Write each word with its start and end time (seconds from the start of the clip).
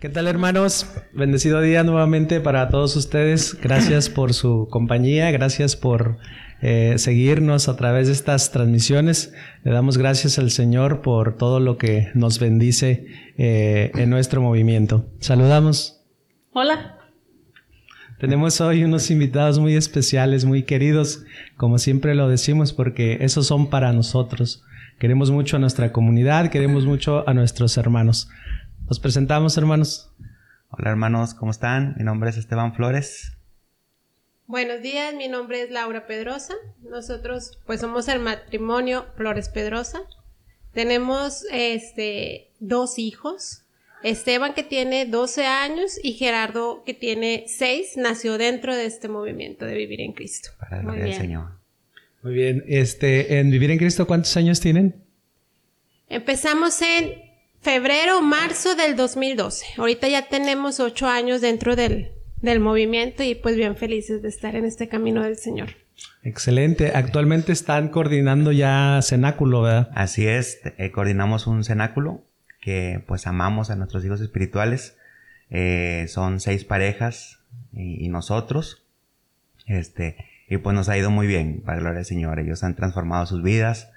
¿Qué 0.00 0.08
tal 0.08 0.28
hermanos? 0.28 0.86
Bendecido 1.12 1.60
día 1.60 1.82
nuevamente 1.82 2.38
para 2.40 2.68
todos 2.68 2.94
ustedes. 2.94 3.58
Gracias 3.60 4.08
por 4.08 4.32
su 4.32 4.68
compañía, 4.70 5.32
gracias 5.32 5.74
por 5.74 6.18
eh, 6.62 6.94
seguirnos 6.98 7.68
a 7.68 7.74
través 7.74 8.06
de 8.06 8.12
estas 8.12 8.52
transmisiones. 8.52 9.34
Le 9.64 9.72
damos 9.72 9.98
gracias 9.98 10.38
al 10.38 10.52
Señor 10.52 11.02
por 11.02 11.36
todo 11.36 11.58
lo 11.58 11.78
que 11.78 12.12
nos 12.14 12.38
bendice 12.38 13.06
eh, 13.38 13.90
en 13.96 14.08
nuestro 14.08 14.40
movimiento. 14.40 15.10
Saludamos. 15.18 16.00
Hola. 16.52 16.96
Tenemos 18.20 18.60
hoy 18.60 18.84
unos 18.84 19.10
invitados 19.10 19.58
muy 19.58 19.74
especiales, 19.74 20.44
muy 20.44 20.62
queridos, 20.62 21.24
como 21.56 21.78
siempre 21.78 22.14
lo 22.14 22.28
decimos, 22.28 22.72
porque 22.72 23.18
esos 23.22 23.48
son 23.48 23.68
para 23.68 23.92
nosotros. 23.92 24.62
Queremos 25.00 25.32
mucho 25.32 25.56
a 25.56 25.60
nuestra 25.60 25.90
comunidad, 25.90 26.50
queremos 26.50 26.84
mucho 26.84 27.28
a 27.28 27.34
nuestros 27.34 27.76
hermanos. 27.76 28.28
Nos 28.88 29.00
presentamos, 29.00 29.54
hermanos. 29.58 30.10
Hola, 30.70 30.88
hermanos, 30.88 31.34
¿cómo 31.34 31.50
están? 31.50 31.94
Mi 31.98 32.04
nombre 32.04 32.30
es 32.30 32.38
Esteban 32.38 32.74
Flores. 32.74 33.36
Buenos 34.46 34.80
días, 34.80 35.14
mi 35.14 35.28
nombre 35.28 35.60
es 35.60 35.70
Laura 35.70 36.06
Pedrosa. 36.06 36.54
Nosotros, 36.80 37.60
pues, 37.66 37.82
somos 37.82 38.08
el 38.08 38.18
matrimonio 38.18 39.04
Flores 39.14 39.50
Pedrosa. 39.50 40.00
Tenemos, 40.72 41.44
este, 41.52 42.48
dos 42.60 42.98
hijos. 42.98 43.64
Esteban, 44.02 44.54
que 44.54 44.62
tiene 44.62 45.04
12 45.04 45.44
años, 45.44 46.00
y 46.02 46.14
Gerardo, 46.14 46.82
que 46.86 46.94
tiene 46.94 47.44
6, 47.46 47.98
nació 47.98 48.38
dentro 48.38 48.74
de 48.74 48.86
este 48.86 49.08
movimiento 49.08 49.66
de 49.66 49.74
Vivir 49.74 50.00
en 50.00 50.14
Cristo. 50.14 50.48
Para 50.58 50.80
Muy 50.80 50.96
bien. 50.96 51.20
Señor. 51.20 51.50
Muy 52.22 52.32
bien. 52.32 52.64
Este, 52.66 53.38
en 53.38 53.50
Vivir 53.50 53.70
en 53.70 53.76
Cristo, 53.76 54.06
¿cuántos 54.06 54.34
años 54.38 54.60
tienen? 54.60 55.04
Empezamos 56.08 56.80
en 56.80 57.27
febrero, 57.60 58.22
marzo 58.22 58.74
del 58.74 58.96
2012. 58.96 59.66
Ahorita 59.78 60.08
ya 60.08 60.28
tenemos 60.28 60.80
ocho 60.80 61.06
años 61.08 61.40
dentro 61.40 61.76
del, 61.76 62.12
del 62.40 62.60
movimiento 62.60 63.22
y 63.22 63.34
pues 63.34 63.56
bien 63.56 63.76
felices 63.76 64.22
de 64.22 64.28
estar 64.28 64.56
en 64.56 64.64
este 64.64 64.88
camino 64.88 65.22
del 65.22 65.36
Señor. 65.36 65.70
Excelente. 66.22 66.92
Actualmente 66.94 67.52
están 67.52 67.88
coordinando 67.88 68.52
ya 68.52 69.00
cenáculo, 69.02 69.62
¿verdad? 69.62 69.90
Así 69.94 70.26
es. 70.26 70.60
Eh, 70.78 70.90
coordinamos 70.90 71.46
un 71.46 71.64
cenáculo 71.64 72.24
que 72.60 73.02
pues 73.06 73.26
amamos 73.26 73.70
a 73.70 73.76
nuestros 73.76 74.04
hijos 74.04 74.20
espirituales. 74.20 74.96
Eh, 75.50 76.06
son 76.08 76.40
seis 76.40 76.64
parejas 76.64 77.40
y, 77.72 78.04
y, 78.04 78.08
nosotros. 78.08 78.84
Este, 79.66 80.16
y 80.48 80.58
pues 80.58 80.74
nos 80.74 80.88
ha 80.88 80.98
ido 80.98 81.10
muy 81.10 81.26
bien, 81.26 81.62
para 81.64 81.78
gloria 81.78 81.96
del 81.96 82.04
Señor. 82.04 82.38
Ellos 82.38 82.62
han 82.62 82.76
transformado 82.76 83.26
sus 83.26 83.42
vidas. 83.42 83.90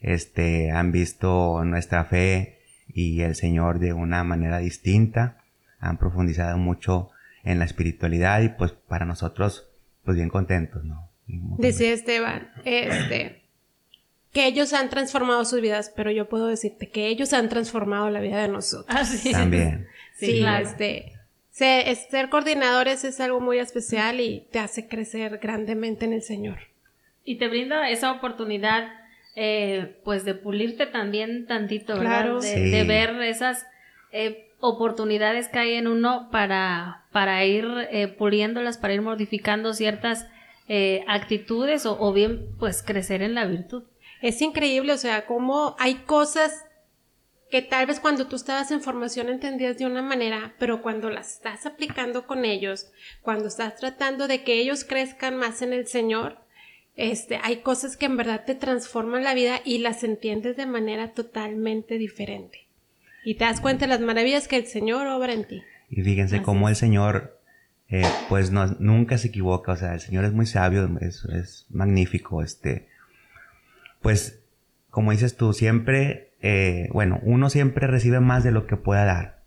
Este, 0.00 0.70
han 0.70 0.92
visto 0.92 1.64
nuestra 1.64 2.04
fe 2.04 2.57
y 2.98 3.22
el 3.22 3.36
Señor 3.36 3.78
de 3.78 3.92
una 3.92 4.24
manera 4.24 4.58
distinta. 4.58 5.36
Han 5.78 5.98
profundizado 5.98 6.58
mucho 6.58 7.10
en 7.44 7.60
la 7.60 7.64
espiritualidad 7.64 8.42
y 8.42 8.48
pues 8.48 8.72
para 8.72 9.06
nosotros 9.06 9.68
pues 10.04 10.16
bien 10.16 10.28
contentos, 10.28 10.84
¿no? 10.84 11.08
Decía 11.58 11.92
Esteban, 11.92 12.50
este, 12.64 13.42
que 14.32 14.46
ellos 14.46 14.72
han 14.72 14.90
transformado 14.90 15.44
sus 15.44 15.60
vidas, 15.60 15.92
pero 15.94 16.10
yo 16.10 16.28
puedo 16.28 16.48
decirte 16.48 16.88
que 16.88 17.06
ellos 17.06 17.32
han 17.34 17.48
transformado 17.48 18.10
la 18.10 18.20
vida 18.20 18.42
de 18.42 18.48
nosotros. 18.48 18.86
Ah, 18.88 19.04
También. 19.30 19.86
Sí, 20.16 20.44
este, 20.44 21.12
ser, 21.50 21.94
ser 21.94 22.30
coordinadores 22.30 23.04
es 23.04 23.20
algo 23.20 23.38
muy 23.38 23.58
especial 23.58 24.20
y 24.20 24.48
te 24.50 24.58
hace 24.58 24.88
crecer 24.88 25.38
grandemente 25.38 26.04
en 26.04 26.14
el 26.14 26.22
Señor. 26.22 26.58
Y 27.24 27.36
te 27.38 27.46
brinda 27.46 27.90
esa 27.90 28.10
oportunidad 28.10 28.88
eh, 29.40 30.00
pues 30.02 30.24
de 30.24 30.34
pulirte 30.34 30.86
también 30.86 31.46
tantito, 31.46 31.96
¿verdad? 31.96 32.40
de, 32.40 32.82
ver 32.82 33.22
esas 33.22 33.66
eh, 34.10 34.50
oportunidades 34.58 35.46
que 35.46 35.60
hay 35.60 35.74
en 35.74 35.86
uno 35.86 36.28
para, 36.32 37.06
para 37.12 37.44
ir 37.44 37.64
eh, 37.92 38.08
puliéndolas, 38.08 38.78
para 38.78 38.94
ir 38.94 39.02
modificando 39.02 39.74
ciertas 39.74 40.26
actitudes 41.06 41.86
o, 41.86 41.96
o, 41.98 42.12
bien 42.12 42.48
pues 42.58 42.82
crecer 42.82 43.22
en 43.22 43.34
la 43.34 43.46
virtud. 43.46 43.84
Es 44.20 44.42
increíble, 44.42 44.92
o 44.92 44.98
sea, 44.98 45.24
cómo 45.24 45.76
hay 45.78 45.94
cosas 45.94 46.66
que 47.48 47.62
tal 47.62 47.86
vez 47.86 48.00
cuando 48.00 48.26
tú 48.26 48.34
estabas 48.34 48.72
en 48.72 48.80
formación 48.80 49.28
entendías 49.28 49.78
de 49.78 49.86
una 49.86 50.02
manera, 50.02 50.56
pero 50.58 50.82
cuando 50.82 51.10
las 51.10 51.34
estás 51.34 51.64
aplicando 51.64 52.26
con 52.26 52.44
ellos, 52.44 52.90
cuando 53.22 53.46
estás 53.46 53.76
tratando 53.76 54.26
de 54.26 54.42
que 54.42 54.54
ellos 54.54 54.84
crezcan 54.84 55.36
más 55.36 55.62
en 55.62 55.72
el 55.72 55.86
Señor, 55.86 56.38
este, 56.98 57.38
hay 57.44 57.58
cosas 57.58 57.96
que 57.96 58.06
en 58.06 58.16
verdad 58.16 58.44
te 58.44 58.56
transforman 58.56 59.22
la 59.22 59.32
vida 59.32 59.60
y 59.64 59.78
las 59.78 60.02
entiendes 60.02 60.56
de 60.56 60.66
manera 60.66 61.12
totalmente 61.12 61.96
diferente. 61.96 62.66
Y 63.24 63.36
te 63.36 63.44
das 63.44 63.60
cuenta 63.60 63.86
de 63.86 63.90
las 63.90 64.00
maravillas 64.00 64.48
que 64.48 64.56
el 64.56 64.66
Señor 64.66 65.06
obra 65.06 65.32
en 65.32 65.46
ti. 65.46 65.62
Y 65.90 66.02
fíjense 66.02 66.42
cómo 66.42 66.68
el 66.68 66.74
Señor, 66.74 67.38
eh, 67.88 68.02
pues 68.28 68.50
no, 68.50 68.66
nunca 68.80 69.16
se 69.16 69.28
equivoca, 69.28 69.72
o 69.72 69.76
sea, 69.76 69.94
el 69.94 70.00
Señor 70.00 70.24
es 70.24 70.32
muy 70.32 70.44
sabio, 70.44 70.90
es, 71.00 71.24
es 71.26 71.66
magnífico, 71.70 72.42
este, 72.42 72.88
pues, 74.02 74.40
como 74.90 75.12
dices 75.12 75.36
tú, 75.36 75.52
siempre, 75.52 76.32
eh, 76.42 76.88
bueno, 76.92 77.20
uno 77.22 77.48
siempre 77.48 77.86
recibe 77.86 78.18
más 78.18 78.42
de 78.42 78.50
lo 78.50 78.66
que 78.66 78.76
pueda 78.76 79.04
dar. 79.04 79.42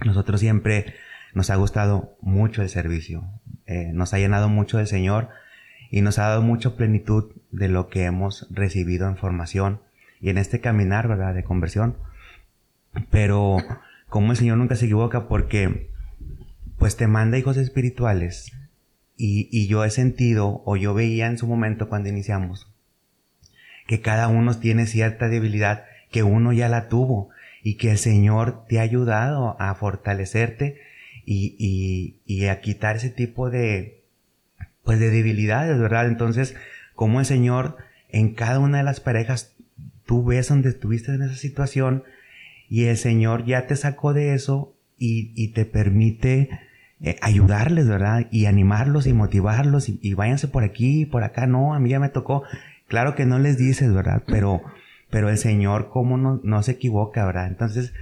Nosotros 0.00 0.40
siempre 0.40 0.94
nos 1.34 1.50
ha 1.50 1.56
gustado 1.56 2.16
mucho 2.22 2.62
el 2.62 2.70
servicio, 2.70 3.24
eh, 3.66 3.90
nos 3.92 4.14
ha 4.14 4.18
llenado 4.18 4.48
mucho 4.48 4.80
el 4.80 4.86
Señor, 4.86 5.28
y 5.90 6.02
nos 6.02 6.18
ha 6.18 6.28
dado 6.28 6.42
mucha 6.42 6.76
plenitud 6.76 7.32
de 7.50 7.68
lo 7.68 7.88
que 7.88 8.04
hemos 8.04 8.46
recibido 8.50 9.08
en 9.08 9.16
formación 9.16 9.80
y 10.20 10.30
en 10.30 10.38
este 10.38 10.60
caminar, 10.60 11.08
¿verdad?, 11.08 11.34
de 11.34 11.44
conversión. 11.44 11.96
Pero 13.10 13.58
como 14.08 14.32
el 14.32 14.38
Señor 14.38 14.58
nunca 14.58 14.76
se 14.76 14.86
equivoca 14.86 15.28
porque 15.28 15.90
pues 16.78 16.96
te 16.96 17.06
manda 17.06 17.38
hijos 17.38 17.56
espirituales 17.56 18.52
y, 19.16 19.48
y 19.50 19.66
yo 19.66 19.84
he 19.84 19.90
sentido 19.90 20.62
o 20.64 20.76
yo 20.76 20.94
veía 20.94 21.26
en 21.26 21.38
su 21.38 21.46
momento 21.46 21.88
cuando 21.88 22.08
iniciamos 22.08 22.72
que 23.86 24.00
cada 24.00 24.28
uno 24.28 24.56
tiene 24.58 24.86
cierta 24.86 25.28
debilidad 25.28 25.84
que 26.10 26.22
uno 26.22 26.52
ya 26.52 26.68
la 26.68 26.88
tuvo 26.88 27.30
y 27.62 27.74
que 27.74 27.90
el 27.90 27.98
Señor 27.98 28.64
te 28.68 28.78
ha 28.78 28.82
ayudado 28.82 29.56
a 29.58 29.74
fortalecerte 29.74 30.80
y, 31.24 31.56
y, 31.58 32.20
y 32.24 32.46
a 32.46 32.60
quitar 32.60 32.96
ese 32.96 33.10
tipo 33.10 33.50
de, 33.50 33.97
pues 34.88 35.00
de 35.00 35.10
debilidades, 35.10 35.78
¿verdad? 35.78 36.06
Entonces, 36.06 36.56
como 36.94 37.20
el 37.20 37.26
Señor 37.26 37.76
en 38.08 38.32
cada 38.32 38.58
una 38.58 38.78
de 38.78 38.84
las 38.84 39.00
parejas, 39.00 39.54
tú 40.06 40.24
ves 40.24 40.48
donde 40.48 40.70
estuviste 40.70 41.12
en 41.12 41.20
esa 41.20 41.34
situación 41.34 42.04
y 42.70 42.84
el 42.84 42.96
Señor 42.96 43.44
ya 43.44 43.66
te 43.66 43.76
sacó 43.76 44.14
de 44.14 44.32
eso 44.32 44.74
y, 44.96 45.48
te 45.48 45.66
permite 45.66 46.48
eh, 47.02 47.16
ayudarles, 47.20 47.86
¿verdad? 47.86 48.28
Y 48.30 48.46
animarlos 48.46 49.06
y 49.06 49.12
motivarlos 49.12 49.90
y, 49.90 50.14
váyanse 50.14 50.48
por 50.48 50.64
aquí, 50.64 51.04
por 51.04 51.22
acá, 51.22 51.46
no, 51.46 51.74
a 51.74 51.80
mí 51.80 51.90
ya 51.90 52.00
me 52.00 52.08
tocó. 52.08 52.44
Claro 52.86 53.14
que 53.14 53.26
no 53.26 53.38
les 53.38 53.58
dices, 53.58 53.92
¿verdad? 53.92 54.22
Pero, 54.26 54.62
pero 55.10 55.28
el 55.28 55.36
Señor, 55.36 55.90
¿cómo 55.90 56.16
no, 56.16 56.40
no 56.42 56.62
se 56.62 56.72
equivoca, 56.72 57.26
¿verdad? 57.26 57.48
Entonces, 57.48 57.92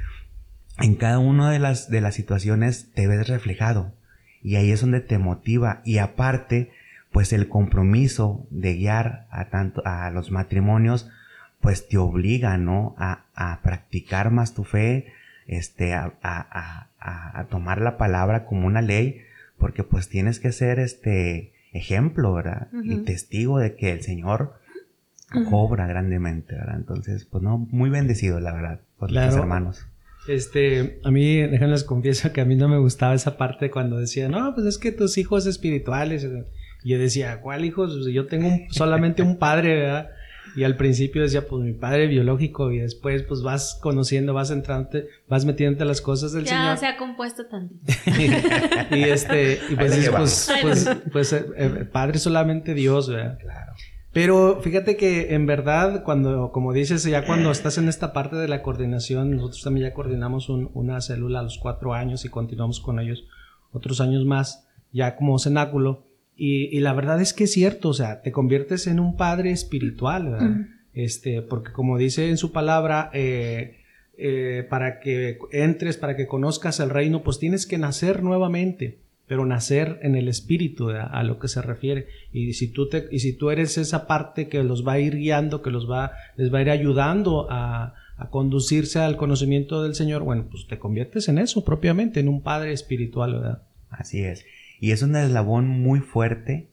en 0.78 0.94
cada 0.94 1.18
una 1.18 1.50
de 1.50 1.58
las, 1.58 1.90
de 1.90 2.00
las 2.00 2.14
situaciones 2.14 2.92
te 2.94 3.08
ves 3.08 3.26
reflejado. 3.26 3.92
Y 4.46 4.54
ahí 4.54 4.70
es 4.70 4.80
donde 4.80 5.00
te 5.00 5.18
motiva. 5.18 5.82
Y 5.84 5.98
aparte, 5.98 6.70
pues 7.10 7.32
el 7.32 7.48
compromiso 7.48 8.46
de 8.50 8.76
guiar 8.76 9.26
a 9.32 9.48
tanto 9.48 9.82
a 9.84 10.08
los 10.12 10.30
matrimonios, 10.30 11.10
pues 11.60 11.88
te 11.88 11.98
obliga, 11.98 12.56
¿no? 12.56 12.94
A, 12.96 13.24
a 13.34 13.60
practicar 13.62 14.30
más 14.30 14.54
tu 14.54 14.62
fe, 14.62 15.06
este, 15.48 15.94
a, 15.94 16.14
a, 16.22 16.86
a, 17.00 17.44
tomar 17.50 17.80
la 17.80 17.98
palabra 17.98 18.46
como 18.46 18.68
una 18.68 18.82
ley, 18.82 19.20
porque 19.58 19.82
pues 19.82 20.08
tienes 20.08 20.38
que 20.38 20.52
ser 20.52 20.78
este 20.78 21.52
ejemplo, 21.72 22.32
¿verdad? 22.32 22.68
Y 22.84 22.98
testigo 22.98 23.58
de 23.58 23.74
que 23.74 23.90
el 23.90 24.02
Señor 24.02 24.60
cobra 25.50 25.88
grandemente, 25.88 26.54
¿verdad? 26.54 26.76
Entonces, 26.76 27.24
pues 27.24 27.42
no, 27.42 27.58
muy 27.58 27.90
bendecido, 27.90 28.38
la 28.38 28.52
verdad, 28.52 28.80
por 28.96 29.10
los 29.10 29.34
hermanos. 29.34 29.88
Este, 30.28 31.00
a 31.04 31.10
mí, 31.10 31.36
déjenles 31.36 31.84
confieso 31.84 32.32
que 32.32 32.40
a 32.40 32.44
mí 32.44 32.56
no 32.56 32.68
me 32.68 32.78
gustaba 32.78 33.14
esa 33.14 33.36
parte 33.36 33.70
cuando 33.70 33.98
decía, 33.98 34.28
no, 34.28 34.54
pues 34.54 34.66
es 34.66 34.78
que 34.78 34.92
tus 34.92 35.18
hijos 35.18 35.46
espirituales. 35.46 36.26
Y 36.84 36.90
yo 36.90 36.98
decía, 36.98 37.40
¿cuál 37.40 37.64
hijos? 37.64 37.98
Pues 38.00 38.14
yo 38.14 38.26
tengo 38.26 38.50
solamente 38.70 39.22
un 39.22 39.38
padre, 39.38 39.76
¿verdad? 39.76 40.10
Y 40.56 40.64
al 40.64 40.76
principio 40.76 41.20
decía, 41.20 41.46
pues 41.46 41.62
mi 41.62 41.74
padre 41.74 42.06
biológico, 42.06 42.72
y 42.72 42.78
después 42.78 43.22
pues 43.24 43.42
vas 43.42 43.78
conociendo, 43.82 44.32
vas 44.32 44.50
entrando, 44.50 44.88
vas 45.28 45.44
metiéndote 45.44 45.84
las 45.84 46.00
cosas 46.00 46.32
del 46.32 46.46
Señor. 46.46 46.64
Ya 46.64 46.76
se 46.78 46.86
ha 46.86 46.96
compuesto 46.96 47.44
tanto. 47.46 47.74
y 48.90 49.02
este, 49.02 49.60
y 49.68 49.76
pues, 49.76 50.08
pues, 50.10 50.50
pues, 50.62 50.90
pues 51.12 51.32
eh, 51.34 51.46
eh, 51.56 51.68
padre 51.92 52.18
solamente 52.18 52.72
Dios, 52.72 53.10
¿verdad? 53.10 53.38
Claro. 53.38 53.65
Pero 54.16 54.62
fíjate 54.62 54.96
que 54.96 55.34
en 55.34 55.44
verdad, 55.44 56.02
cuando, 56.02 56.50
como 56.50 56.72
dices, 56.72 57.04
ya 57.04 57.26
cuando 57.26 57.50
estás 57.50 57.76
en 57.76 57.86
esta 57.86 58.14
parte 58.14 58.36
de 58.36 58.48
la 58.48 58.62
coordinación, 58.62 59.36
nosotros 59.36 59.62
también 59.62 59.88
ya 59.88 59.92
coordinamos 59.92 60.48
una 60.48 61.02
célula 61.02 61.40
a 61.40 61.42
los 61.42 61.58
cuatro 61.58 61.92
años 61.92 62.24
y 62.24 62.30
continuamos 62.30 62.80
con 62.80 62.98
ellos 62.98 63.26
otros 63.72 64.00
años 64.00 64.24
más, 64.24 64.66
ya 64.90 65.16
como 65.16 65.38
cenáculo. 65.38 66.06
Y, 66.34 66.80
la 66.80 66.94
verdad 66.94 67.20
es 67.20 67.34
que 67.34 67.44
es 67.44 67.52
cierto, 67.52 67.90
o 67.90 67.92
sea, 67.92 68.22
te 68.22 68.32
conviertes 68.32 68.86
en 68.86 69.00
un 69.00 69.18
padre 69.18 69.50
espiritual, 69.50 70.30
¿verdad? 70.30 70.60
Este, 70.94 71.42
porque 71.42 71.72
como 71.72 71.98
dice 71.98 72.30
en 72.30 72.38
su 72.38 72.52
palabra, 72.52 73.10
eh, 73.12 73.80
eh, 74.16 74.66
para 74.70 74.98
que 74.98 75.36
entres, 75.52 75.98
para 75.98 76.16
que 76.16 76.26
conozcas 76.26 76.80
el 76.80 76.88
reino, 76.88 77.22
pues 77.22 77.38
tienes 77.38 77.66
que 77.66 77.76
nacer 77.76 78.22
nuevamente, 78.22 78.98
pero 79.26 79.44
nacer 79.44 79.98
en 80.02 80.14
el 80.14 80.28
espíritu 80.28 80.90
a, 80.90 81.22
lo 81.24 81.38
que 81.38 81.48
se 81.48 81.62
refiere. 81.62 82.06
Y 82.32 82.52
si 82.54 82.68
tú 82.68 82.88
te, 82.88 83.08
y 83.10 83.18
si 83.18 83.32
tú 83.32 83.50
eres 83.50 83.76
esa 83.78 84.06
parte 84.06 84.48
que 84.48 84.62
los 84.62 84.86
va 84.86 84.92
a 84.92 85.00
ir 85.00 85.16
guiando, 85.16 85.62
que 85.62 85.70
los 85.70 85.90
va, 85.90 86.12
les 86.36 86.52
va 86.52 86.58
a 86.58 86.62
ir 86.62 86.70
ayudando 86.70 87.48
a, 87.50 87.94
a 88.16 88.30
conducirse 88.30 89.00
al 89.00 89.16
conocimiento 89.16 89.82
del 89.82 89.94
Señor, 89.94 90.22
bueno, 90.22 90.46
pues 90.50 90.66
te 90.66 90.78
conviertes 90.78 91.28
en 91.28 91.38
eso 91.38 91.64
propiamente, 91.64 92.20
en 92.20 92.28
un 92.28 92.42
padre 92.42 92.72
espiritual, 92.72 93.34
¿verdad? 93.34 93.62
Así 93.90 94.22
es. 94.22 94.44
Y 94.80 94.92
es 94.92 95.02
un 95.02 95.16
eslabón 95.16 95.68
muy 95.68 96.00
fuerte 96.00 96.70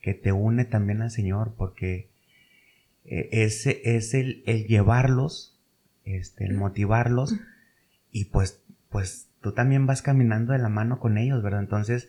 que 0.00 0.14
te 0.14 0.32
une 0.32 0.64
también 0.64 1.02
al 1.02 1.10
Señor, 1.10 1.54
porque 1.56 2.10
eh, 3.04 3.28
ese 3.32 3.80
es 3.84 4.14
el, 4.14 4.42
el, 4.46 4.66
llevarlos, 4.66 5.58
este, 6.04 6.44
el 6.44 6.54
motivarlos, 6.54 7.34
y 8.12 8.26
pues, 8.26 8.62
pues 8.90 9.28
tú 9.44 9.52
también 9.52 9.86
vas 9.86 10.00
caminando 10.00 10.54
de 10.54 10.58
la 10.58 10.70
mano 10.70 10.98
con 10.98 11.18
ellos, 11.18 11.42
¿verdad? 11.42 11.60
Entonces 11.60 12.08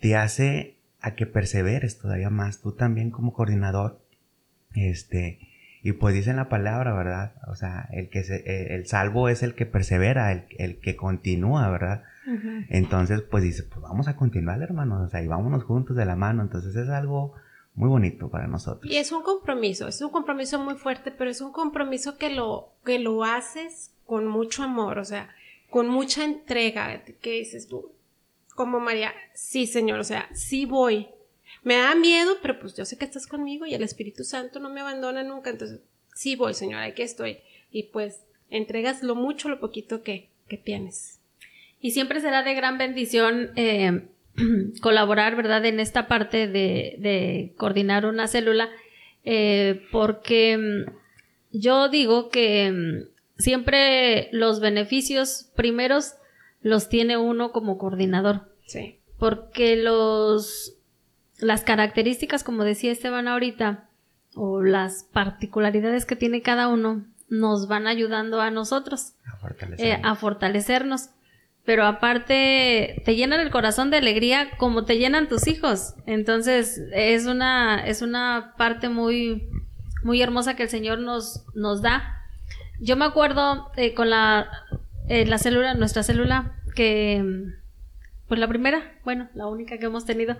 te 0.00 0.16
hace 0.16 0.78
a 1.02 1.14
que 1.14 1.26
perseveres 1.26 1.98
todavía 1.98 2.30
más, 2.30 2.62
tú 2.62 2.72
también 2.72 3.10
como 3.10 3.34
coordinador, 3.34 4.00
este, 4.72 5.38
y 5.82 5.92
pues 5.92 6.14
dicen 6.14 6.36
la 6.36 6.48
palabra, 6.48 6.94
¿verdad? 6.94 7.34
O 7.48 7.54
sea, 7.54 7.86
el 7.92 8.08
que 8.08 8.24
se, 8.24 8.36
eh, 8.36 8.74
el 8.74 8.86
salvo 8.86 9.28
es 9.28 9.42
el 9.42 9.54
que 9.54 9.66
persevera, 9.66 10.32
el, 10.32 10.46
el 10.56 10.80
que 10.80 10.96
continúa, 10.96 11.70
¿verdad? 11.70 12.02
Entonces, 12.68 13.22
pues 13.22 13.42
dice, 13.42 13.64
pues 13.64 13.80
vamos 13.80 14.08
a 14.08 14.16
continuar, 14.16 14.62
hermanos, 14.62 15.02
o 15.02 15.08
sea, 15.08 15.22
y 15.22 15.26
vámonos 15.26 15.64
juntos 15.64 15.96
de 15.96 16.04
la 16.04 16.14
mano. 16.16 16.42
Entonces 16.42 16.76
es 16.76 16.88
algo 16.88 17.34
muy 17.74 17.88
bonito 17.88 18.30
para 18.30 18.46
nosotros. 18.46 18.90
Y 18.90 18.98
es 18.98 19.10
un 19.10 19.22
compromiso, 19.22 19.88
es 19.88 20.00
un 20.00 20.10
compromiso 20.10 20.58
muy 20.60 20.76
fuerte, 20.76 21.10
pero 21.10 21.28
es 21.28 21.40
un 21.40 21.50
compromiso 21.50 22.18
que 22.18 22.30
lo, 22.30 22.72
que 22.84 23.00
lo 23.00 23.24
haces 23.24 23.92
con 24.06 24.26
mucho 24.28 24.62
amor, 24.62 24.98
o 24.98 25.04
sea, 25.04 25.30
con 25.70 25.88
mucha 25.88 26.24
entrega, 26.24 27.02
que 27.20 27.30
dices 27.32 27.68
tú, 27.68 27.92
como 28.54 28.80
María, 28.80 29.14
sí, 29.34 29.66
Señor, 29.66 30.00
o 30.00 30.04
sea, 30.04 30.28
sí 30.34 30.66
voy, 30.66 31.08
me 31.62 31.76
da 31.76 31.94
miedo, 31.94 32.36
pero 32.42 32.58
pues 32.58 32.76
yo 32.76 32.84
sé 32.84 32.98
que 32.98 33.04
estás 33.04 33.26
conmigo 33.26 33.66
y 33.66 33.74
el 33.74 33.82
Espíritu 33.82 34.24
Santo 34.24 34.60
no 34.60 34.70
me 34.70 34.80
abandona 34.80 35.22
nunca, 35.22 35.50
entonces 35.50 35.80
sí 36.14 36.36
voy, 36.36 36.54
Señor, 36.54 36.80
aquí 36.82 37.02
estoy. 37.02 37.38
Y 37.70 37.84
pues 37.84 38.24
entregas 38.48 39.02
lo 39.02 39.14
mucho, 39.14 39.48
lo 39.48 39.60
poquito 39.60 40.02
que, 40.02 40.28
que 40.48 40.56
tienes. 40.56 41.20
Y 41.80 41.92
siempre 41.92 42.20
será 42.20 42.42
de 42.42 42.54
gran 42.54 42.78
bendición 42.78 43.50
eh, 43.56 44.08
colaborar, 44.80 45.36
¿verdad?, 45.36 45.64
en 45.64 45.80
esta 45.80 46.08
parte 46.08 46.46
de, 46.46 46.96
de 46.98 47.52
coordinar 47.56 48.06
una 48.06 48.26
célula, 48.26 48.70
eh, 49.24 49.82
porque 49.90 50.58
mm, 50.58 50.90
yo 51.52 51.88
digo 51.88 52.28
que 52.30 52.70
mm, 52.70 53.09
siempre 53.40 54.28
los 54.32 54.60
beneficios 54.60 55.50
primeros 55.56 56.14
los 56.62 56.88
tiene 56.88 57.16
uno 57.16 57.52
como 57.52 57.78
coordinador. 57.78 58.52
Sí. 58.66 59.00
Porque 59.18 59.76
los 59.76 60.76
las 61.40 61.62
características, 61.62 62.44
como 62.44 62.64
decía 62.64 62.92
Esteban 62.92 63.28
ahorita, 63.28 63.88
o 64.34 64.62
las 64.62 65.04
particularidades 65.04 66.06
que 66.06 66.16
tiene 66.16 66.42
cada 66.42 66.68
uno, 66.68 67.04
nos 67.28 67.68
van 67.68 67.86
ayudando 67.86 68.40
a 68.40 68.50
nosotros 68.50 69.14
a, 70.02 70.14
fortalecernos. 70.16 71.06
Eh, 71.06 71.10
Pero 71.64 71.86
aparte, 71.86 73.02
te 73.04 73.14
llenan 73.16 73.40
el 73.40 73.50
corazón 73.50 73.90
de 73.90 73.98
alegría 73.98 74.50
como 74.58 74.84
te 74.84 74.98
llenan 74.98 75.28
tus 75.28 75.46
hijos. 75.46 75.94
Entonces, 76.06 76.80
es 76.92 77.26
una, 77.26 77.86
es 77.86 78.02
una 78.02 78.54
parte 78.56 78.88
muy, 78.88 79.48
muy 80.02 80.20
hermosa 80.20 80.56
que 80.56 80.64
el 80.64 80.68
Señor 80.68 80.98
nos, 80.98 81.44
nos 81.54 81.82
da. 81.82 82.19
Yo 82.80 82.96
me 82.96 83.04
acuerdo 83.04 83.70
eh, 83.76 83.94
con 83.94 84.08
la, 84.10 84.50
eh, 85.08 85.26
la 85.26 85.38
célula, 85.38 85.74
nuestra 85.74 86.02
célula, 86.02 86.56
que, 86.74 87.22
pues 88.26 88.40
la 88.40 88.48
primera, 88.48 88.98
bueno, 89.04 89.28
la 89.34 89.46
única 89.46 89.78
que 89.78 89.86
hemos 89.86 90.06
tenido, 90.06 90.36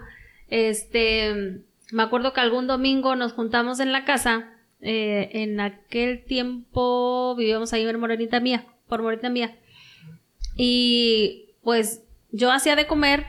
este, 0.48 1.62
me 1.92 2.02
acuerdo 2.02 2.32
que 2.32 2.40
algún 2.40 2.66
domingo 2.66 3.14
nos 3.14 3.32
juntamos 3.32 3.78
en 3.80 3.92
la 3.92 4.04
casa. 4.04 4.54
Eh, 4.82 5.28
en 5.34 5.60
aquel 5.60 6.24
tiempo 6.24 7.34
vivíamos 7.36 7.74
ahí 7.74 7.86
en 7.86 8.00
Morenita 8.00 8.40
Mía, 8.40 8.64
por 8.88 9.02
Morenita 9.02 9.28
Mía. 9.28 9.58
Y 10.56 11.50
pues 11.62 12.02
yo 12.32 12.50
hacía 12.50 12.76
de 12.76 12.86
comer 12.86 13.26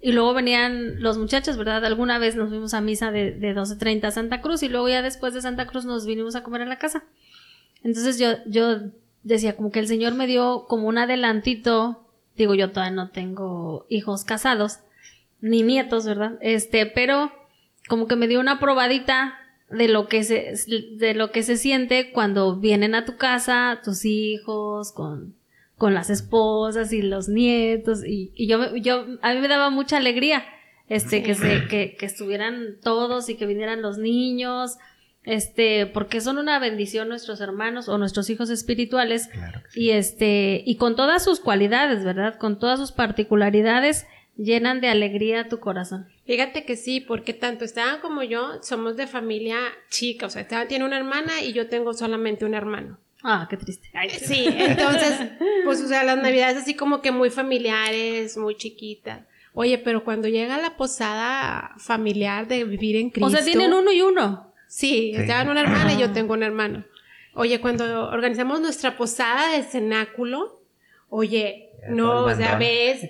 y 0.00 0.12
luego 0.12 0.34
venían 0.34 1.00
los 1.00 1.16
muchachos, 1.16 1.56
¿verdad? 1.56 1.84
Alguna 1.86 2.18
vez 2.18 2.36
nos 2.36 2.50
fuimos 2.50 2.74
a 2.74 2.82
misa 2.82 3.10
de, 3.10 3.32
de 3.32 3.54
12.30 3.54 4.04
a 4.04 4.10
Santa 4.10 4.42
Cruz 4.42 4.62
y 4.62 4.68
luego 4.68 4.88
ya 4.90 5.00
después 5.00 5.32
de 5.32 5.40
Santa 5.40 5.66
Cruz 5.66 5.86
nos 5.86 6.04
vinimos 6.04 6.36
a 6.36 6.42
comer 6.42 6.60
en 6.60 6.68
la 6.68 6.78
casa. 6.78 7.04
Entonces 7.82 8.18
yo, 8.18 8.30
yo 8.46 8.90
decía 9.22 9.56
como 9.56 9.70
que 9.70 9.80
el 9.80 9.88
Señor 9.88 10.14
me 10.14 10.26
dio 10.26 10.66
como 10.68 10.88
un 10.88 10.98
adelantito. 10.98 12.06
Digo, 12.36 12.54
yo 12.54 12.70
todavía 12.70 12.94
no 12.94 13.10
tengo 13.10 13.86
hijos 13.88 14.24
casados 14.24 14.80
ni 15.40 15.62
nietos, 15.62 16.06
¿verdad? 16.06 16.38
Este, 16.40 16.86
pero 16.86 17.32
como 17.88 18.06
que 18.06 18.16
me 18.16 18.28
dio 18.28 18.40
una 18.40 18.58
probadita 18.58 19.34
de 19.70 19.88
lo 19.88 20.08
que 20.08 20.22
se, 20.22 20.54
de 20.96 21.14
lo 21.14 21.30
que 21.32 21.42
se 21.42 21.56
siente 21.56 22.12
cuando 22.12 22.56
vienen 22.56 22.94
a 22.94 23.04
tu 23.04 23.16
casa 23.16 23.80
tus 23.82 24.04
hijos 24.04 24.92
con, 24.92 25.34
con 25.76 25.94
las 25.94 26.10
esposas 26.10 26.92
y 26.92 27.02
los 27.02 27.28
nietos 27.28 28.04
y, 28.04 28.32
y 28.34 28.46
yo, 28.46 28.76
yo, 28.76 29.06
a 29.22 29.34
mí 29.34 29.40
me 29.40 29.48
daba 29.48 29.70
mucha 29.70 29.96
alegría, 29.96 30.44
este, 30.88 31.22
que 31.22 31.34
se, 31.34 31.66
que, 31.66 31.96
que 31.96 32.06
estuvieran 32.06 32.76
todos 32.80 33.28
y 33.28 33.34
que 33.34 33.46
vinieran 33.46 33.82
los 33.82 33.98
niños, 33.98 34.76
este, 35.26 35.86
porque 35.86 36.20
son 36.20 36.38
una 36.38 36.58
bendición 36.58 37.08
nuestros 37.08 37.40
hermanos 37.40 37.88
o 37.88 37.98
nuestros 37.98 38.30
hijos 38.30 38.48
espirituales 38.48 39.28
y 39.74 39.90
este, 39.90 40.62
y 40.64 40.76
con 40.76 40.96
todas 40.96 41.22
sus 41.24 41.40
cualidades, 41.40 42.04
¿verdad? 42.04 42.38
Con 42.38 42.58
todas 42.58 42.78
sus 42.78 42.92
particularidades, 42.92 44.06
llenan 44.36 44.80
de 44.80 44.88
alegría 44.88 45.48
tu 45.48 45.58
corazón. 45.58 46.06
Fíjate 46.26 46.64
que 46.64 46.76
sí, 46.76 47.00
porque 47.00 47.34
tanto 47.34 47.64
Esteban 47.64 48.00
como 48.00 48.22
yo 48.22 48.62
somos 48.62 48.96
de 48.96 49.06
familia 49.06 49.58
chica, 49.90 50.26
o 50.26 50.30
sea, 50.30 50.42
Esteban 50.42 50.68
tiene 50.68 50.84
una 50.84 50.96
hermana 50.96 51.42
y 51.42 51.52
yo 51.52 51.68
tengo 51.68 51.92
solamente 51.92 52.44
un 52.44 52.54
hermano. 52.54 52.98
Ah, 53.22 53.48
qué 53.50 53.56
triste. 53.56 53.90
sí, 54.20 54.46
entonces, 54.48 55.32
pues, 55.64 55.80
o 55.82 55.88
sea, 55.88 56.04
las 56.04 56.18
navidades 56.18 56.58
así 56.58 56.74
como 56.74 57.00
que 57.00 57.10
muy 57.10 57.30
familiares, 57.30 58.36
muy 58.36 58.56
chiquitas. 58.56 59.22
Oye, 59.54 59.78
pero 59.78 60.04
cuando 60.04 60.28
llega 60.28 60.58
la 60.58 60.76
posada 60.76 61.72
familiar 61.78 62.46
de 62.46 62.64
vivir 62.64 62.96
en 62.96 63.10
Cristo. 63.10 63.26
O 63.26 63.30
sea, 63.30 63.42
tienen 63.42 63.72
uno 63.72 63.90
y 63.90 64.02
uno. 64.02 64.45
Sí, 64.68 65.12
Esteban 65.14 65.48
una 65.48 65.62
hermana 65.62 65.94
y 65.94 65.98
yo 65.98 66.12
tengo 66.12 66.34
un 66.34 66.42
hermano. 66.42 66.84
Oye, 67.34 67.60
cuando 67.60 68.08
organizamos 68.08 68.60
nuestra 68.60 68.96
posada 68.96 69.52
de 69.52 69.62
cenáculo, 69.62 70.60
oye, 71.08 71.70
no, 71.88 72.24
o 72.24 72.34
sea, 72.34 72.56
ves 72.56 73.08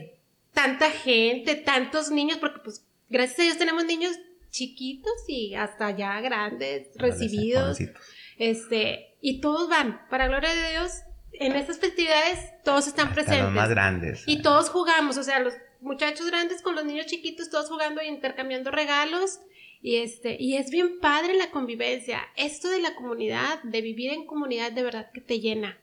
tanta 0.53 0.91
gente, 0.91 1.55
tantos 1.55 2.11
niños, 2.11 2.39
porque 2.39 2.61
pues 2.61 2.85
gracias 3.09 3.41
a 3.41 3.43
Dios 3.43 3.59
tenemos 3.59 3.85
niños 3.85 4.19
chiquitos 4.51 5.13
y 5.29 5.55
hasta 5.55 5.91
ya 5.91 6.21
grandes, 6.21 6.89
recibidos. 6.97 7.79
Este, 8.39 9.17
y 9.21 9.41
todos 9.41 9.69
van, 9.69 10.01
para 10.11 10.29
gloria 10.29 10.55
de 10.55 10.71
Dios, 10.71 11.03
en 11.33 11.53
estas 11.53 11.79
festividades 11.79 12.39
todos 12.65 12.87
están 12.87 13.13
presentes. 13.13 13.45
Los 13.45 13.53
más 13.53 13.69
grandes. 13.69 14.25
Y 14.27 14.43
todos 14.43 14.71
jugamos, 14.71 15.17
o 15.19 15.23
sea, 15.23 15.41
los 15.41 15.55
muchachos 15.81 16.27
grandes 16.27 16.63
con 16.63 16.75
los 16.75 16.85
niños 16.85 17.07
chiquitos, 17.07 17.51
todos 17.51 17.69
jugando 17.69 18.01
e 18.01 18.07
intercambiando 18.07 18.71
regalos. 18.71 19.41
Y 19.83 19.97
este, 19.97 20.37
y 20.41 20.57
es 20.57 20.71
bien 20.71 20.99
padre 21.01 21.35
la 21.35 21.51
convivencia. 21.51 22.23
Esto 22.37 22.69
de 22.69 22.81
la 22.81 22.95
comunidad, 22.95 23.63
de 23.63 23.81
vivir 23.83 24.13
en 24.13 24.27
comunidad, 24.27 24.73
de 24.73 24.83
verdad 24.83 25.11
que 25.13 25.21
te 25.21 25.41
llena. 25.41 25.79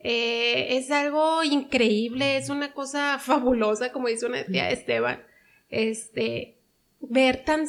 Eh, 0.00 0.76
es 0.76 0.90
algo 0.90 1.42
increíble, 1.42 2.36
es 2.36 2.50
una 2.50 2.72
cosa 2.74 3.18
fabulosa, 3.22 3.90
como 3.90 4.08
dice 4.08 4.26
una 4.26 4.44
tía 4.44 4.70
Esteban, 4.70 5.24
este, 5.70 6.58
ver 7.00 7.42
tan, 7.44 7.66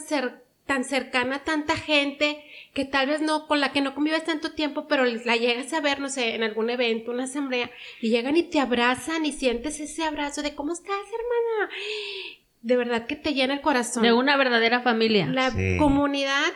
tan 0.65 0.83
cercana 0.83 1.43
tanta 1.45 1.77
gente 1.77 2.43
que 2.73 2.83
tal 2.83 3.07
vez 3.07 3.21
no, 3.21 3.47
con 3.47 3.61
la 3.61 3.71
que 3.71 3.79
no 3.79 3.95
convives 3.95 4.25
tanto 4.25 4.51
tiempo, 4.51 4.85
pero 4.87 5.05
la 5.05 5.37
llegas 5.37 5.71
a 5.71 5.79
ver, 5.79 6.01
no 6.01 6.09
sé, 6.09 6.35
en 6.35 6.43
algún 6.43 6.69
evento, 6.69 7.11
una 7.11 7.23
asamblea, 7.23 7.71
y 8.01 8.09
llegan 8.09 8.35
y 8.35 8.43
te 8.43 8.59
abrazan 8.59 9.25
y 9.25 9.31
sientes 9.31 9.79
ese 9.79 10.03
abrazo 10.03 10.41
de 10.41 10.55
¿cómo 10.55 10.73
estás, 10.73 10.91
hermana? 10.91 11.73
De 12.65 12.77
verdad 12.77 13.05
que 13.05 13.15
te 13.15 13.35
llena 13.35 13.53
el 13.53 13.61
corazón. 13.61 14.01
De 14.01 14.11
una 14.11 14.37
verdadera 14.37 14.81
familia. 14.81 15.27
La 15.27 15.51
comunidad 15.77 16.51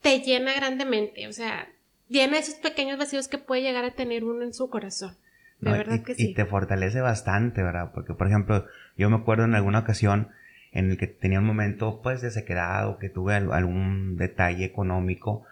te 0.00 0.20
llena 0.20 0.54
grandemente, 0.54 1.28
o 1.28 1.34
sea, 1.34 1.68
llena 2.08 2.38
esos 2.38 2.54
pequeños 2.54 2.98
vacíos 2.98 3.28
que 3.28 3.36
puede 3.36 3.60
llegar 3.60 3.84
a 3.84 3.90
tener 3.90 4.24
uno 4.24 4.42
en 4.42 4.54
su 4.54 4.70
corazón. 4.70 5.14
De 5.60 5.70
verdad 5.70 5.96
y, 5.96 6.02
que 6.02 6.14
sí. 6.14 6.30
Y 6.30 6.34
te 6.34 6.46
fortalece 6.46 7.02
bastante, 7.02 7.62
¿verdad? 7.62 7.90
Porque, 7.92 8.14
por 8.14 8.26
ejemplo, 8.26 8.64
yo 8.96 9.10
me 9.10 9.16
acuerdo 9.16 9.44
en 9.44 9.54
alguna 9.54 9.80
ocasión 9.80 10.28
en 10.72 10.92
el 10.92 10.96
que 10.96 11.08
tenía 11.08 11.40
un 11.40 11.44
momento, 11.44 12.00
pues, 12.02 12.22
de 12.22 12.30
sequedad 12.30 12.88
o 12.88 12.96
que 12.96 13.10
tuve 13.10 13.34
algún 13.34 14.16
detalle 14.16 14.64
económico, 14.64 15.44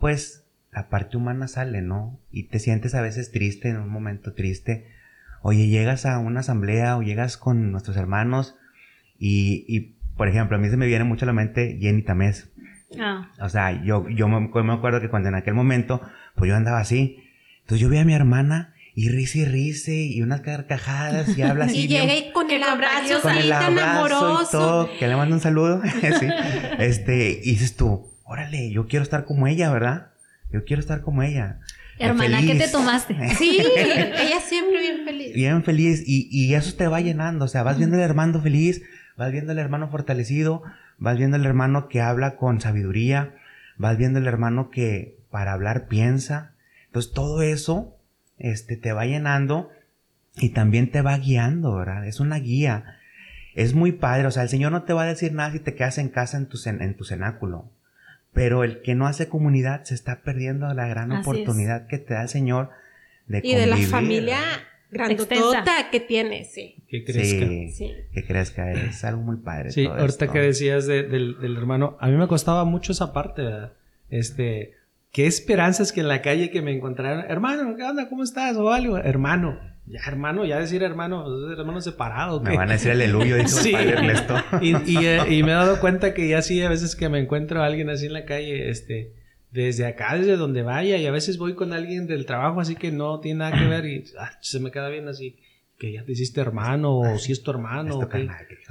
pues, 0.00 0.42
la 0.72 0.88
parte 0.88 1.16
humana 1.16 1.46
sale, 1.46 1.82
¿no? 1.82 2.18
Y 2.32 2.48
te 2.48 2.58
sientes 2.58 2.96
a 2.96 3.00
veces 3.00 3.30
triste, 3.30 3.68
en 3.68 3.76
un 3.76 3.90
momento 3.90 4.32
triste. 4.32 4.88
Oye, 5.40 5.68
llegas 5.68 6.04
a 6.04 6.18
una 6.18 6.40
asamblea 6.40 6.96
o 6.96 7.02
llegas 7.02 7.36
con 7.36 7.70
nuestros 7.70 7.96
hermanos 7.96 8.56
y, 9.24 9.64
y 9.68 9.80
por 10.16 10.26
ejemplo, 10.26 10.56
a 10.56 10.60
mí 10.60 10.68
se 10.68 10.76
me 10.76 10.88
viene 10.88 11.04
mucho 11.04 11.24
a 11.24 11.26
la 11.26 11.32
mente 11.32 11.78
Jenny 11.80 12.02
Tamés. 12.02 12.50
Ah. 12.98 13.30
O 13.40 13.48
sea, 13.48 13.84
yo, 13.84 14.08
yo 14.08 14.26
me, 14.26 14.72
acuerdo 14.72 15.00
que 15.00 15.08
cuando 15.08 15.28
en 15.28 15.36
aquel 15.36 15.54
momento, 15.54 16.02
pues 16.34 16.48
yo 16.48 16.56
andaba 16.56 16.80
así. 16.80 17.22
Entonces 17.60 17.80
yo 17.80 17.88
vi 17.88 17.98
a 17.98 18.04
mi 18.04 18.14
hermana 18.14 18.74
y 18.96 19.10
risa 19.10 19.38
y 19.38 19.44
risa 19.44 19.92
y 19.92 20.20
unas 20.22 20.40
carcajadas 20.40 21.38
y 21.38 21.42
habla 21.42 21.64
así. 21.66 21.84
y 21.84 21.86
llega 21.86 22.16
y 22.16 22.32
con 22.32 22.50
el 22.50 22.64
abrazo, 22.64 23.20
con 23.22 23.36
el 23.36 23.52
abrazo 23.52 24.42
y 24.42 24.50
todo, 24.50 24.90
que 24.98 25.06
le 25.06 25.14
mando 25.14 25.36
un 25.36 25.40
saludo. 25.40 25.80
sí. 26.20 26.26
Este, 26.80 27.40
y 27.44 27.52
dices 27.52 27.76
tú, 27.76 28.10
órale, 28.24 28.72
yo 28.72 28.88
quiero 28.88 29.04
estar 29.04 29.24
como 29.24 29.46
ella, 29.46 29.70
¿verdad? 29.70 30.10
Yo 30.52 30.64
quiero 30.64 30.80
estar 30.80 31.02
como 31.02 31.22
ella. 31.22 31.60
Hermana, 32.00 32.40
¿qué 32.40 32.56
te 32.56 32.66
tomaste? 32.66 33.16
Sí, 33.38 33.60
ella 33.60 34.40
siempre 34.40 34.80
bien 34.80 35.04
feliz. 35.04 35.32
Bien 35.32 35.62
feliz 35.62 36.02
y, 36.04 36.28
y 36.28 36.54
eso 36.54 36.74
te 36.74 36.88
va 36.88 37.00
llenando, 37.00 37.44
o 37.44 37.48
sea, 37.48 37.62
vas 37.62 37.78
viendo 37.78 37.96
al 37.96 38.02
hermano 38.02 38.42
feliz, 38.42 38.82
vas 39.16 39.32
viendo 39.32 39.52
al 39.52 39.58
hermano 39.58 39.88
fortalecido, 39.88 40.62
vas 40.98 41.16
viendo 41.16 41.36
al 41.36 41.46
hermano 41.46 41.88
que 41.88 42.00
habla 42.00 42.36
con 42.36 42.60
sabiduría, 42.60 43.34
vas 43.76 43.96
viendo 43.98 44.18
al 44.18 44.26
hermano 44.26 44.70
que 44.70 45.18
para 45.30 45.52
hablar 45.52 45.86
piensa. 45.88 46.52
Entonces 46.86 47.12
todo 47.12 47.42
eso 47.42 47.96
este, 48.38 48.76
te 48.76 48.92
va 48.92 49.06
llenando 49.06 49.70
y 50.36 50.50
también 50.50 50.90
te 50.90 51.02
va 51.02 51.16
guiando, 51.18 51.76
¿verdad? 51.76 52.06
Es 52.06 52.20
una 52.20 52.36
guía. 52.36 52.98
Es 53.54 53.74
muy 53.74 53.92
padre, 53.92 54.26
o 54.26 54.30
sea, 54.30 54.44
el 54.44 54.48
Señor 54.48 54.72
no 54.72 54.84
te 54.84 54.92
va 54.92 55.02
a 55.02 55.06
decir 55.06 55.32
nada 55.32 55.52
si 55.52 55.60
te 55.60 55.74
quedas 55.74 55.98
en 55.98 56.08
casa 56.08 56.38
en 56.38 56.46
tu, 56.46 56.58
en 56.64 56.96
tu 56.96 57.04
cenáculo. 57.04 57.70
Pero 58.32 58.64
el 58.64 58.80
que 58.80 58.94
no 58.94 59.06
hace 59.06 59.28
comunidad 59.28 59.84
se 59.84 59.94
está 59.94 60.22
perdiendo 60.22 60.72
la 60.72 60.86
gran 60.86 61.12
oportunidad 61.12 61.86
que 61.86 61.98
te 61.98 62.14
da 62.14 62.22
el 62.22 62.28
Señor 62.30 62.70
de 63.26 63.42
Y 63.44 63.54
de 63.54 63.66
la 63.66 63.76
familia 63.76 64.38
grandotota 64.92 65.88
que 65.90 66.00
tiene, 66.00 66.44
sí. 66.44 66.84
Que 66.88 67.04
crezca. 67.04 67.46
Sí, 67.46 67.92
Que 68.12 68.24
crezca, 68.24 68.72
es 68.72 69.02
algo 69.04 69.22
muy 69.22 69.38
padre. 69.38 69.72
Sí, 69.72 69.86
ahorita 69.86 70.28
que 70.28 70.38
decías 70.38 70.86
del, 70.86 71.10
del, 71.10 71.56
hermano, 71.56 71.96
a 72.00 72.08
mí 72.08 72.16
me 72.16 72.28
costaba 72.28 72.64
mucho 72.64 72.92
esa 72.92 73.12
parte, 73.12 73.42
¿verdad? 73.42 73.72
Este, 74.10 74.74
qué 75.10 75.26
esperanzas 75.26 75.92
que 75.92 76.00
en 76.00 76.08
la 76.08 76.20
calle 76.22 76.50
que 76.50 76.62
me 76.62 76.72
encontraron, 76.72 77.24
hermano, 77.28 77.74
¿qué 77.76 77.82
onda? 77.82 78.08
¿Cómo 78.08 78.22
estás? 78.22 78.56
O 78.56 78.70
algo, 78.70 78.98
hermano. 78.98 79.58
Ya, 79.86 80.00
hermano, 80.06 80.44
ya 80.44 80.60
decir 80.60 80.82
hermano, 80.84 81.24
hermano 81.50 81.80
separado. 81.80 82.40
Me 82.40 82.56
van 82.56 82.68
a 82.68 82.74
decir 82.74 82.92
aleluya, 82.92 83.36
dice 83.36 83.62
sí. 83.62 83.74
Ernesto. 83.74 84.36
y, 84.60 84.76
y, 84.90 85.06
eh, 85.06 85.22
y, 85.28 85.42
me 85.42 85.50
he 85.50 85.54
dado 85.54 85.80
cuenta 85.80 86.14
que 86.14 86.28
ya 86.28 86.40
sí, 86.40 86.62
a 86.62 86.68
veces 86.68 86.94
que 86.94 87.08
me 87.08 87.18
encuentro 87.18 87.62
a 87.62 87.66
alguien 87.66 87.90
así 87.90 88.06
en 88.06 88.12
la 88.12 88.24
calle, 88.24 88.70
este, 88.70 89.12
desde 89.52 89.86
acá, 89.86 90.16
desde 90.16 90.36
donde 90.36 90.62
vaya, 90.62 90.96
y 90.96 91.06
a 91.06 91.10
veces 91.10 91.38
voy 91.38 91.54
con 91.54 91.72
alguien 91.72 92.06
del 92.06 92.26
trabajo, 92.26 92.60
así 92.60 92.74
que 92.74 92.90
no 92.90 93.20
tiene 93.20 93.40
nada 93.40 93.58
que 93.58 93.66
ver, 93.66 93.86
y 93.86 94.04
ah, 94.18 94.32
se 94.40 94.60
me 94.60 94.70
queda 94.70 94.88
bien 94.88 95.08
así 95.08 95.36
que 95.82 95.90
ya 95.90 96.04
te 96.04 96.12
hiciste 96.12 96.40
hermano 96.40 96.96
o 96.96 97.18
si 97.18 97.32
es 97.32 97.42
tu 97.42 97.50
hermano. 97.50 98.08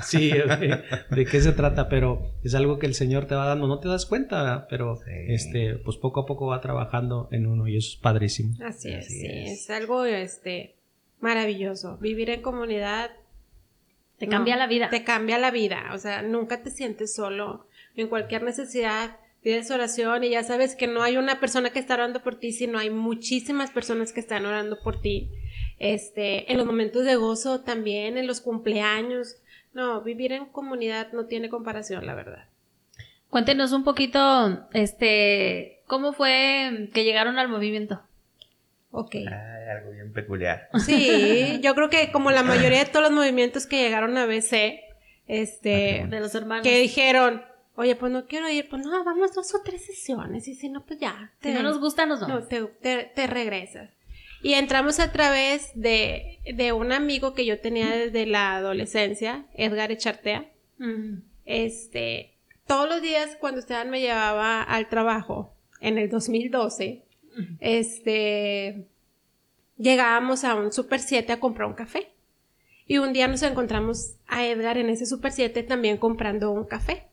Sí, 0.01 0.31
de, 0.31 1.25
qué 1.25 1.41
se 1.41 1.51
trata, 1.51 1.89
pero 1.89 2.21
es 2.41 2.55
algo 2.55 2.79
que 2.79 2.85
el 2.85 2.93
Señor 2.93 3.25
te 3.25 3.35
va 3.35 3.47
dando, 3.47 3.67
no 3.67 3.79
te 3.79 3.89
das 3.89 4.05
cuenta, 4.05 4.65
pero 4.69 4.97
este, 5.27 5.75
pues 5.75 5.97
poco 5.97 6.21
a 6.21 6.25
poco 6.25 6.47
va 6.47 6.61
trabajando 6.61 7.27
en 7.33 7.47
uno 7.47 7.67
y 7.67 7.75
eso 7.75 7.89
es 7.89 7.95
padrísimo. 7.97 8.55
Así 8.63 8.93
es, 8.93 9.07
sí, 9.07 9.27
es. 9.27 9.69
algo 9.69 10.05
este 10.05 10.75
maravilloso. 11.19 11.97
Vivir 11.97 12.29
en 12.29 12.41
comunidad 12.41 13.11
te 14.17 14.29
cambia 14.29 14.55
la 14.55 14.67
vida. 14.67 14.89
Te 14.89 15.03
cambia 15.03 15.38
la 15.38 15.51
vida, 15.51 15.91
o 15.93 15.97
sea, 15.97 16.21
nunca 16.21 16.63
te 16.63 16.71
sientes 16.71 17.13
solo 17.13 17.67
en 17.97 18.07
cualquier 18.07 18.43
necesidad. 18.43 19.17
Pides 19.41 19.71
oración 19.71 20.24
y 20.24 20.29
ya 20.29 20.43
sabes 20.43 20.75
que 20.75 20.88
no 20.88 21.01
hay 21.01 21.17
una 21.17 21.39
persona 21.39 21.71
que 21.71 21.79
está 21.79 21.95
orando 21.95 22.21
por 22.21 22.36
ti, 22.36 22.51
sino 22.51 22.77
hay 22.77 22.91
muchísimas 22.91 23.71
personas 23.71 24.13
que 24.13 24.19
están 24.19 24.45
orando 24.45 24.79
por 24.83 25.01
ti 25.01 25.31
este, 25.79 26.51
en 26.51 26.57
los 26.57 26.67
momentos 26.67 27.05
de 27.05 27.15
gozo 27.15 27.62
también, 27.62 28.17
en 28.17 28.27
los 28.27 28.39
cumpleaños. 28.39 29.38
No, 29.74 30.01
vivir 30.01 30.31
en 30.31 30.45
comunidad 30.45 31.12
no 31.12 31.25
tiene 31.25 31.50
comparación, 31.50 32.05
la 32.05 32.13
verdad. 32.13 32.45
Cuéntenos 33.29 33.71
un 33.71 33.83
poquito, 33.83 34.67
este, 34.74 35.81
¿cómo 35.88 36.13
fue 36.13 36.89
que 36.93 37.03
llegaron 37.03 37.39
al 37.39 37.48
movimiento? 37.48 38.01
Ok. 38.91 39.15
algo 39.15 39.91
bien 39.91 40.12
peculiar. 40.13 40.69
Sí, 40.86 41.60
yo 41.63 41.74
creo 41.74 41.89
que 41.89 42.12
como 42.12 42.29
la 42.29 42.43
mayoría 42.43 42.79
de 42.79 42.86
todos 42.86 43.05
los 43.05 43.12
movimientos 43.13 43.65
que 43.65 43.81
llegaron 43.81 44.17
a 44.17 44.25
BC, 44.25 44.81
este, 45.27 46.05
de 46.10 46.19
los 46.19 46.36
hermanos, 46.36 46.63
que 46.63 46.77
dijeron, 46.79 47.41
oye, 47.81 47.95
pues 47.95 48.11
no 48.11 48.25
quiero 48.27 48.50
ir, 48.50 48.69
pues 48.69 48.85
no, 48.85 49.03
vamos 49.03 49.33
dos 49.33 49.53
o 49.55 49.61
tres 49.63 49.85
sesiones, 49.85 50.47
y 50.47 50.55
si 50.55 50.69
no, 50.69 50.85
pues 50.85 51.00
ya. 51.00 51.33
si 51.41 51.50
no 51.51 51.63
nos 51.63 51.79
gusta, 51.79 52.05
nos 52.05 52.21
vamos. 52.21 52.43
No, 52.43 52.47
te 52.47 53.27
regresas. 53.27 53.89
Y 54.43 54.53
entramos 54.53 55.00
a 55.00 55.11
través 55.11 55.71
de, 55.75 56.39
de 56.55 56.71
un 56.71 56.91
amigo 56.91 57.33
que 57.33 57.45
yo 57.45 57.59
tenía 57.59 57.91
desde 57.91 58.25
la 58.25 58.55
adolescencia, 58.55 59.45
Edgar 59.53 59.91
Echartea. 59.91 60.51
Este, 61.45 62.38
todos 62.65 62.89
los 62.89 63.01
días 63.01 63.38
cuando 63.39 63.59
Esteban 63.59 63.91
me 63.91 64.01
llevaba 64.01 64.63
al 64.63 64.89
trabajo 64.89 65.53
en 65.79 66.00
el 66.00 66.09
2012, 66.09 67.05
este, 67.59 68.88
llegábamos 69.77 70.43
a 70.43 70.55
un 70.55 70.71
Super 70.71 71.00
7 71.00 71.33
a 71.33 71.39
comprar 71.39 71.67
un 71.67 71.75
café. 71.75 72.11
Y 72.88 72.97
un 72.97 73.13
día 73.13 73.27
nos 73.27 73.43
encontramos 73.43 74.15
a 74.27 74.45
Edgar 74.45 74.79
en 74.79 74.89
ese 74.89 75.05
Super 75.05 75.31
7 75.31 75.61
también 75.63 75.97
comprando 75.97 76.51
un 76.51 76.65
café. 76.65 77.10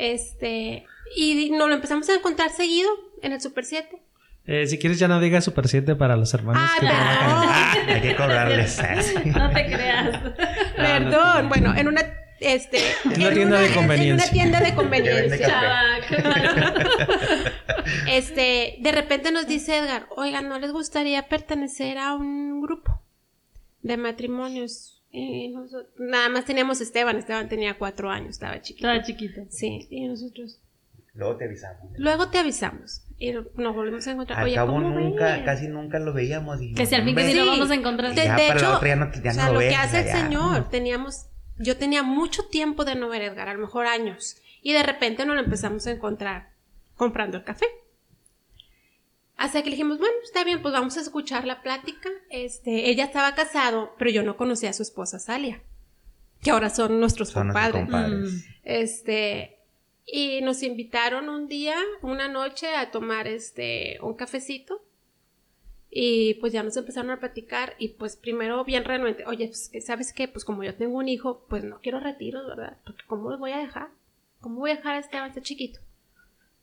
Este, 0.00 0.86
y 1.14 1.50
nos 1.50 1.68
lo 1.68 1.74
empezamos 1.74 2.08
a 2.08 2.14
encontrar 2.14 2.50
seguido 2.50 2.88
en 3.20 3.32
el 3.32 3.40
Super 3.42 3.66
7. 3.66 4.00
Eh, 4.46 4.66
si 4.66 4.78
quieres 4.78 4.98
ya 4.98 5.08
no 5.08 5.20
digas 5.20 5.44
Super 5.44 5.68
7 5.68 5.94
para 5.94 6.16
los 6.16 6.32
hermanos. 6.32 6.62
Ah, 6.64 6.76
que 6.80 6.86
ah, 6.90 7.74
hay 7.86 8.00
que 8.00 8.16
cobrarles. 8.16 8.80
no 9.26 9.50
te 9.50 9.66
creas. 9.70 10.18
Perdón. 10.74 11.50
Bueno, 11.50 11.76
en 11.76 11.88
una 11.88 12.00
este, 12.40 12.78
en 13.04 13.20
una 13.20 13.34
tienda 13.34 13.60
de 13.60 13.74
conveniencia. 13.74 14.08
En 14.08 14.14
una 14.14 14.30
tienda 14.30 14.60
de 14.60 14.74
conveniencia. 14.74 15.98
este, 18.08 18.76
de 18.80 18.92
repente 18.92 19.32
nos 19.32 19.46
dice 19.46 19.76
Edgar, 19.76 20.06
oigan, 20.16 20.48
¿no 20.48 20.58
les 20.58 20.72
gustaría 20.72 21.28
pertenecer 21.28 21.98
a 21.98 22.14
un 22.14 22.62
grupo 22.62 23.02
de 23.82 23.98
matrimonios? 23.98 24.99
Y 25.12 25.48
nosotros, 25.48 25.86
nada 25.98 26.28
más 26.28 26.44
teníamos 26.44 26.80
Esteban, 26.80 27.16
Esteban 27.16 27.48
tenía 27.48 27.76
cuatro 27.76 28.10
años, 28.10 28.30
estaba 28.30 28.60
chiquito. 28.60 28.86
Estaba 28.86 29.04
chiquito. 29.04 29.42
Sí, 29.48 29.86
y 29.90 30.06
nosotros. 30.06 30.60
Luego 31.14 31.36
te 31.36 31.44
avisamos. 31.46 31.92
Luego 31.96 32.28
te 32.30 32.38
avisamos. 32.38 33.02
Y 33.18 33.32
nos 33.32 33.74
volvemos 33.74 34.06
a 34.06 34.12
encontrar. 34.12 34.38
Al 34.38 34.54
cabo 34.54 34.80
nunca, 34.80 35.44
casi 35.44 35.68
nunca 35.68 35.98
lo 35.98 36.12
veíamos. 36.12 36.60
que 36.76 36.86
si 36.86 36.94
al 36.94 37.04
fin 37.04 37.16
que 37.16 37.30
sí 37.30 37.34
lo 37.34 37.46
vamos 37.46 37.70
a 37.70 37.74
encontrar. 37.74 38.14
De, 38.14 38.22
hecho, 38.22 38.80
ya 38.82 38.96
no, 38.96 39.12
ya 39.12 39.30
o 39.30 39.34
sea, 39.34 39.52
lo, 39.52 39.58
que 39.58 39.74
hace 39.74 40.00
el 40.00 40.08
señor, 40.08 40.68
teníamos, 40.68 41.26
yo 41.58 41.76
tenía 41.76 42.02
mucho 42.02 42.46
tiempo 42.46 42.84
de 42.84 42.94
no 42.94 43.08
ver 43.08 43.22
a 43.22 43.26
Edgar, 43.26 43.48
a 43.48 43.54
lo 43.54 43.60
mejor 43.60 43.86
años. 43.86 44.36
Y 44.62 44.72
de 44.72 44.82
repente 44.82 45.26
nos 45.26 45.34
lo 45.34 45.42
empezamos 45.42 45.86
a 45.86 45.90
encontrar 45.90 46.50
comprando 46.94 47.38
el 47.38 47.44
café. 47.44 47.66
Hasta 49.40 49.62
que 49.62 49.70
le 49.70 49.76
dijimos, 49.76 49.98
bueno, 49.98 50.14
está 50.22 50.44
bien, 50.44 50.60
pues 50.60 50.74
vamos 50.74 50.98
a 50.98 51.00
escuchar 51.00 51.46
la 51.46 51.62
plática. 51.62 52.10
Este, 52.28 52.90
ella 52.90 53.04
estaba 53.04 53.34
casado, 53.34 53.94
pero 53.96 54.10
yo 54.10 54.22
no 54.22 54.36
conocía 54.36 54.68
a 54.68 54.74
su 54.74 54.82
esposa 54.82 55.18
Salia, 55.18 55.62
que 56.42 56.50
ahora 56.50 56.68
son 56.68 57.00
nuestros 57.00 57.32
compadres. 57.32 57.88
Mm. 57.88 58.26
Este, 58.64 59.56
y 60.04 60.42
nos 60.42 60.62
invitaron 60.62 61.30
un 61.30 61.48
día, 61.48 61.74
una 62.02 62.28
noche, 62.28 62.76
a 62.76 62.90
tomar 62.90 63.26
este 63.28 63.96
un 64.02 64.12
cafecito. 64.12 64.84
Y 65.90 66.34
pues 66.34 66.52
ya 66.52 66.62
nos 66.62 66.76
empezaron 66.76 67.10
a 67.10 67.18
platicar 67.18 67.76
y 67.78 67.88
pues 67.88 68.16
primero 68.16 68.62
bien 68.66 68.84
renuente, 68.84 69.24
oye, 69.24 69.46
pues 69.46 69.70
¿sabes 69.86 70.12
qué? 70.12 70.28
Pues 70.28 70.44
como 70.44 70.64
yo 70.64 70.74
tengo 70.74 70.98
un 70.98 71.08
hijo, 71.08 71.46
pues 71.48 71.64
no 71.64 71.80
quiero 71.80 71.98
retiros, 71.98 72.46
¿verdad? 72.46 72.76
Porque 72.84 73.04
¿cómo 73.06 73.30
los 73.30 73.40
voy 73.40 73.52
a 73.52 73.58
dejar? 73.58 73.88
¿Cómo 74.42 74.60
voy 74.60 74.72
a 74.72 74.76
dejar 74.76 74.96
a 74.96 74.98
este 74.98 75.16
este 75.26 75.40
chiquito? 75.40 75.80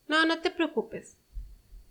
No, 0.08 0.28
no 0.28 0.42
te 0.42 0.52
preocupes. 0.52 1.18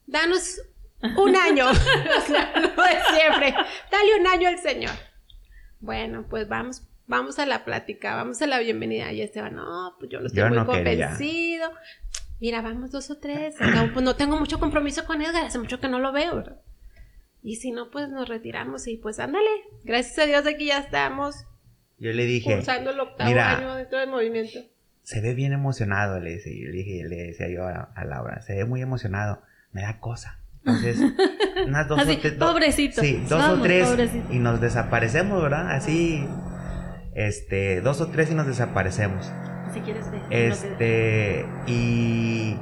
Danos 0.07 0.61
un 1.16 1.36
año. 1.36 1.66
lo 1.72 2.82
de 2.82 3.18
siempre. 3.18 3.54
Dale 3.90 4.20
un 4.20 4.26
año 4.26 4.48
al 4.48 4.58
Señor. 4.58 4.92
Bueno, 5.80 6.26
pues 6.28 6.48
vamos 6.48 6.88
vamos 7.06 7.38
a 7.38 7.46
la 7.46 7.64
plática, 7.64 8.14
vamos 8.14 8.40
a 8.42 8.46
la 8.46 8.58
bienvenida. 8.58 9.12
Y 9.12 9.22
Esteban, 9.22 9.54
no, 9.54 9.94
pues 9.98 10.10
yo 10.10 10.20
no 10.20 10.26
estoy 10.26 10.48
muy 10.50 10.64
convencido. 10.64 11.70
Mira, 12.40 12.60
vamos 12.60 12.90
dos 12.90 13.10
o 13.10 13.18
tres. 13.18 13.56
pues 13.92 14.04
no 14.04 14.16
tengo 14.16 14.38
mucho 14.38 14.58
compromiso 14.58 15.06
con 15.06 15.22
Edgar, 15.22 15.46
hace 15.46 15.58
mucho 15.58 15.80
que 15.80 15.88
no 15.88 15.98
lo 15.98 16.12
veo, 16.12 16.36
¿verdad? 16.36 16.60
Y 17.42 17.56
si 17.56 17.70
no, 17.70 17.90
pues 17.90 18.08
nos 18.08 18.28
retiramos 18.28 18.86
y 18.88 18.96
pues 18.96 19.18
ándale. 19.18 19.48
Gracias 19.84 20.18
a 20.18 20.26
Dios 20.26 20.46
aquí 20.46 20.66
ya 20.66 20.78
estamos. 20.78 21.46
Yo 21.98 22.12
le 22.12 22.26
dije. 22.26 22.54
Cursando 22.56 22.90
el 22.90 23.00
octavo 23.00 23.30
año 23.30 23.74
dentro 23.76 23.98
del 23.98 24.10
movimiento. 24.10 24.58
Se 25.02 25.20
ve 25.20 25.34
bien 25.34 25.52
emocionado, 25.52 26.18
le, 26.18 26.32
decía, 26.32 26.52
le, 26.52 26.72
dije, 26.72 27.04
le 27.08 27.16
decía 27.16 27.48
yo 27.48 27.64
a, 27.64 28.04
Laura. 28.04 28.42
Se 28.42 28.56
ve 28.56 28.64
muy 28.64 28.82
emocionado. 28.82 29.42
Me 29.70 29.82
da 29.82 30.00
cosa. 30.00 30.40
Entonces, 30.66 30.99
unas 31.66 31.88
dos 31.88 32.02
o 32.02 32.18
tres. 32.18 32.32
Pobrecito. 32.35 33.00
Sí, 33.00 33.25
dos 33.28 33.49
o 33.49 33.61
tres. 33.61 33.88
Y 34.30 34.38
nos 34.38 34.61
desaparecemos, 34.61 35.42
¿verdad? 35.42 35.70
Así 35.70 36.26
este, 37.16 37.80
dos 37.80 38.00
o 38.02 38.08
tres 38.08 38.30
y 38.30 38.35
nos 38.35 38.46
desaparecemos. 38.46 39.32
Si 39.73 39.80
quieres 39.80 40.11
ver. 40.11 40.20
Este, 40.30 41.46
y, 41.66 42.56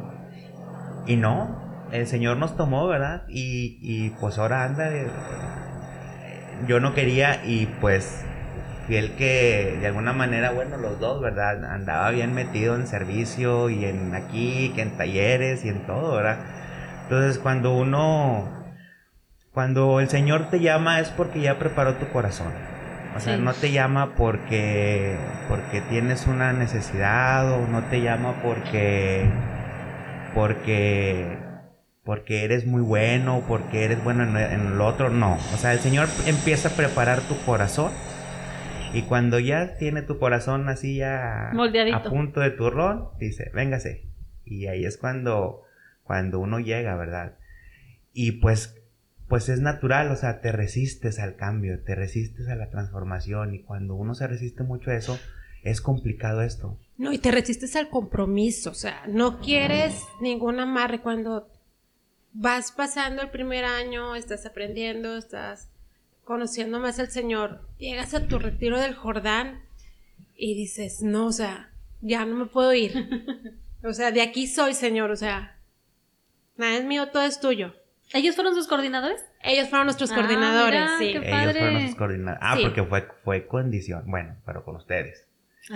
y 1.07 1.17
no, 1.17 1.89
el 1.91 2.07
Señor 2.07 2.37
nos 2.37 2.57
tomó, 2.57 2.87
¿verdad? 2.87 3.25
Y, 3.29 3.79
y 3.83 4.11
pues 4.21 4.39
ahora 4.39 4.65
anda, 4.65 4.91
yo 6.69 6.79
no 6.79 6.95
quería 6.95 7.45
y 7.45 7.67
pues 7.81 8.25
fui 8.87 8.97
el 8.97 9.17
que 9.17 9.77
de 9.81 9.89
alguna 9.89 10.13
manera, 10.13 10.53
bueno, 10.53 10.77
los 10.77 11.01
dos, 11.01 11.21
¿verdad? 11.21 11.65
Andaba 11.65 12.11
bien 12.11 12.33
metido 12.33 12.77
en 12.77 12.87
servicio 12.87 13.71
y 13.71 13.85
en 13.85 14.15
aquí, 14.15 14.73
que 14.77 14.83
en 14.83 14.97
talleres 14.97 15.65
y 15.65 15.69
en 15.69 15.85
todo, 15.85 16.15
¿verdad? 16.15 16.39
Entonces 17.05 17.39
cuando 17.39 17.77
uno 17.77 18.65
cuando 19.53 20.01
el 20.01 20.09
Señor 20.09 20.51
te 20.51 20.61
llama 20.61 21.01
es 21.01 21.11
porque 21.11 21.41
ya 21.41 21.59
preparó 21.59 21.95
tu 21.95 22.09
corazón. 22.09 22.53
O 23.17 23.21
sea, 23.21 23.37
no 23.37 23.53
te 23.53 23.71
llama 23.71 24.17
porque, 24.17 25.17
porque 25.49 25.81
tienes 25.83 26.27
una 26.27 26.53
necesidad 26.53 27.53
o 27.53 27.69
no 27.69 27.85
te 27.85 28.01
llama 28.01 28.43
porque, 28.43 29.31
porque, 30.35 31.39
porque 32.03 32.45
eres 32.45 32.67
muy 32.67 32.83
bueno, 32.83 33.45
porque 33.47 33.85
eres 33.85 34.03
bueno 34.03 34.25
en, 34.25 34.37
en 34.37 34.77
lo 34.77 34.87
otro. 34.89 35.11
No. 35.11 35.39
O 35.55 35.57
sea, 35.57 35.73
el 35.73 35.79
Señor 35.79 36.09
empieza 36.27 36.71
a 36.71 36.73
preparar 36.73 37.21
tu 37.21 37.39
corazón 37.45 37.93
y 38.95 39.03
cuando 39.03 39.41
ya 39.41 39.77
tiene 39.77 40.03
tu 40.03 40.21
corazón 40.21 40.69
así 40.69 40.97
ya 40.97 41.51
a 41.51 42.03
punto 42.05 42.39
de 42.39 42.51
turrón, 42.51 43.09
dice, 43.19 43.51
véngase. 43.53 44.09
Y 44.45 44.69
ahí 44.69 44.85
es 44.85 44.97
cuando, 44.97 45.64
cuando 46.05 46.39
uno 46.39 46.61
llega, 46.61 46.95
¿verdad? 46.97 47.37
Y 48.13 48.33
pues, 48.33 48.81
pues 49.29 49.49
es 49.49 49.61
natural, 49.61 50.11
o 50.11 50.17
sea, 50.17 50.41
te 50.41 50.53
resistes 50.53 51.19
al 51.19 51.37
cambio, 51.37 51.83
te 51.83 51.95
resistes 51.95 52.49
a 52.49 52.55
la 52.55 52.71
transformación. 52.71 53.55
Y 53.55 53.63
cuando 53.63 53.97
uno 53.97 54.15
se 54.15 54.27
resiste 54.27 54.63
mucho 54.63 54.91
a 54.91 54.95
eso, 54.95 55.19
es 55.65 55.81
complicado 55.81 56.43
esto. 56.43 56.79
No, 56.97 57.13
y 57.13 57.19
te 57.19 57.33
resistes 57.33 57.75
al 57.75 57.89
compromiso, 57.89 58.71
o 58.71 58.75
sea, 58.75 59.03
no 59.09 59.41
quieres 59.41 60.01
ningún 60.21 60.61
amarre 60.61 61.01
cuando 61.01 61.49
vas 62.33 62.71
pasando 62.71 63.23
el 63.23 63.31
primer 63.31 63.65
año, 63.65 64.15
estás 64.15 64.47
aprendiendo, 64.47 65.17
estás 65.17 65.71
conociendo 66.23 66.79
más 66.81 66.99
al 66.99 67.11
Señor, 67.11 67.67
llegas 67.79 68.15
a 68.15 68.29
tu 68.29 68.39
retiro 68.39 68.79
del 68.79 68.95
Jordán 68.95 69.63
y 70.37 70.55
dices, 70.55 71.03
no, 71.03 71.27
o 71.27 71.33
sea, 71.33 71.73
ya 72.01 72.25
no 72.25 72.37
me 72.37 72.47
puedo 72.47 72.73
ir. 72.75 72.93
o 73.83 73.93
sea, 73.93 74.13
de 74.13 74.23
aquí 74.23 74.47
soy, 74.47 74.75
Señor, 74.75 75.11
o 75.11 75.17
sea, 75.17 75.59
nada 76.57 76.77
es 76.77 76.85
mío, 76.85 77.09
todo 77.09 77.23
es 77.23 77.41
tuyo. 77.41 77.75
¿Ellos 78.13 78.35
fueron 78.35 78.55
sus 78.55 78.69
coordinadores? 78.69 79.25
Ellos 79.43 79.69
fueron 79.69 79.87
nuestros 79.87 80.13
ah, 80.13 80.15
coordinadores, 80.15 80.91
sí. 80.99 81.09
Ellos 81.11 81.25
fueron 81.25 81.73
nuestros 81.73 81.97
coordinadores. 81.97 82.41
Ah, 82.43 82.57
porque 82.61 82.83
fue, 82.85 83.09
fue 83.25 83.47
condición. 83.47 84.05
Bueno, 84.07 84.37
pero 84.45 84.65
con 84.65 84.77
ustedes. 84.77 85.27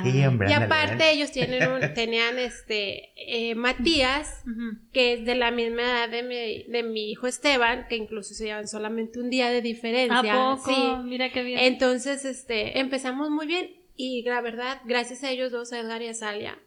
Y 0.04 0.52
aparte 0.52 1.12
ellos 1.12 1.30
tienen 1.32 1.60
tenían 1.94 2.38
este 2.38 3.10
eh, 3.16 3.54
Matías, 3.54 4.44
que 4.92 5.14
es 5.14 5.24
de 5.24 5.34
la 5.34 5.50
misma 5.50 5.82
edad 5.82 6.08
de 6.10 6.22
mi, 6.22 6.64
de 6.64 6.82
mi 6.82 7.10
hijo 7.10 7.26
Esteban, 7.26 7.86
que 7.88 7.96
incluso 7.96 8.34
se 8.34 8.44
llevan 8.44 8.68
solamente 8.68 9.18
un 9.18 9.30
día 9.30 9.50
de 9.50 9.62
diferencia. 9.62 10.52
¿A 10.52 10.56
poco? 10.56 10.98
Mira 11.04 11.30
qué 11.30 11.42
bien. 11.42 11.60
Entonces, 11.60 12.26
este, 12.26 12.78
empezamos 12.80 13.30
muy 13.30 13.46
bien 13.46 13.70
y 13.96 14.22
la 14.24 14.42
verdad, 14.42 14.80
gracias 14.84 15.24
a 15.24 15.30
ellos 15.30 15.50
dos, 15.50 15.72
a 15.72 15.80
Edgar 15.80 16.02
y 16.02 16.08
a 16.08 16.14
Salia, 16.14 16.58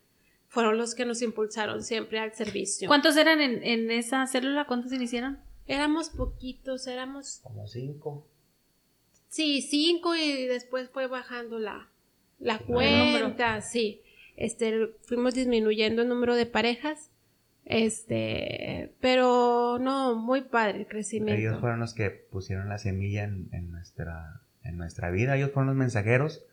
fueron 0.51 0.77
los 0.77 0.95
que 0.95 1.05
nos 1.05 1.21
impulsaron 1.21 1.81
siempre 1.81 2.19
al 2.19 2.33
servicio. 2.33 2.89
¿Cuántos 2.89 3.15
eran 3.15 3.39
en, 3.39 3.63
en 3.63 3.89
esa 3.89 4.27
célula? 4.27 4.65
¿Cuántos 4.65 4.91
iniciaron? 4.91 5.39
Éramos 5.65 6.09
poquitos, 6.09 6.87
éramos... 6.87 7.39
Como 7.41 7.65
cinco. 7.67 8.27
Sí, 9.29 9.61
cinco 9.61 10.13
y 10.13 10.47
después 10.47 10.89
fue 10.89 11.07
bajando 11.07 11.57
la, 11.57 11.87
la 12.37 12.59
cuenta, 12.59 13.61
sí. 13.61 14.01
Este, 14.35 14.89
fuimos 15.03 15.35
disminuyendo 15.35 16.01
el 16.01 16.09
número 16.09 16.35
de 16.35 16.45
parejas. 16.45 17.11
Este, 17.63 18.93
pero 18.99 19.79
no, 19.79 20.15
muy 20.15 20.41
padre 20.41 20.79
el 20.79 20.87
crecimiento. 20.87 21.39
Ellos 21.39 21.61
fueron 21.61 21.79
los 21.79 21.93
que 21.93 22.09
pusieron 22.09 22.67
la 22.67 22.77
semilla 22.77 23.23
en, 23.23 23.71
nuestra, 23.71 24.41
en 24.63 24.75
nuestra 24.75 25.11
vida. 25.11 25.37
Ellos 25.37 25.51
fueron 25.51 25.67
los 25.67 25.77
mensajeros 25.77 26.43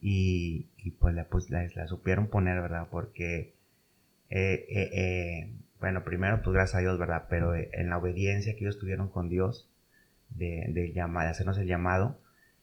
y, 0.00 0.68
pues, 0.98 1.14
la, 1.14 1.24
pues 1.24 1.50
la, 1.50 1.68
supieron 1.86 2.28
poner, 2.28 2.60
¿verdad? 2.60 2.88
Porque, 2.90 3.54
eh, 4.30 4.66
eh, 4.68 4.90
eh, 4.92 5.52
bueno, 5.78 6.04
primero, 6.04 6.42
pues 6.42 6.54
gracias 6.54 6.76
a 6.76 6.80
Dios, 6.80 6.98
¿verdad? 6.98 7.26
Pero 7.28 7.54
en 7.54 7.90
la 7.90 7.98
obediencia 7.98 8.54
que 8.54 8.64
ellos 8.64 8.78
tuvieron 8.78 9.08
con 9.08 9.28
Dios, 9.28 9.68
de, 10.30 10.66
de, 10.68 10.92
llamar, 10.92 11.24
de 11.24 11.30
hacernos 11.30 11.58
el 11.58 11.66
llamado, 11.66 12.18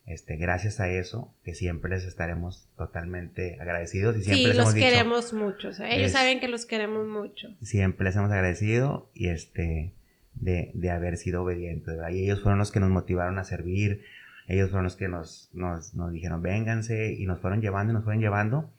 este, 0.05 0.37
gracias 0.37 0.79
a 0.79 0.89
eso, 0.89 1.33
que 1.43 1.53
siempre 1.53 1.89
les 1.89 2.05
estaremos 2.05 2.69
totalmente 2.77 3.57
agradecidos 3.59 4.15
y 4.15 4.23
siempre 4.23 4.53
sí, 4.53 4.57
los 4.57 4.73
queremos 4.73 5.33
mucho, 5.33 5.71
ellos 5.83 6.13
saben 6.13 6.39
que 6.39 6.47
los 6.47 6.65
queremos 6.65 7.05
mucho. 7.05 7.49
Siempre 7.61 8.05
les 8.05 8.15
hemos 8.15 8.31
agradecido 8.31 9.09
y 9.13 9.27
este, 9.27 9.91
de, 10.35 10.71
de 10.73 10.89
haber 10.91 11.17
sido 11.17 11.43
obedientes, 11.43 11.99
Y 12.11 12.23
ellos 12.23 12.41
fueron 12.41 12.59
los 12.59 12.71
que 12.71 12.79
nos 12.79 12.89
motivaron 12.89 13.37
a 13.37 13.43
servir, 13.43 14.03
ellos 14.47 14.69
fueron 14.69 14.85
los 14.85 14.95
que 14.95 15.07
nos, 15.07 15.49
nos, 15.53 15.93
nos 15.93 16.11
dijeron, 16.11 16.41
vénganse, 16.41 17.13
y 17.13 17.25
nos 17.25 17.39
fueron 17.39 17.61
llevando 17.61 17.91
y 17.91 17.95
nos 17.95 18.03
fueron 18.03 18.21
llevando, 18.21 18.69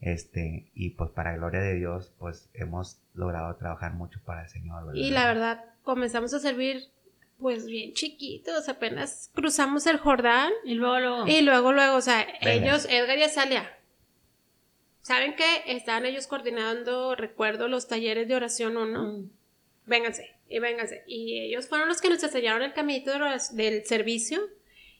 este, 0.00 0.70
y 0.74 0.90
pues 0.90 1.10
para 1.10 1.36
gloria 1.36 1.60
de 1.60 1.74
Dios, 1.74 2.12
pues 2.18 2.50
hemos 2.54 2.98
logrado 3.14 3.54
trabajar 3.56 3.94
mucho 3.94 4.20
para 4.24 4.42
el 4.42 4.48
Señor, 4.48 4.94
Y 4.94 5.10
la 5.10 5.26
verdad, 5.26 5.64
comenzamos 5.82 6.34
a 6.34 6.38
servir 6.38 6.90
pues 7.38 7.66
bien 7.66 7.92
chiquitos, 7.92 8.68
apenas 8.68 9.30
cruzamos 9.34 9.86
el 9.86 9.98
Jordán. 9.98 10.52
Y 10.64 10.74
luego, 10.74 11.00
luego. 11.00 11.26
Y 11.26 11.42
luego, 11.42 11.72
luego, 11.72 11.96
o 11.96 12.00
sea, 12.00 12.26
ellos, 12.40 12.86
Edgar 12.88 13.18
y 13.18 13.22
Azalia, 13.22 13.78
¿saben 15.02 15.34
qué? 15.36 15.62
Estaban 15.66 16.06
ellos 16.06 16.26
coordinando, 16.26 17.14
recuerdo, 17.14 17.68
los 17.68 17.88
talleres 17.88 18.28
de 18.28 18.36
oración 18.36 18.76
o 18.76 18.86
no. 18.86 19.12
Mm. 19.12 19.30
Vénganse, 19.86 20.34
y 20.48 20.58
vénganse. 20.58 21.04
Y 21.06 21.40
ellos 21.40 21.68
fueron 21.68 21.88
los 21.88 22.00
que 22.00 22.08
nos 22.08 22.22
enseñaron 22.22 22.62
el 22.62 22.72
caminito 22.72 23.12
del 23.52 23.84
servicio. 23.84 24.40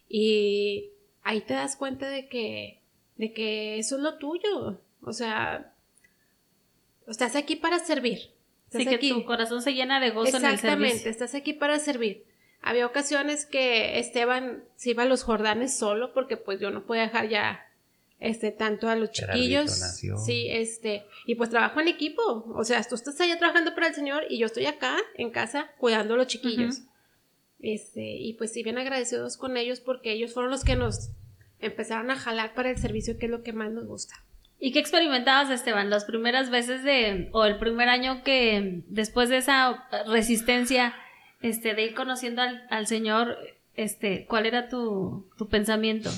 Y 0.09 0.91
ahí 1.23 1.41
te 1.41 1.55
das 1.55 1.77
cuenta 1.77 2.09
de 2.09 2.29
que, 2.29 2.81
de 3.17 3.33
que 3.33 3.79
eso 3.79 3.97
es 3.97 4.03
lo 4.03 4.19
tuyo. 4.19 4.81
O 5.03 5.13
sea, 5.13 5.73
estás 7.07 7.37
aquí 7.37 7.57
para 7.57 7.79
servir. 7.79 8.31
Así 8.73 8.87
que 8.87 8.99
tu 8.99 9.25
corazón 9.25 9.63
se 9.63 9.73
llena 9.73 10.01
de 10.01 10.11
gozo 10.11 10.37
en 10.37 10.45
el 10.45 10.59
servicio. 10.59 10.69
Exactamente, 10.69 11.09
estás 11.09 11.35
aquí 11.35 11.53
para 11.53 11.79
servir. 11.79 12.25
Había 12.61 12.87
ocasiones 12.87 13.47
que 13.47 13.99
Esteban 14.01 14.65
se 14.75 14.91
iba 14.91 15.05
a 15.05 15.07
los 15.07 15.23
Jordanes 15.23 15.77
solo 15.79 16.13
porque 16.13 16.37
pues 16.37 16.59
yo 16.61 16.71
no 16.71 16.85
podía 16.85 17.03
dejar 17.03 17.29
ya 17.29 17.67
este 18.19 18.51
tanto 18.51 18.89
a 18.89 18.97
los 18.97 19.13
chiquillos. 19.13 19.71
Sí, 20.25 20.49
este, 20.51 21.05
y 21.27 21.37
pues 21.37 21.51
trabajo 21.51 21.81
en 21.81 21.89
equipo, 21.89 22.45
o 22.55 22.65
sea, 22.65 22.83
tú 22.83 22.95
estás 22.95 23.21
allá 23.21 23.39
trabajando 23.39 23.75
para 23.75 23.89
el 23.89 23.95
Señor 23.95 24.25
y 24.29 24.39
yo 24.39 24.47
estoy 24.47 24.67
acá 24.67 24.97
en 25.15 25.31
casa 25.31 25.71
cuidando 25.79 26.15
a 26.15 26.17
los 26.17 26.27
chiquillos. 26.27 26.83
Este, 27.61 28.03
y 28.03 28.35
pues 28.35 28.53
sí 28.53 28.63
bien 28.63 28.79
agradecidos 28.79 29.37
con 29.37 29.57
ellos 29.57 29.81
porque 29.81 30.13
ellos 30.13 30.35
fueron 30.35 30.51
los 30.51 30.63
que 30.63 30.77
nos 30.77 31.11
empezaron 31.59 32.11
a 32.11 32.17
jalar 32.17 32.55
para 32.55 32.71
el 32.71 32.79
servicio 32.79 33.19
que 33.19 33.27
es 33.27 33.33
lo 33.33 33.43
que 33.43 33.53
más 33.53 33.73
nos 33.73 33.87
gusta. 33.87 34.15
¿Y 34.59 34.73
qué 34.73 34.79
experimentabas, 34.79 35.51
Esteban, 35.51 35.91
las 35.91 36.05
primeras 36.05 36.51
veces 36.51 36.83
de, 36.83 37.29
o 37.33 37.45
el 37.45 37.59
primer 37.59 37.89
año 37.89 38.23
que 38.23 38.83
después 38.89 39.29
de 39.29 39.39
esa 39.39 39.87
resistencia, 40.07 40.95
este, 41.43 41.75
de 41.75 41.85
ir 41.85 41.95
conociendo 41.95 42.43
al, 42.71 42.87
Señor, 42.87 43.37
este, 43.75 44.25
cuál 44.27 44.47
era 44.47 44.69
tu, 44.69 45.29
pensamiento? 45.51 46.11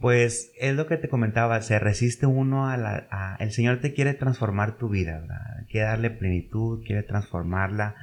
Pues 0.00 0.52
es 0.60 0.76
lo 0.76 0.86
que 0.86 0.96
te 0.96 1.08
comentaba, 1.08 1.60
se 1.62 1.78
resiste 1.80 2.26
uno 2.26 2.68
a 2.68 2.76
la... 2.76 3.36
el 3.40 3.50
Señor 3.50 3.80
te 3.80 3.92
quiere 3.92 4.14
transformar 4.14 4.78
tu 4.78 4.88
vida, 4.88 5.20
¿verdad? 5.20 5.66
Quiere 5.68 5.86
darle 5.88 6.10
plenitud, 6.10 6.84
quiere 6.84 7.02
transformarla, 7.02 7.96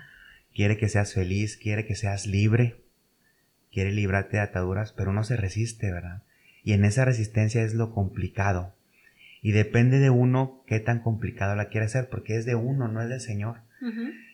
quiere 0.54 0.78
que 0.78 0.90
seas 0.90 1.14
feliz, 1.14 1.58
quiere 1.58 1.86
que 1.86 1.96
seas 1.96 2.28
libre, 2.28 2.78
quiere 3.72 3.92
librarte 3.92 4.38
de 4.38 4.44
ataduras, 4.44 4.94
pero 4.94 5.12
uno 5.12 5.24
se 5.24 5.38
resiste, 5.38 5.92
¿verdad? 5.92 6.22
Y 6.64 6.74
en 6.74 6.86
esa 6.86 7.06
resistencia 7.06 7.64
es 7.64 7.74
lo 7.74 7.94
complicado. 7.94 8.74
Y 9.42 9.52
depende 9.52 10.00
de 10.00 10.10
uno 10.10 10.64
qué 10.68 10.80
tan 10.80 11.00
complicado 11.00 11.56
la 11.56 11.68
quiere 11.68 11.88
hacer, 11.88 12.08
porque 12.10 12.38
es 12.38 12.46
de 12.46 12.56
uno, 12.56 12.88
no 12.88 13.02
es 13.02 13.10
del 13.10 13.20
Señor. 13.20 13.58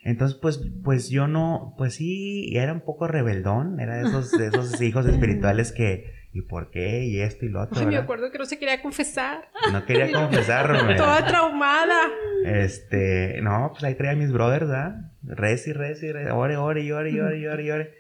Entonces, 0.04 0.38
pues, 0.40 0.62
pues 0.84 1.10
yo 1.10 1.28
no, 1.28 1.74
pues 1.76 1.96
sí, 1.96 2.56
era 2.56 2.72
un 2.72 2.82
poco 2.82 3.08
rebeldón, 3.08 3.80
era 3.80 3.96
de 3.96 4.08
esos, 4.08 4.32
de 4.32 4.48
esos 4.48 4.80
hijos 4.80 5.06
espirituales 5.08 5.72
que, 5.72 6.19
¿y 6.34 6.42
por 6.42 6.72
qué? 6.72 7.06
Y 7.06 7.20
esto 7.22 7.46
y 7.46 7.50
lo 7.50 7.62
otro. 7.62 7.80
Ay, 7.80 7.88
me 7.88 7.98
acuerdo 7.98 8.32
que 8.32 8.38
no 8.38 8.46
se 8.46 8.58
quería 8.60 8.82
confesar. 8.82 9.50
No 9.72 9.86
quería 9.86 10.12
confesar, 10.14 10.96
Toda 10.98 11.26
traumada. 11.26 12.10
Este, 12.46 13.40
no, 13.42 13.70
pues 13.72 13.84
ahí 13.84 13.96
traía 13.96 14.14
a 14.14 14.16
mis 14.16 14.32
brothers, 14.32 14.68
¿verdad? 14.68 15.12
Res 15.24 15.68
y 15.68 15.74
res 15.74 16.02
y 16.04 16.12
res, 16.12 16.30
ore, 16.32 16.58
ore, 16.58 16.84
y 16.84 16.92
ore, 16.92 17.12
y 17.12 17.20
ore, 17.20 17.40
y 17.40 17.48
ore, 17.48 17.64
y 17.64 17.72
ore. 17.72 17.94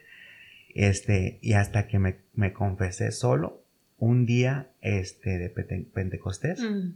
Este, 0.75 1.39
y 1.41 1.53
hasta 1.53 1.87
que 1.87 1.99
me, 1.99 2.17
me 2.33 2.53
confesé 2.53 3.11
solo, 3.11 3.63
un 3.99 4.25
día 4.25 4.69
este, 4.81 5.37
de 5.37 5.49
Pentecostés. 5.49 6.61
Mm. 6.61 6.93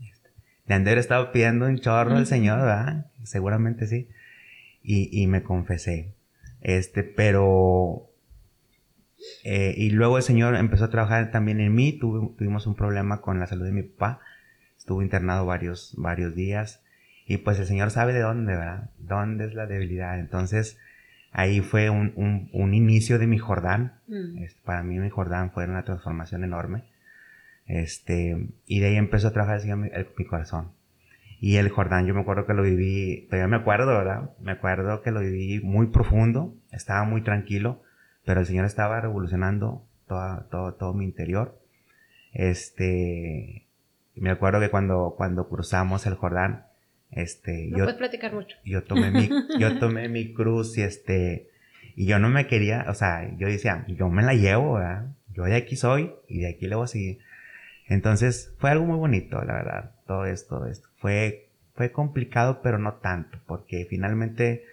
Este, 0.00 0.84
de 0.84 0.98
estado 0.98 1.32
pidiendo 1.32 1.66
un 1.66 1.78
chorro 1.78 2.16
al 2.16 2.26
Señor, 2.26 2.60
¿verdad? 2.60 3.06
Seguramente 3.24 3.86
sí. 3.86 4.08
Y, 4.82 5.26
me 5.26 5.42
confesé. 5.42 6.14
Este, 6.60 7.02
pero. 7.02 8.07
Eh, 9.44 9.74
y 9.76 9.90
luego 9.90 10.16
el 10.16 10.22
Señor 10.22 10.54
empezó 10.56 10.84
a 10.84 10.90
trabajar 10.90 11.30
también 11.30 11.60
en 11.60 11.74
mí. 11.74 11.92
tuvimos 11.92 12.66
un 12.66 12.74
problema 12.74 13.20
con 13.20 13.40
la 13.40 13.46
salud 13.46 13.64
de 13.64 13.72
mi 13.72 13.82
papá. 13.82 14.20
Estuvo 14.76 15.02
internado 15.02 15.46
varios, 15.46 15.94
varios 15.96 16.34
días. 16.34 16.82
Y 17.26 17.38
pues 17.38 17.58
el 17.58 17.66
Señor 17.66 17.90
sabe 17.90 18.12
de 18.12 18.20
dónde, 18.20 18.56
¿verdad? 18.56 18.90
Dónde 18.98 19.46
es 19.46 19.54
la 19.54 19.66
debilidad. 19.66 20.18
Entonces, 20.18 20.78
ahí 21.30 21.60
fue 21.60 21.90
un, 21.90 22.12
un, 22.52 22.74
inicio 22.74 23.18
de 23.18 23.26
mi 23.26 23.38
Jordán. 23.38 24.00
Mm. 24.06 24.38
Este, 24.38 24.60
para 24.64 24.82
mí 24.82 24.98
mi 24.98 25.10
Jordán 25.10 25.50
fue 25.52 25.64
una 25.64 25.84
transformación 25.84 26.44
enorme. 26.44 26.84
Este, 27.66 28.48
y 28.66 28.80
de 28.80 28.86
ahí 28.86 28.96
empezó 28.96 29.28
a 29.28 29.32
trabajar 29.32 29.60
mi, 29.76 29.90
mi 30.16 30.24
corazón. 30.24 30.72
Y 31.40 31.56
el 31.56 31.68
Jordán, 31.68 32.06
yo 32.06 32.14
me 32.14 32.22
acuerdo 32.22 32.46
que 32.46 32.54
lo 32.54 32.62
viví, 32.62 33.26
todavía 33.28 33.46
me 33.46 33.56
acuerdo, 33.56 33.88
¿verdad? 33.88 34.30
Me 34.40 34.52
acuerdo 34.52 35.02
que 35.02 35.10
lo 35.10 35.20
viví 35.20 35.60
muy 35.60 35.88
profundo, 35.88 36.54
estaba 36.72 37.04
muy 37.04 37.22
tranquilo, 37.22 37.82
pero 38.28 38.40
el 38.40 38.46
Señor 38.46 38.66
estaba 38.66 39.00
revolucionando 39.00 39.86
todo, 40.06 40.44
todo, 40.50 40.74
todo 40.74 40.92
mi 40.92 41.06
interior. 41.06 41.58
Este, 42.34 43.64
me 44.16 44.28
acuerdo 44.28 44.60
que 44.60 44.68
cuando, 44.68 45.14
cuando 45.16 45.48
cruzamos 45.48 46.04
el 46.04 46.12
Jordán, 46.12 46.66
este, 47.10 47.68
no 47.68 47.78
yo, 47.78 47.84
puedes 47.84 47.96
platicar 47.96 48.34
mucho. 48.34 48.58
Yo 48.66 48.84
tomé 48.84 49.10
mi, 49.10 49.30
yo 49.58 49.78
tomé 49.78 50.10
mi 50.10 50.34
cruz 50.34 50.76
y 50.76 50.82
este, 50.82 51.48
y 51.96 52.04
yo 52.04 52.18
no 52.18 52.28
me 52.28 52.46
quería, 52.46 52.84
o 52.88 52.92
sea, 52.92 53.34
yo 53.38 53.46
decía, 53.46 53.86
yo 53.88 54.10
me 54.10 54.22
la 54.22 54.34
llevo, 54.34 54.74
¿verdad? 54.74 55.06
Yo 55.32 55.44
de 55.44 55.56
aquí 55.56 55.76
soy 55.76 56.12
y 56.28 56.40
de 56.40 56.50
aquí 56.50 56.66
le 56.66 56.74
voy 56.74 56.84
a 56.84 56.88
seguir. 56.88 57.20
Entonces, 57.86 58.54
fue 58.58 58.68
algo 58.68 58.84
muy 58.84 58.98
bonito, 58.98 59.42
la 59.42 59.54
verdad, 59.54 59.92
todo 60.06 60.26
esto, 60.26 60.66
esto. 60.66 60.86
Fue, 60.98 61.48
fue 61.72 61.92
complicado, 61.92 62.60
pero 62.62 62.78
no 62.78 62.96
tanto, 62.96 63.38
porque 63.46 63.86
finalmente, 63.88 64.66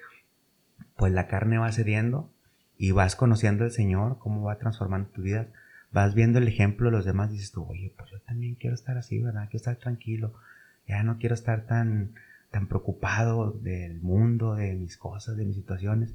pues 0.98 1.14
la 1.14 1.28
carne 1.28 1.58
va 1.58 1.72
cediendo 1.72 2.35
y 2.78 2.92
vas 2.92 3.16
conociendo 3.16 3.64
al 3.64 3.72
Señor, 3.72 4.18
cómo 4.20 4.44
va 4.44 4.58
transformando 4.58 5.10
tu 5.10 5.22
vida. 5.22 5.48
Vas 5.92 6.14
viendo 6.14 6.40
el 6.40 6.48
ejemplo 6.48 6.90
de 6.90 6.98
los 6.98 7.06
demás 7.06 7.30
y 7.30 7.34
dices 7.34 7.52
tú, 7.52 7.64
oye, 7.64 7.94
pues 7.98 8.12
yo 8.12 8.20
también 8.22 8.56
quiero 8.56 8.76
estar 8.76 8.98
así, 8.98 9.20
¿verdad? 9.20 9.44
Quiero 9.44 9.58
estar 9.58 9.78
tranquilo. 9.78 10.34
Ya 10.88 11.04
no 11.04 11.18
quiero 11.18 11.36
estar 11.36 11.66
tan, 11.66 12.16
tan 12.52 12.68
preocupado 12.68 13.52
del 13.52 14.02
mundo, 14.02 14.56
de 14.56 14.74
mis 14.76 14.98
cosas, 14.98 15.38
de 15.38 15.46
mis 15.46 15.56
situaciones. 15.56 16.14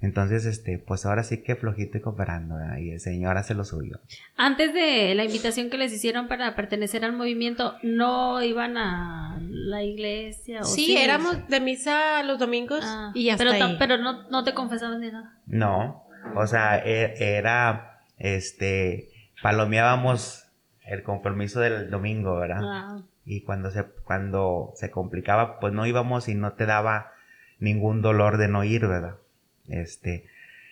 Entonces, 0.00 0.46
este, 0.46 0.78
pues 0.78 1.04
ahora 1.06 1.24
sí 1.24 1.42
que 1.42 1.56
flojito 1.56 1.98
y 1.98 2.00
cooperando, 2.00 2.56
y 2.78 2.92
el 2.92 3.00
Señor 3.00 3.36
hace 3.36 3.54
lo 3.54 3.64
suyo. 3.64 3.98
Antes 4.36 4.72
de 4.72 5.12
la 5.16 5.24
invitación 5.24 5.70
que 5.70 5.78
les 5.78 5.92
hicieron 5.92 6.28
para 6.28 6.54
pertenecer 6.54 7.04
al 7.04 7.14
movimiento, 7.14 7.74
¿no 7.82 8.40
iban 8.42 8.76
a 8.76 9.40
la 9.40 9.82
iglesia? 9.82 10.60
¿o 10.60 10.64
sí, 10.64 10.96
éramos 10.96 11.48
de 11.48 11.60
misa 11.60 12.22
los 12.22 12.38
domingos 12.38 12.84
ah, 12.84 13.10
y 13.12 13.34
pero, 13.36 13.50
pero 13.78 13.98
no, 13.98 14.28
no 14.30 14.44
te 14.44 14.54
confesabas 14.54 15.00
ni 15.00 15.10
nada. 15.10 15.36
No, 15.46 16.04
o 16.36 16.46
sea, 16.46 16.78
e, 16.78 17.36
era, 17.36 18.04
este, 18.18 19.10
palomeábamos 19.42 20.44
el 20.86 21.02
compromiso 21.02 21.58
del 21.58 21.90
domingo, 21.90 22.36
¿verdad? 22.36 22.60
Ah. 22.62 23.02
Y 23.24 23.42
cuando 23.42 23.72
se, 23.72 23.84
cuando 24.04 24.72
se 24.76 24.92
complicaba, 24.92 25.58
pues 25.58 25.72
no 25.72 25.86
íbamos 25.86 26.28
y 26.28 26.36
no 26.36 26.52
te 26.52 26.66
daba 26.66 27.12
ningún 27.58 28.00
dolor 28.00 28.38
de 28.38 28.46
no 28.46 28.62
ir, 28.62 28.86
¿verdad? 28.86 29.16
Este, 29.68 30.26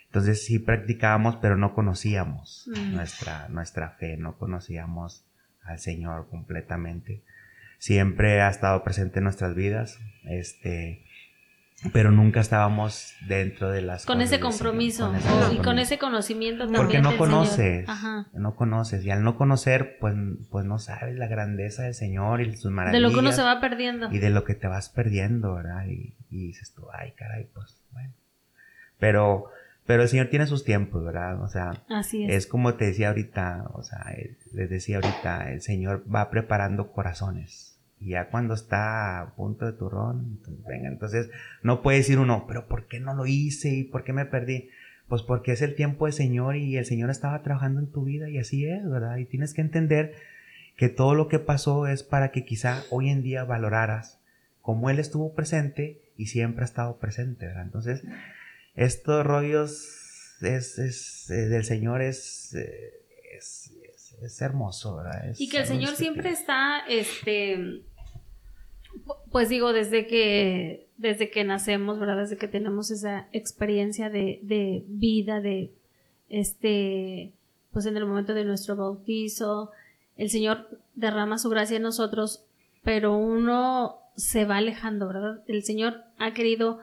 entonces 0.06 0.44
sí 0.44 0.58
practicábamos, 0.58 1.36
pero 1.36 1.56
no 1.56 1.74
conocíamos 1.74 2.68
mm. 2.68 2.94
nuestra, 2.94 3.48
nuestra 3.48 3.90
fe, 3.90 4.16
no 4.16 4.36
conocíamos 4.38 5.24
al 5.62 5.78
Señor 5.78 6.28
completamente. 6.28 7.22
Siempre 7.78 8.40
ha 8.40 8.48
estado 8.48 8.82
presente 8.82 9.18
en 9.18 9.24
nuestras 9.24 9.54
vidas, 9.54 9.98
este, 10.24 11.04
pero 11.92 12.10
nunca 12.10 12.40
estábamos 12.40 13.12
dentro 13.26 13.70
de 13.70 13.82
las 13.82 14.06
con 14.06 14.22
ese 14.22 14.40
compromiso, 14.40 15.12
y 15.52 15.58
con 15.58 15.78
ese 15.78 15.98
conocimiento 15.98 16.64
también 16.64 16.82
porque 16.82 17.02
no 17.02 17.16
conoces 17.18 17.86
no 18.32 18.56
conoces 18.56 19.04
y 19.04 19.10
al 19.10 19.22
no 19.22 19.36
conocer 19.36 19.98
pues 20.00 20.14
pues 20.50 20.64
no 20.64 20.78
sabes 20.78 21.16
la 21.16 21.26
grandeza 21.26 21.82
del 21.82 21.94
Señor 21.94 22.40
y 22.40 22.56
sus 22.56 22.70
maravillas 22.70 23.02
de 23.02 23.06
lo 23.06 23.12
que 23.12 23.20
uno 23.20 23.32
se 23.32 23.42
va 23.42 23.60
perdiendo. 23.60 24.10
y 24.10 24.18
de 24.18 24.30
lo 24.30 24.44
que 24.44 24.54
te 24.54 24.68
vas 24.68 24.88
perdiendo 24.88 25.54
verdad 25.54 25.86
y, 25.86 26.16
y 26.30 26.46
dices 26.46 26.72
tú 26.72 26.86
ay 26.92 27.12
caray 27.12 27.44
pues 27.52 27.76
bueno 27.92 28.14
pero, 28.98 29.46
pero 29.86 30.02
el 30.02 30.08
Señor 30.08 30.28
tiene 30.28 30.46
sus 30.46 30.64
tiempos, 30.64 31.04
¿verdad? 31.04 31.42
O 31.42 31.48
sea, 31.48 31.82
es. 32.12 32.46
como 32.46 32.74
te 32.74 32.86
decía 32.86 33.08
ahorita, 33.08 33.70
o 33.74 33.82
sea, 33.82 34.14
les 34.52 34.70
decía 34.70 34.96
ahorita, 34.96 35.52
el 35.52 35.62
Señor 35.62 36.04
va 36.12 36.30
preparando 36.30 36.92
corazones. 36.92 37.78
Y 38.00 38.10
ya 38.10 38.28
cuando 38.28 38.54
está 38.54 39.20
a 39.20 39.34
punto 39.36 39.64
de 39.64 39.72
turrón, 39.72 40.36
entonces, 40.36 40.64
venga, 40.66 40.88
entonces 40.88 41.30
no 41.62 41.82
puede 41.82 41.98
decir 41.98 42.18
uno, 42.18 42.44
pero 42.46 42.66
¿por 42.66 42.86
qué 42.86 43.00
no 43.00 43.14
lo 43.14 43.26
hice 43.26 43.70
y 43.70 43.84
por 43.84 44.04
qué 44.04 44.12
me 44.12 44.26
perdí? 44.26 44.68
Pues 45.08 45.22
porque 45.22 45.52
es 45.52 45.62
el 45.62 45.74
tiempo 45.74 46.06
del 46.06 46.12
Señor 46.12 46.56
y 46.56 46.76
el 46.76 46.84
Señor 46.84 47.10
estaba 47.10 47.42
trabajando 47.42 47.80
en 47.80 47.86
tu 47.86 48.04
vida 48.04 48.28
y 48.28 48.38
así 48.38 48.66
es, 48.66 48.88
¿verdad? 48.88 49.16
Y 49.16 49.24
tienes 49.24 49.54
que 49.54 49.62
entender 49.62 50.14
que 50.76 50.88
todo 50.88 51.14
lo 51.14 51.28
que 51.28 51.38
pasó 51.38 51.86
es 51.86 52.02
para 52.02 52.32
que 52.32 52.44
quizá 52.44 52.82
hoy 52.90 53.08
en 53.08 53.22
día 53.22 53.44
valoraras 53.44 54.20
cómo 54.60 54.90
Él 54.90 54.98
estuvo 54.98 55.32
presente 55.32 56.02
y 56.16 56.26
siempre 56.26 56.62
ha 56.62 56.64
estado 56.64 56.98
presente, 56.98 57.46
¿verdad? 57.46 57.62
Entonces, 57.62 58.02
estos 58.76 59.24
rollos 59.24 60.36
es, 60.42 60.78
es, 60.78 61.30
eh, 61.30 61.48
del 61.48 61.64
Señor 61.64 62.02
es, 62.02 62.54
eh, 62.54 62.92
es, 63.36 63.72
es 64.22 64.42
hermoso, 64.42 64.96
¿verdad? 64.96 65.34
y 65.38 65.48
que 65.48 65.58
el 65.58 65.66
Señor 65.66 65.96
siempre 65.96 66.30
está, 66.30 66.80
este, 66.88 67.82
pues 69.30 69.48
digo, 69.48 69.72
desde 69.72 70.06
que, 70.06 70.88
desde 70.96 71.30
que 71.30 71.44
nacemos, 71.44 71.98
¿verdad? 71.98 72.18
Desde 72.18 72.36
que 72.36 72.48
tenemos 72.48 72.90
esa 72.90 73.28
experiencia 73.32 74.10
de, 74.10 74.40
de 74.42 74.84
vida, 74.88 75.40
de, 75.40 75.72
este, 76.28 77.32
pues 77.72 77.86
en 77.86 77.96
el 77.96 78.06
momento 78.06 78.34
de 78.34 78.44
nuestro 78.44 78.76
bautizo, 78.76 79.70
el 80.16 80.30
Señor 80.30 80.80
derrama 80.94 81.38
su 81.38 81.48
gracia 81.50 81.76
en 81.76 81.82
nosotros, 81.82 82.44
pero 82.82 83.16
uno 83.16 83.98
se 84.16 84.44
va 84.44 84.56
alejando, 84.56 85.08
¿verdad? 85.08 85.42
El 85.46 85.62
Señor 85.64 86.04
ha 86.18 86.32
querido 86.32 86.80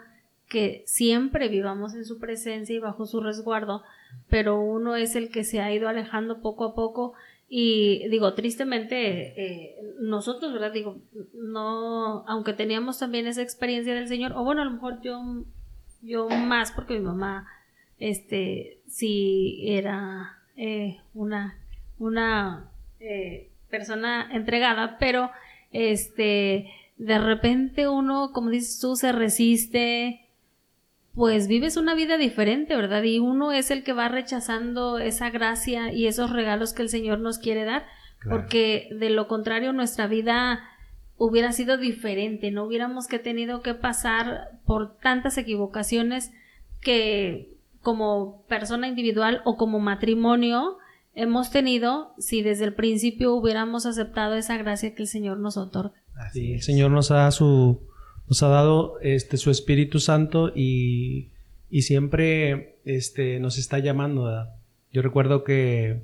que 0.53 0.83
siempre 0.85 1.49
vivamos 1.49 1.95
en 1.95 2.05
su 2.05 2.19
presencia 2.19 2.75
y 2.75 2.79
bajo 2.79 3.07
su 3.07 3.21
resguardo, 3.21 3.81
pero 4.29 4.61
uno 4.61 4.95
es 4.95 5.15
el 5.15 5.31
que 5.31 5.43
se 5.43 5.59
ha 5.61 5.73
ido 5.73 5.89
alejando 5.89 6.41
poco 6.41 6.63
a 6.63 6.75
poco 6.75 7.13
y 7.49 8.07
digo, 8.09 8.35
tristemente, 8.35 9.33
eh, 9.35 9.75
nosotros, 9.99 10.53
¿verdad? 10.53 10.71
Digo, 10.71 11.01
no, 11.33 12.23
aunque 12.27 12.53
teníamos 12.53 12.99
también 12.99 13.25
esa 13.25 13.41
experiencia 13.41 13.95
del 13.95 14.07
Señor, 14.07 14.33
o 14.33 14.43
bueno, 14.43 14.61
a 14.61 14.65
lo 14.65 14.71
mejor 14.71 15.01
yo, 15.01 15.19
yo 16.03 16.29
más 16.29 16.71
porque 16.71 16.99
mi 16.99 17.05
mamá, 17.05 17.47
este, 17.97 18.79
sí 18.87 19.63
era 19.65 20.37
eh, 20.55 20.99
una, 21.15 21.57
una 21.97 22.69
eh, 22.99 23.49
persona 23.71 24.29
entregada, 24.31 24.99
pero, 24.99 25.31
este, 25.71 26.69
de 26.97 27.17
repente 27.17 27.87
uno, 27.87 28.29
como 28.33 28.51
dices 28.51 28.79
tú, 28.79 28.95
se 28.95 29.11
resiste, 29.11 30.22
pues 31.13 31.47
vives 31.47 31.77
una 31.77 31.93
vida 31.93 32.17
diferente, 32.17 32.75
¿verdad? 32.75 33.03
Y 33.03 33.19
uno 33.19 33.51
es 33.51 33.69
el 33.71 33.83
que 33.83 33.93
va 33.93 34.09
rechazando 34.09 34.97
esa 34.97 35.29
gracia 35.29 35.91
y 35.91 36.07
esos 36.07 36.31
regalos 36.31 36.73
que 36.73 36.81
el 36.81 36.89
Señor 36.89 37.19
nos 37.19 37.37
quiere 37.37 37.65
dar, 37.65 37.85
porque 38.27 38.89
de 38.97 39.09
lo 39.09 39.27
contrario 39.27 39.73
nuestra 39.73 40.07
vida 40.07 40.63
hubiera 41.17 41.51
sido 41.51 41.77
diferente, 41.77 42.51
no 42.51 42.63
hubiéramos 42.63 43.07
que 43.07 43.19
tenido 43.19 43.61
que 43.61 43.75
pasar 43.75 44.59
por 44.65 44.97
tantas 44.97 45.37
equivocaciones 45.37 46.31
que 46.81 47.53
como 47.81 48.43
persona 48.47 48.87
individual 48.87 49.41
o 49.45 49.55
como 49.55 49.79
matrimonio 49.79 50.77
hemos 51.13 51.51
tenido 51.51 52.13
si 52.17 52.41
desde 52.41 52.65
el 52.65 52.73
principio 52.73 53.35
hubiéramos 53.35 53.85
aceptado 53.85 54.35
esa 54.35 54.57
gracia 54.57 54.95
que 54.95 55.03
el 55.03 55.07
Señor 55.07 55.37
nos 55.37 55.57
otorga. 55.57 55.93
Sí, 56.31 56.53
el 56.53 56.61
Señor 56.61 56.91
nos 56.91 57.09
da 57.09 57.29
su 57.31 57.81
nos 58.33 58.41
ha 58.41 58.47
dado 58.47 58.97
este, 59.01 59.37
su 59.37 59.51
Espíritu 59.51 59.99
Santo 59.99 60.51
y, 60.55 61.29
y 61.69 61.83
siempre 61.83 62.79
este, 62.83 63.39
nos 63.39 63.59
está 63.59 63.77
llamando. 63.77 64.47
Yo 64.91 65.03
recuerdo 65.03 65.43
que, 65.43 66.01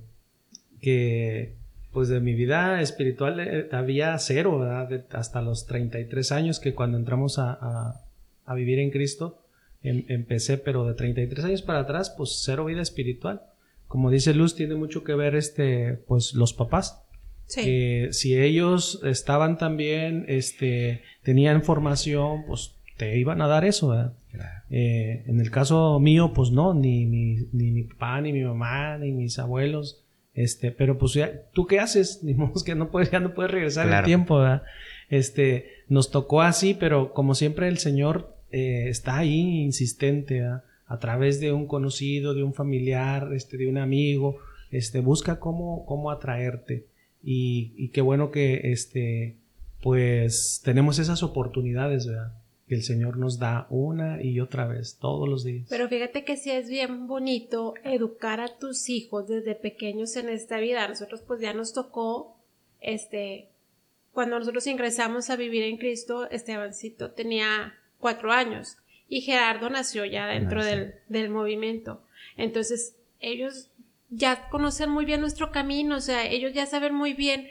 que 0.79 1.55
pues 1.91 2.07
de 2.07 2.19
mi 2.19 2.35
vida 2.35 2.83
espiritual 2.83 3.39
eh, 3.39 3.67
había 3.71 4.15
cero, 4.19 4.63
hasta 5.09 5.41
los 5.41 5.65
33 5.65 6.31
años 6.31 6.59
que 6.59 6.75
cuando 6.75 6.99
entramos 6.99 7.39
a, 7.39 8.03
a, 8.45 8.53
vivir 8.53 8.77
en 8.77 8.91
Cristo 8.91 9.41
em, 9.81 10.05
empecé, 10.07 10.59
pero 10.59 10.85
de 10.85 10.93
33 10.93 11.45
años 11.45 11.61
para 11.63 11.79
atrás, 11.79 12.13
pues 12.15 12.43
cero 12.45 12.65
vida 12.65 12.83
espiritual. 12.83 13.41
Como 13.87 14.11
dice 14.11 14.35
Luz, 14.35 14.53
tiene 14.53 14.75
mucho 14.75 15.03
que 15.03 15.15
ver 15.15 15.33
este, 15.33 15.93
pues 16.07 16.35
los 16.35 16.53
papás. 16.53 17.01
Sí. 17.49 18.07
si 18.11 18.39
ellos 18.39 19.01
estaban 19.03 19.57
también, 19.57 20.23
este, 20.27 21.01
tenían 21.23 21.63
formación, 21.63 22.45
pues 22.45 22.75
te 22.97 23.17
iban 23.17 23.41
a 23.41 23.47
dar 23.47 23.65
eso, 23.65 23.89
¿verdad? 23.89 24.13
Eh, 24.69 25.23
en 25.25 25.39
el 25.39 25.49
caso 25.49 25.99
mío, 25.99 26.33
pues 26.33 26.51
no, 26.51 26.73
ni, 26.73 27.05
ni, 27.05 27.37
ni, 27.53 27.71
mi 27.71 27.83
papá, 27.83 28.21
ni 28.21 28.33
mi 28.33 28.43
mamá, 28.43 28.97
ni 28.97 29.11
mis 29.11 29.39
abuelos, 29.39 30.03
este, 30.33 30.71
pero 30.71 30.97
pues 30.97 31.13
ya, 31.13 31.49
¿tú 31.53 31.65
qué 31.65 31.79
haces? 31.79 32.19
Ni 32.23 32.35
que 32.65 32.75
no 32.75 32.91
puedes, 32.91 33.09
ya 33.09 33.19
no 33.19 33.33
puedes 33.33 33.51
regresar 33.51 33.91
el 33.91 34.05
tiempo, 34.05 34.37
¿verdad? 34.37 34.63
Este, 35.09 35.69
nos 35.87 36.11
tocó 36.11 36.41
así, 36.41 36.75
pero 36.75 37.13
como 37.13 37.35
siempre 37.35 37.67
el 37.67 37.79
Señor 37.79 38.35
eh, 38.51 38.89
está 38.89 39.17
ahí 39.17 39.61
insistente, 39.61 40.41
¿verdad? 40.41 40.63
A 40.85 40.99
través 40.99 41.39
de 41.39 41.51
un 41.51 41.67
conocido, 41.67 42.33
de 42.33 42.43
un 42.43 42.53
familiar, 42.53 43.29
este, 43.33 43.57
de 43.57 43.67
un 43.67 43.77
amigo, 43.77 44.37
este, 44.71 44.99
busca 44.99 45.39
cómo, 45.39 45.85
cómo 45.85 46.11
atraerte. 46.11 46.85
Y, 47.21 47.89
qué 47.89 48.01
bueno 48.01 48.31
que 48.31 48.71
este, 48.71 49.35
pues 49.81 50.61
tenemos 50.63 50.99
esas 50.99 51.23
oportunidades, 51.23 52.07
¿verdad? 52.07 52.33
Que 52.67 52.75
el 52.75 52.83
Señor 52.83 53.17
nos 53.17 53.39
da 53.39 53.67
una 53.69 54.21
y 54.23 54.39
otra 54.39 54.67
vez, 54.67 54.97
todos 54.99 55.27
los 55.27 55.43
días. 55.43 55.67
Pero 55.69 55.89
fíjate 55.89 56.23
que 56.23 56.37
sí 56.37 56.51
es 56.51 56.69
bien 56.69 57.07
bonito 57.07 57.73
educar 57.83 58.39
a 58.39 58.57
tus 58.57 58.89
hijos 58.89 59.27
desde 59.27 59.55
pequeños 59.55 60.15
en 60.15 60.29
esta 60.29 60.59
vida. 60.59 60.85
A 60.85 60.87
nosotros 60.87 61.21
pues 61.25 61.41
ya 61.41 61.53
nos 61.53 61.73
tocó, 61.73 62.37
este, 62.79 63.49
cuando 64.13 64.39
nosotros 64.39 64.67
ingresamos 64.67 65.29
a 65.29 65.35
vivir 65.35 65.63
en 65.63 65.77
Cristo, 65.77 66.29
Estebancito 66.29 67.11
tenía 67.11 67.73
cuatro 67.99 68.31
años 68.31 68.77
y 69.09 69.21
Gerardo 69.21 69.69
nació 69.69 70.05
ya 70.05 70.27
dentro 70.27 70.63
del, 70.63 70.93
del 71.09 71.29
movimiento. 71.29 72.01
Entonces, 72.37 72.95
ellos 73.19 73.69
ya 74.09 74.49
conocen 74.49 74.89
muy 74.89 75.05
bien 75.05 75.21
nuestro 75.21 75.51
camino, 75.51 75.97
o 75.97 76.01
sea, 76.01 76.25
ellos 76.25 76.53
ya 76.53 76.65
saben 76.65 76.93
muy 76.93 77.13
bien 77.13 77.49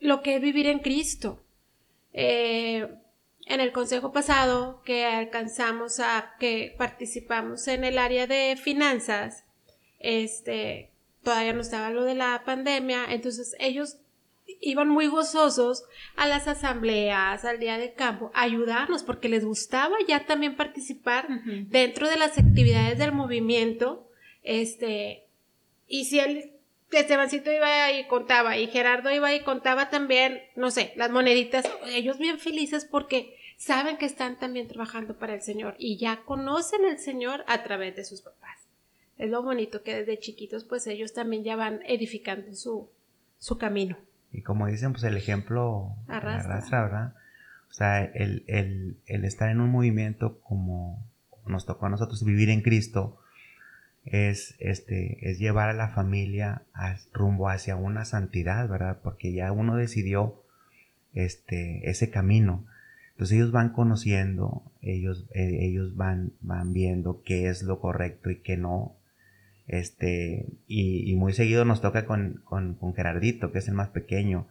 lo 0.00 0.22
que 0.22 0.36
es 0.36 0.42
vivir 0.42 0.66
en 0.66 0.80
Cristo. 0.80 1.42
Eh, 2.12 2.88
en 3.46 3.60
el 3.60 3.72
consejo 3.72 4.12
pasado 4.12 4.82
que 4.84 5.06
alcanzamos 5.06 6.00
a 6.00 6.34
que 6.40 6.74
participamos 6.76 7.68
en 7.68 7.84
el 7.84 7.98
área 7.98 8.26
de 8.26 8.58
finanzas, 8.60 9.44
este, 10.00 10.90
todavía 11.22 11.52
no 11.52 11.60
estaba 11.60 11.90
lo 11.90 12.04
de 12.04 12.16
la 12.16 12.42
pandemia, 12.44 13.06
entonces 13.08 13.54
ellos 13.58 13.98
iban 14.60 14.88
muy 14.88 15.06
gozosos 15.06 15.84
a 16.16 16.26
las 16.26 16.48
asambleas, 16.48 17.44
al 17.44 17.58
día 17.58 17.78
de 17.78 17.92
campo, 17.94 18.30
a 18.34 18.42
ayudarnos 18.42 19.02
porque 19.02 19.28
les 19.28 19.44
gustaba 19.44 19.96
ya 20.08 20.26
también 20.26 20.56
participar 20.56 21.28
dentro 21.68 22.08
de 22.08 22.16
las 22.16 22.38
actividades 22.38 22.98
del 22.98 23.12
movimiento, 23.12 24.08
este, 24.42 25.25
y 25.88 26.04
si 26.06 26.18
él 26.18 26.52
Estebancito 26.92 27.52
iba 27.52 27.92
y 27.92 28.06
contaba 28.06 28.56
y 28.56 28.68
Gerardo 28.68 29.10
iba 29.10 29.34
y 29.34 29.40
contaba 29.40 29.90
también, 29.90 30.40
no 30.54 30.70
sé, 30.70 30.92
las 30.96 31.10
moneditas, 31.10 31.66
ellos 31.88 32.18
bien 32.18 32.38
felices 32.38 32.84
porque 32.84 33.36
saben 33.56 33.98
que 33.98 34.06
están 34.06 34.38
también 34.38 34.68
trabajando 34.68 35.18
para 35.18 35.34
el 35.34 35.42
Señor 35.42 35.74
y 35.78 35.98
ya 35.98 36.22
conocen 36.24 36.84
al 36.86 36.98
Señor 36.98 37.44
a 37.48 37.62
través 37.62 37.96
de 37.96 38.04
sus 38.04 38.22
papás. 38.22 38.60
Es 39.18 39.30
lo 39.30 39.42
bonito 39.42 39.82
que 39.82 39.96
desde 39.96 40.18
chiquitos 40.18 40.64
pues 40.64 40.86
ellos 40.86 41.12
también 41.12 41.42
ya 41.42 41.56
van 41.56 41.80
edificando 41.86 42.54
su, 42.54 42.88
su 43.38 43.58
camino. 43.58 43.96
Y 44.32 44.42
como 44.42 44.66
dicen, 44.66 44.92
pues 44.92 45.04
el 45.04 45.16
ejemplo 45.16 45.94
arrastra, 46.08 46.82
¿verdad? 46.82 47.14
O 47.70 47.72
sea, 47.72 48.04
el, 48.04 48.44
el, 48.46 48.96
el 49.06 49.24
estar 49.24 49.50
en 49.50 49.60
un 49.60 49.70
movimiento 49.70 50.40
como 50.40 51.04
nos 51.46 51.66
tocó 51.66 51.86
a 51.86 51.90
nosotros 51.90 52.24
vivir 52.24 52.50
en 52.50 52.62
Cristo, 52.62 53.18
es, 54.06 54.54
este, 54.60 55.28
es 55.28 55.38
llevar 55.38 55.68
a 55.68 55.74
la 55.74 55.88
familia 55.88 56.62
a, 56.72 56.96
rumbo 57.12 57.48
hacia 57.48 57.76
una 57.76 58.04
santidad, 58.04 58.68
¿verdad? 58.68 59.00
Porque 59.02 59.32
ya 59.32 59.52
uno 59.52 59.76
decidió 59.76 60.42
este, 61.12 61.90
ese 61.90 62.10
camino. 62.10 62.66
Entonces 63.12 63.36
ellos 63.36 63.50
van 63.50 63.70
conociendo, 63.70 64.62
ellos, 64.80 65.26
eh, 65.34 65.58
ellos 65.62 65.96
van, 65.96 66.32
van 66.40 66.72
viendo 66.72 67.22
qué 67.24 67.48
es 67.48 67.62
lo 67.62 67.80
correcto 67.80 68.30
y 68.30 68.36
qué 68.36 68.56
no. 68.56 68.96
Este, 69.66 70.46
y, 70.68 71.12
muy 71.16 71.32
seguido 71.32 71.64
nos 71.64 71.80
toca 71.80 72.06
con, 72.06 72.42
con, 72.44 72.74
con, 72.74 72.94
Gerardito, 72.94 73.50
que 73.50 73.58
es 73.58 73.68
el 73.68 73.74
más 73.74 73.88
pequeño. 73.88 74.46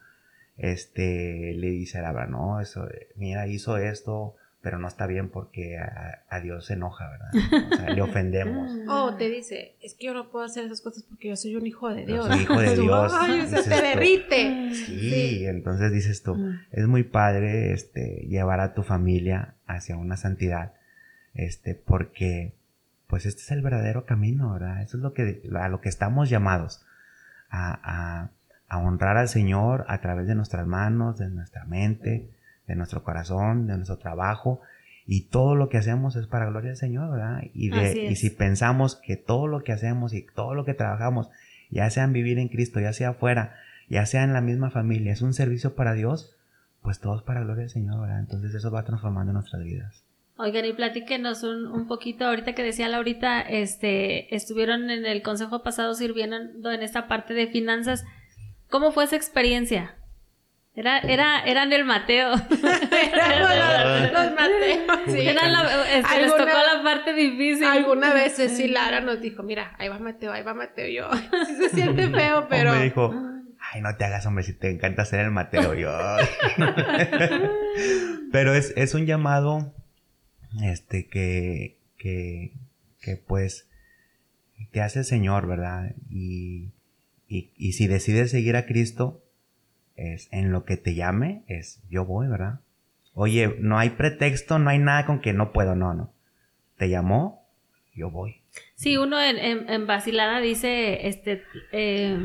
Este, 0.58 1.54
le 1.54 1.70
dice 1.70 2.00
a 2.00 2.28
no, 2.28 2.60
eso, 2.60 2.88
mira, 3.16 3.48
hizo 3.48 3.78
esto, 3.78 4.36
pero 4.66 4.80
no 4.80 4.88
está 4.88 5.06
bien 5.06 5.30
porque 5.30 5.78
a, 5.78 6.40
Dios 6.40 6.66
se 6.66 6.74
enoja, 6.74 7.08
¿verdad? 7.08 7.70
O 7.72 7.76
sea, 7.76 7.90
le 7.92 8.02
ofendemos. 8.02 8.72
Oh, 8.90 9.14
te 9.16 9.30
dice, 9.30 9.76
es 9.80 9.94
que 9.94 10.08
yo 10.08 10.16
no 10.16 10.32
puedo 10.32 10.44
hacer 10.44 10.66
esas 10.66 10.82
cosas 10.82 11.04
porque 11.04 11.30
yo 11.30 11.36
soy 11.36 11.56
un 11.56 11.68
hijo 11.68 11.88
de 11.94 12.04
Dios. 12.04 12.26
soy 12.26 12.42
hijo 12.42 12.60
de 12.60 12.76
Dios. 12.82 13.14
Ay, 13.16 13.46
se 13.48 13.62
te 13.62 13.82
derrite. 13.82 14.74
Sí, 14.74 15.46
entonces 15.46 15.92
dices 15.92 16.24
tú, 16.24 16.34
mm. 16.34 16.62
es 16.72 16.88
muy 16.88 17.04
padre 17.04 17.74
este, 17.74 18.26
llevar 18.28 18.60
a 18.60 18.74
tu 18.74 18.82
familia 18.82 19.54
hacia 19.68 19.98
una 19.98 20.18
santidad, 20.18 20.74
este, 21.36 21.76
porque 21.76 22.54
pues 23.06 23.28
este 23.28 23.42
es 23.42 23.52
el 23.52 23.62
verdadero 23.62 24.08
camino, 24.08 24.52
¿verdad? 24.52 24.82
Eso 24.82 24.98
es 24.98 25.04
lo 25.04 25.14
que, 25.14 25.44
a 25.54 25.70
lo 25.70 25.80
que 25.80 25.90
estamos 25.90 26.28
llamados, 26.28 26.84
a, 27.52 28.32
a 28.68 28.78
honrar 28.80 29.18
al 29.18 29.30
Señor 29.30 29.86
a 29.90 30.02
través 30.02 30.26
de 30.26 30.34
nuestras 30.34 30.66
manos, 30.66 31.20
de 31.20 31.30
nuestra 31.30 31.66
mente, 31.66 32.32
de 32.68 32.76
nuestro 32.76 33.04
corazón, 33.04 33.68
de 33.68 33.76
nuestro 33.76 33.98
trabajo, 33.98 34.62
y 35.08 35.28
todo 35.28 35.56
lo 35.56 35.70
que 35.70 35.78
hacemos 35.78 36.16
es 36.16 36.26
para 36.28 36.48
gloria 36.48 36.70
del 36.70 36.78
Señor, 36.78 37.12
¿verdad? 37.12 37.44
Y, 37.54 37.74
y 37.76 38.16
si 38.16 38.30
pensamos 38.32 38.96
que 38.96 39.18
todo 39.18 39.48
lo 39.48 39.64
que 39.64 39.72
hacemos 39.72 40.14
y 40.14 40.26
todo 40.26 40.56
lo 40.56 40.66
que 40.66 40.74
trabajamos, 40.74 41.30
ya 41.70 41.90
sea 41.90 42.04
en 42.06 42.14
vivir 42.14 42.40
en 42.40 42.48
Cristo, 42.48 42.80
ya 42.80 42.92
sea 42.92 43.10
afuera, 43.10 43.56
ya 43.88 44.06
sea 44.06 44.24
en 44.24 44.34
la 44.34 44.42
misma 44.42 44.72
familia, 44.72 45.14
es 45.14 45.22
un 45.22 45.34
servicio 45.34 45.76
para 45.76 45.94
Dios, 45.94 46.36
pues 46.82 47.00
todo 47.00 47.16
es 47.18 47.22
para 47.22 47.42
gloria 47.42 47.62
del 47.62 47.70
Señor, 47.70 48.02
¿verdad? 48.02 48.20
Entonces 48.20 48.54
eso 48.56 48.72
va 48.72 48.84
transformando 48.84 49.32
nuestras 49.34 49.64
vidas. 49.64 50.04
Oigan, 50.38 50.66
y 50.66 50.74
platíquenos 50.74 51.44
un, 51.44 51.68
un 51.68 51.88
poquito, 51.88 52.26
ahorita 52.26 52.54
que 52.54 52.64
decía 52.64 52.90
Laurita, 52.90 53.42
este, 53.42 54.36
estuvieron 54.36 54.90
en 54.90 55.06
el 55.06 55.22
consejo 55.22 55.64
pasado 55.64 55.94
sirviendo 55.94 56.72
en 56.72 56.82
esta 56.82 57.08
parte 57.08 57.34
de 57.34 57.48
finanzas. 57.48 58.04
¿Cómo 58.70 58.92
fue 58.92 59.06
esa 59.06 59.16
experiencia? 59.16 59.96
Era, 60.78 61.00
era, 61.00 61.40
eran 61.46 61.72
el 61.72 61.86
Mateo. 61.86 62.34
Éramos 62.34 64.12
los, 64.12 64.36
Mateos. 64.36 65.00
Sí. 65.06 65.20
Este, 65.20 66.22
les 66.22 66.32
tocó 66.32 66.44
la 66.46 66.84
parte 66.84 67.14
difícil. 67.14 67.64
Alguna 67.64 68.14
vez 68.14 68.34
sí, 68.34 68.68
Lara 68.68 69.00
nos 69.00 69.22
dijo, 69.22 69.42
mira, 69.42 69.74
ahí 69.80 69.88
va 69.88 70.00
Mateo, 70.00 70.34
ahí 70.34 70.44
va 70.44 70.54
Mateo. 70.54 70.88
Yo, 70.90 71.10
sí 71.48 71.56
se 71.56 71.70
siente 71.70 72.10
feo, 72.12 72.48
pero... 72.50 72.74
me 72.74 72.84
dijo, 72.84 73.14
ay, 73.72 73.82
no 73.82 73.96
te 73.96 74.04
hagas, 74.04 74.26
hombre, 74.26 74.44
si 74.44 74.52
te 74.52 74.70
encanta 74.70 75.06
ser 75.06 75.22
el 75.22 75.32
Mateo. 75.32 75.76
Yo. 75.76 75.98
pero 78.34 78.54
es, 78.54 78.74
es 78.76 78.94
un 78.96 79.06
llamado, 79.06 79.74
este, 80.62 81.08
que, 81.08 81.80
que, 81.98 82.52
que 83.00 83.16
pues, 83.16 83.70
te 84.74 84.82
hace 84.82 85.00
el 85.00 85.06
Señor, 85.06 85.48
¿verdad? 85.48 85.96
Y, 86.10 86.74
y, 87.30 87.54
y 87.56 87.74
si 87.74 87.88
decides 87.88 88.30
seguir 88.32 88.58
a 88.58 88.66
Cristo, 88.66 89.25
es 89.96 90.28
en 90.32 90.52
lo 90.52 90.66
que 90.66 90.78
te 90.78 90.96
llame, 90.96 91.44
es 91.48 91.82
yo 91.90 92.06
voy, 92.06 92.28
¿verdad? 92.28 92.60
Oye, 93.14 93.56
no 93.60 93.78
hay 93.78 93.92
pretexto, 93.92 94.60
no 94.60 94.70
hay 94.70 94.80
nada 94.80 95.06
con 95.06 95.22
que 95.22 95.34
no 95.34 95.54
puedo, 95.54 95.76
no, 95.76 95.94
no. 95.94 96.12
Te 96.78 96.90
llamó, 96.90 97.48
yo 97.94 98.12
voy. 98.12 98.42
Sí, 98.76 98.98
uno 98.98 99.22
en, 99.22 99.70
en, 99.70 99.88
vacilada 99.88 100.40
dice, 100.40 101.08
este, 101.08 101.44
eh, 101.72 102.18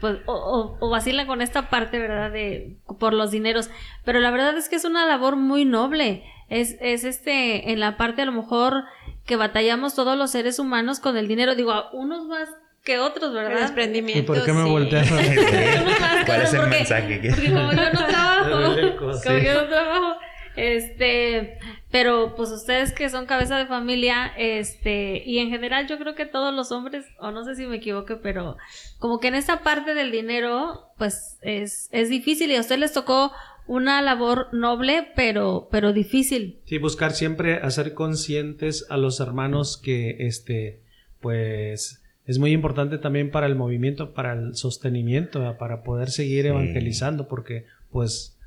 pues, 0.00 0.18
o, 0.26 0.76
o, 0.80 0.90
vacila 0.90 1.26
con 1.26 1.42
esta 1.42 1.68
parte, 1.68 1.98
¿verdad? 1.98 2.30
De, 2.30 2.78
por 2.98 3.12
los 3.12 3.30
dineros. 3.30 3.70
Pero 4.04 4.20
la 4.20 4.30
verdad 4.30 4.56
es 4.56 4.68
que 4.68 4.76
es 4.76 4.84
una 4.84 5.06
labor 5.06 5.36
muy 5.36 5.64
noble. 5.64 6.24
Es, 6.48 6.76
es 6.80 7.04
este, 7.04 7.72
en 7.72 7.80
la 7.80 7.96
parte 7.98 8.22
a 8.22 8.26
lo 8.26 8.32
mejor 8.32 8.84
que 9.26 9.36
batallamos 9.36 9.94
todos 9.94 10.16
los 10.16 10.30
seres 10.30 10.58
humanos 10.58 11.00
con 11.00 11.16
el 11.18 11.28
dinero. 11.28 11.54
Digo, 11.54 11.90
unos 11.92 12.26
más 12.26 12.48
que 12.88 12.98
otros, 12.98 13.34
¿verdad? 13.34 13.60
desprendimiento. 13.60 14.18
¿Y 14.18 14.22
por 14.22 14.42
qué 14.46 14.52
me 14.54 14.64
volteas 14.64 15.12
a 15.12 15.16
¿Cuál 16.26 16.42
es 16.42 16.54
el 16.54 16.68
mensaje? 16.68 17.20
Porque 17.22 17.50
como 17.50 17.72
yo 17.72 17.92
no 17.92 18.06
trabajo, 18.06 18.96
como 18.98 19.38
yo 19.38 19.54
no 19.54 19.68
trabajo, 19.68 20.20
este, 20.56 21.58
pero 21.90 22.34
pues 22.34 22.48
ustedes 22.48 22.92
que 22.94 23.10
son 23.10 23.26
cabeza 23.26 23.58
de 23.58 23.66
familia, 23.66 24.32
este, 24.38 25.22
y 25.26 25.38
en 25.38 25.50
general 25.50 25.86
yo 25.86 25.98
creo 25.98 26.14
que 26.14 26.24
todos 26.24 26.54
los 26.54 26.72
hombres, 26.72 27.04
o 27.20 27.30
no 27.30 27.44
sé 27.44 27.56
si 27.56 27.66
me 27.66 27.76
equivoco, 27.76 28.20
pero 28.22 28.56
como 28.98 29.20
que 29.20 29.28
en 29.28 29.34
esa 29.34 29.62
parte 29.62 29.92
del 29.92 30.10
dinero, 30.10 30.88
pues 30.96 31.36
es, 31.42 31.90
es 31.92 32.08
difícil 32.08 32.50
y 32.50 32.56
a 32.56 32.60
ustedes 32.60 32.80
les 32.80 32.92
tocó 32.94 33.32
una 33.66 34.00
labor 34.00 34.48
noble, 34.52 35.12
pero, 35.14 35.68
pero 35.70 35.92
difícil. 35.92 36.58
Sí, 36.64 36.78
buscar 36.78 37.12
siempre 37.12 37.56
hacer 37.56 37.92
conscientes 37.92 38.86
a 38.88 38.96
los 38.96 39.20
hermanos 39.20 39.76
que, 39.76 40.16
este, 40.20 40.80
pues, 41.20 42.00
es 42.28 42.38
muy 42.38 42.52
importante 42.52 42.98
también 42.98 43.30
para 43.30 43.46
el 43.46 43.56
movimiento, 43.56 44.12
para 44.12 44.34
el 44.34 44.54
sostenimiento, 44.54 45.56
para 45.56 45.82
poder 45.82 46.10
seguir 46.10 46.44
evangelizando, 46.44 47.26
porque 47.26 47.64
pues 47.90 48.38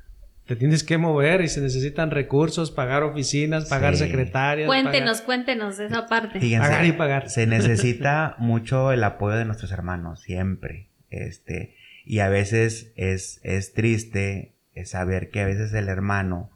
te 0.46 0.54
tienes 0.54 0.84
que 0.84 0.98
mover 0.98 1.40
y 1.40 1.48
se 1.48 1.60
necesitan 1.60 2.12
recursos, 2.12 2.70
pagar 2.70 3.02
oficinas, 3.02 3.68
pagar 3.68 3.96
secretarias. 3.96 4.68
Cuéntenos, 4.68 5.20
cuéntenos 5.22 5.78
de 5.78 5.86
esa 5.86 6.06
parte. 6.06 6.38
pagar 6.38 6.86
y 6.86 6.92
pagar. 6.92 7.28
Se 7.28 7.48
necesita 7.48 8.36
mucho 8.38 8.92
el 8.92 9.02
apoyo 9.02 9.34
de 9.34 9.46
nuestros 9.46 9.72
hermanos, 9.72 10.20
siempre. 10.20 10.88
Este, 11.10 11.74
y 12.04 12.20
a 12.20 12.28
veces 12.28 12.92
es, 12.94 13.40
es 13.42 13.72
triste 13.72 14.54
saber 14.84 15.30
que 15.30 15.40
a 15.40 15.46
veces 15.46 15.74
el 15.74 15.88
hermano, 15.88 16.52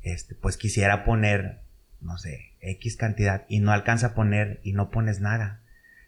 este, 0.00 0.34
pues 0.34 0.56
quisiera 0.56 1.04
poner, 1.04 1.60
no 2.00 2.16
sé, 2.16 2.54
X 2.62 2.96
cantidad 2.96 3.44
y 3.46 3.60
no 3.60 3.72
alcanza 3.72 4.06
a 4.06 4.14
poner 4.14 4.58
y 4.62 4.72
no 4.72 4.88
pones 4.88 5.20
nada 5.20 5.60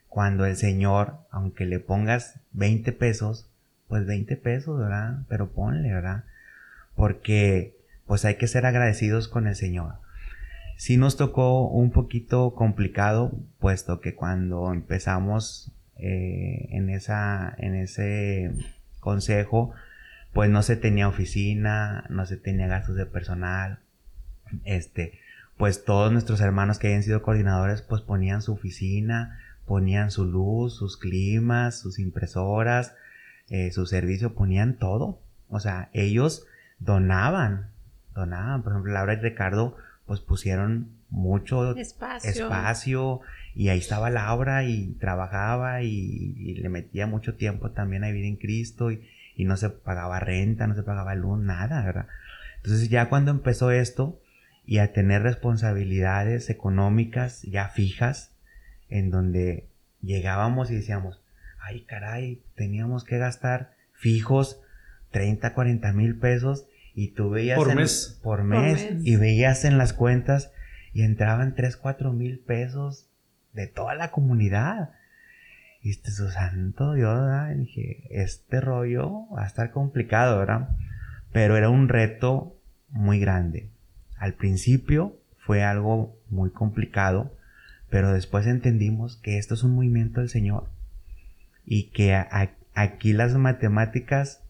cuando 0.08 0.46
el 0.46 0.56
Señor, 0.56 1.18
aunque 1.30 1.66
le 1.66 1.80
pongas 1.80 2.40
20 2.52 2.92
pesos, 2.92 3.48
pues 3.88 4.06
20 4.06 4.36
pesos, 4.36 4.78
¿verdad? 4.78 5.20
Pero 5.28 5.50
ponle, 5.50 5.92
¿verdad? 5.92 6.24
Porque 6.94 7.76
pues 8.06 8.24
hay 8.24 8.36
que 8.36 8.46
ser 8.46 8.66
agradecidos 8.66 9.28
con 9.28 9.46
el 9.46 9.54
Señor. 9.54 9.94
Sí 10.76 10.96
nos 10.96 11.16
tocó 11.16 11.68
un 11.68 11.90
poquito 11.90 12.54
complicado, 12.54 13.32
puesto 13.58 14.00
que 14.00 14.14
cuando 14.14 14.72
empezamos 14.72 15.72
eh, 15.96 16.68
en, 16.70 16.88
esa, 16.88 17.54
en 17.58 17.74
ese 17.74 18.52
consejo, 19.00 19.72
pues 20.32 20.48
no 20.50 20.62
se 20.62 20.76
tenía 20.76 21.08
oficina, 21.08 22.04
no 22.08 22.26
se 22.26 22.36
tenía 22.36 22.68
gastos 22.68 22.96
de 22.96 23.06
personal, 23.06 23.80
este, 24.64 25.18
pues 25.56 25.84
todos 25.84 26.12
nuestros 26.12 26.40
hermanos 26.40 26.78
que 26.78 26.86
habían 26.86 27.02
sido 27.02 27.22
coordinadores, 27.22 27.82
pues 27.82 28.02
ponían 28.02 28.40
su 28.40 28.52
oficina, 28.52 29.38
ponían 29.68 30.10
su 30.10 30.24
luz, 30.24 30.74
sus 30.74 30.96
climas, 30.96 31.78
sus 31.78 32.00
impresoras, 32.00 32.96
eh, 33.50 33.70
su 33.70 33.86
servicio, 33.86 34.34
ponían 34.34 34.78
todo. 34.78 35.20
O 35.48 35.60
sea, 35.60 35.90
ellos 35.92 36.46
donaban, 36.80 37.70
donaban. 38.14 38.62
Por 38.62 38.72
ejemplo, 38.72 38.92
Laura 38.92 39.12
y 39.12 39.16
Ricardo, 39.16 39.76
pues 40.06 40.20
pusieron 40.20 40.88
mucho 41.10 41.76
espacio, 41.76 43.20
y 43.54 43.68
ahí 43.68 43.78
estaba 43.78 44.10
Laura 44.10 44.64
y 44.64 44.94
trabajaba 45.00 45.82
y, 45.82 46.54
le 46.54 46.68
metía 46.68 47.06
mucho 47.06 47.34
tiempo 47.34 47.70
también 47.70 48.04
a 48.04 48.08
vivir 48.08 48.24
en 48.24 48.36
Cristo 48.36 48.90
y, 48.90 49.06
y, 49.36 49.44
no 49.44 49.56
se 49.56 49.70
pagaba 49.70 50.20
renta, 50.20 50.66
no 50.66 50.74
se 50.74 50.82
pagaba 50.82 51.14
luz, 51.14 51.38
nada, 51.38 51.84
¿verdad? 51.84 52.06
Entonces 52.56 52.88
ya 52.88 53.08
cuando 53.08 53.30
empezó 53.30 53.70
esto 53.70 54.20
y 54.66 54.78
a 54.78 54.92
tener 54.92 55.22
responsabilidades 55.22 56.50
económicas 56.50 57.42
ya 57.42 57.68
fijas, 57.68 58.32
en 58.88 59.10
donde 59.10 59.68
llegábamos 60.02 60.70
y 60.70 60.76
decíamos, 60.76 61.20
ay 61.60 61.82
caray, 61.82 62.42
teníamos 62.54 63.04
que 63.04 63.18
gastar 63.18 63.72
fijos 63.92 64.60
30, 65.10 65.54
40 65.54 65.92
mil 65.92 66.18
pesos 66.18 66.66
y 66.94 67.08
tú 67.08 67.30
veías 67.30 67.56
por, 67.56 67.74
mes. 67.74 68.18
por 68.22 68.44
mes 68.44 68.88
y 69.02 69.16
veías 69.16 69.64
en 69.64 69.78
las 69.78 69.92
cuentas 69.92 70.52
y 70.92 71.02
entraban 71.02 71.54
3, 71.54 71.76
4 71.76 72.12
mil 72.12 72.40
pesos 72.40 73.08
de 73.52 73.66
toda 73.66 73.94
la 73.94 74.10
comunidad. 74.10 74.90
Y 75.80 75.90
este 75.90 76.10
su 76.10 76.28
santo 76.30 76.94
Dios, 76.94 77.20
dije, 77.56 78.08
este 78.10 78.60
rollo 78.60 79.28
va 79.30 79.44
a 79.44 79.46
estar 79.46 79.70
complicado, 79.70 80.38
¿verdad? 80.38 80.70
Pero 81.32 81.56
era 81.56 81.70
un 81.70 81.88
reto 81.88 82.56
muy 82.90 83.20
grande. 83.20 83.70
Al 84.16 84.34
principio 84.34 85.16
fue 85.38 85.62
algo 85.62 86.16
muy 86.30 86.50
complicado, 86.50 87.32
pero 87.90 88.12
después 88.12 88.46
entendimos 88.46 89.16
que 89.16 89.38
esto 89.38 89.54
es 89.54 89.62
un 89.62 89.74
movimiento 89.74 90.20
del 90.20 90.28
Señor 90.28 90.68
y 91.64 91.84
que 91.84 92.14
aquí 92.74 93.12
las 93.12 93.34
matemáticas 93.34 94.42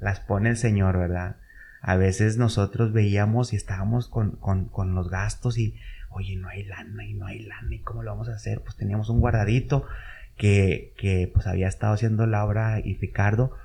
las 0.00 0.20
pone 0.20 0.50
el 0.50 0.56
Señor, 0.56 0.98
¿verdad? 0.98 1.36
A 1.82 1.96
veces 1.96 2.36
nosotros 2.36 2.92
veíamos 2.92 3.52
y 3.52 3.56
estábamos 3.56 4.08
con, 4.08 4.32
con, 4.32 4.94
los 4.94 5.10
gastos 5.10 5.56
y, 5.58 5.76
oye, 6.10 6.36
no 6.36 6.48
hay 6.48 6.64
lana 6.64 7.04
y 7.04 7.14
no 7.14 7.26
hay 7.26 7.40
lana 7.40 7.74
y 7.74 7.78
cómo 7.78 8.02
lo 8.02 8.10
vamos 8.10 8.28
a 8.28 8.34
hacer. 8.34 8.60
Pues 8.60 8.76
teníamos 8.76 9.08
un 9.08 9.20
guardadito 9.20 9.86
que, 10.36 10.92
que 10.98 11.30
pues 11.32 11.46
había 11.46 11.68
estado 11.68 11.94
haciendo 11.94 12.26
Laura 12.26 12.80
y 12.80 12.96
Ricardo 12.96 13.56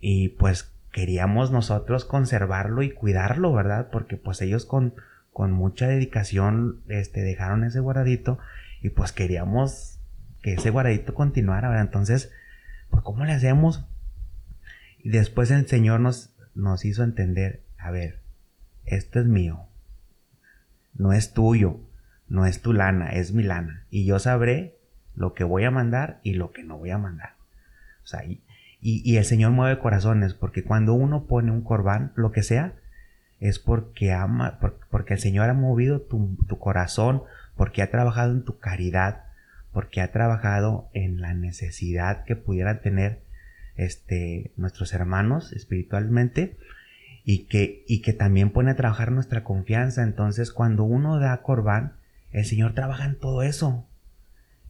y 0.00 0.30
pues 0.30 0.72
queríamos 0.92 1.50
nosotros 1.50 2.04
conservarlo 2.04 2.82
y 2.82 2.90
cuidarlo, 2.90 3.52
¿verdad? 3.52 3.88
Porque 3.90 4.16
pues 4.16 4.40
ellos 4.42 4.64
con, 4.64 4.94
con 5.32 5.52
mucha 5.52 5.86
dedicación 5.86 6.82
este, 6.88 7.22
dejaron 7.22 7.64
ese 7.64 7.80
guardadito 7.80 8.38
y 8.82 8.90
pues 8.90 9.12
queríamos 9.12 10.00
que 10.42 10.54
ese 10.54 10.70
guardadito 10.70 11.14
continuara. 11.14 11.80
Entonces, 11.80 12.32
pues 12.90 13.02
¿cómo 13.02 13.24
le 13.24 13.32
hacemos? 13.32 13.86
Y 14.98 15.10
después 15.10 15.50
el 15.50 15.66
Señor 15.66 16.00
nos, 16.00 16.34
nos 16.54 16.84
hizo 16.84 17.02
entender, 17.02 17.62
a 17.78 17.90
ver, 17.90 18.20
esto 18.84 19.20
es 19.20 19.26
mío, 19.26 19.66
no 20.94 21.12
es 21.12 21.32
tuyo, 21.32 21.80
no 22.28 22.46
es 22.46 22.60
tu 22.60 22.72
lana, 22.72 23.10
es 23.10 23.32
mi 23.32 23.42
lana. 23.42 23.86
Y 23.90 24.04
yo 24.04 24.18
sabré 24.18 24.78
lo 25.14 25.34
que 25.34 25.44
voy 25.44 25.64
a 25.64 25.70
mandar 25.70 26.20
y 26.22 26.34
lo 26.34 26.52
que 26.52 26.64
no 26.64 26.78
voy 26.78 26.90
a 26.90 26.98
mandar. 26.98 27.34
O 28.04 28.06
sea, 28.06 28.24
y, 28.24 28.42
y, 28.80 29.16
el 29.16 29.24
Señor 29.24 29.52
mueve 29.52 29.78
corazones, 29.78 30.34
porque 30.34 30.64
cuando 30.64 30.94
uno 30.94 31.26
pone 31.26 31.50
un 31.50 31.62
corbán, 31.62 32.12
lo 32.14 32.32
que 32.32 32.42
sea, 32.42 32.74
es 33.40 33.58
porque 33.58 34.12
ama, 34.12 34.58
porque 34.90 35.14
el 35.14 35.20
Señor 35.20 35.48
ha 35.48 35.54
movido 35.54 36.00
tu, 36.00 36.36
tu 36.46 36.58
corazón, 36.58 37.22
porque 37.56 37.82
ha 37.82 37.90
trabajado 37.90 38.32
en 38.32 38.44
tu 38.44 38.58
caridad, 38.58 39.24
porque 39.72 40.00
ha 40.00 40.12
trabajado 40.12 40.88
en 40.92 41.20
la 41.20 41.34
necesidad 41.34 42.24
que 42.24 42.36
pudieran 42.36 42.80
tener 42.82 43.22
este, 43.76 44.52
nuestros 44.56 44.92
hermanos 44.92 45.52
espiritualmente 45.52 46.56
y 47.24 47.44
que, 47.44 47.84
y 47.86 48.02
que 48.02 48.12
también 48.12 48.50
pone 48.50 48.72
a 48.72 48.76
trabajar 48.76 49.10
nuestra 49.12 49.42
confianza. 49.42 50.02
Entonces, 50.02 50.52
cuando 50.52 50.84
uno 50.84 51.18
da 51.18 51.42
corbán, 51.42 51.94
el 52.32 52.44
Señor 52.44 52.74
trabaja 52.74 53.06
en 53.06 53.18
todo 53.18 53.42
eso. 53.42 53.86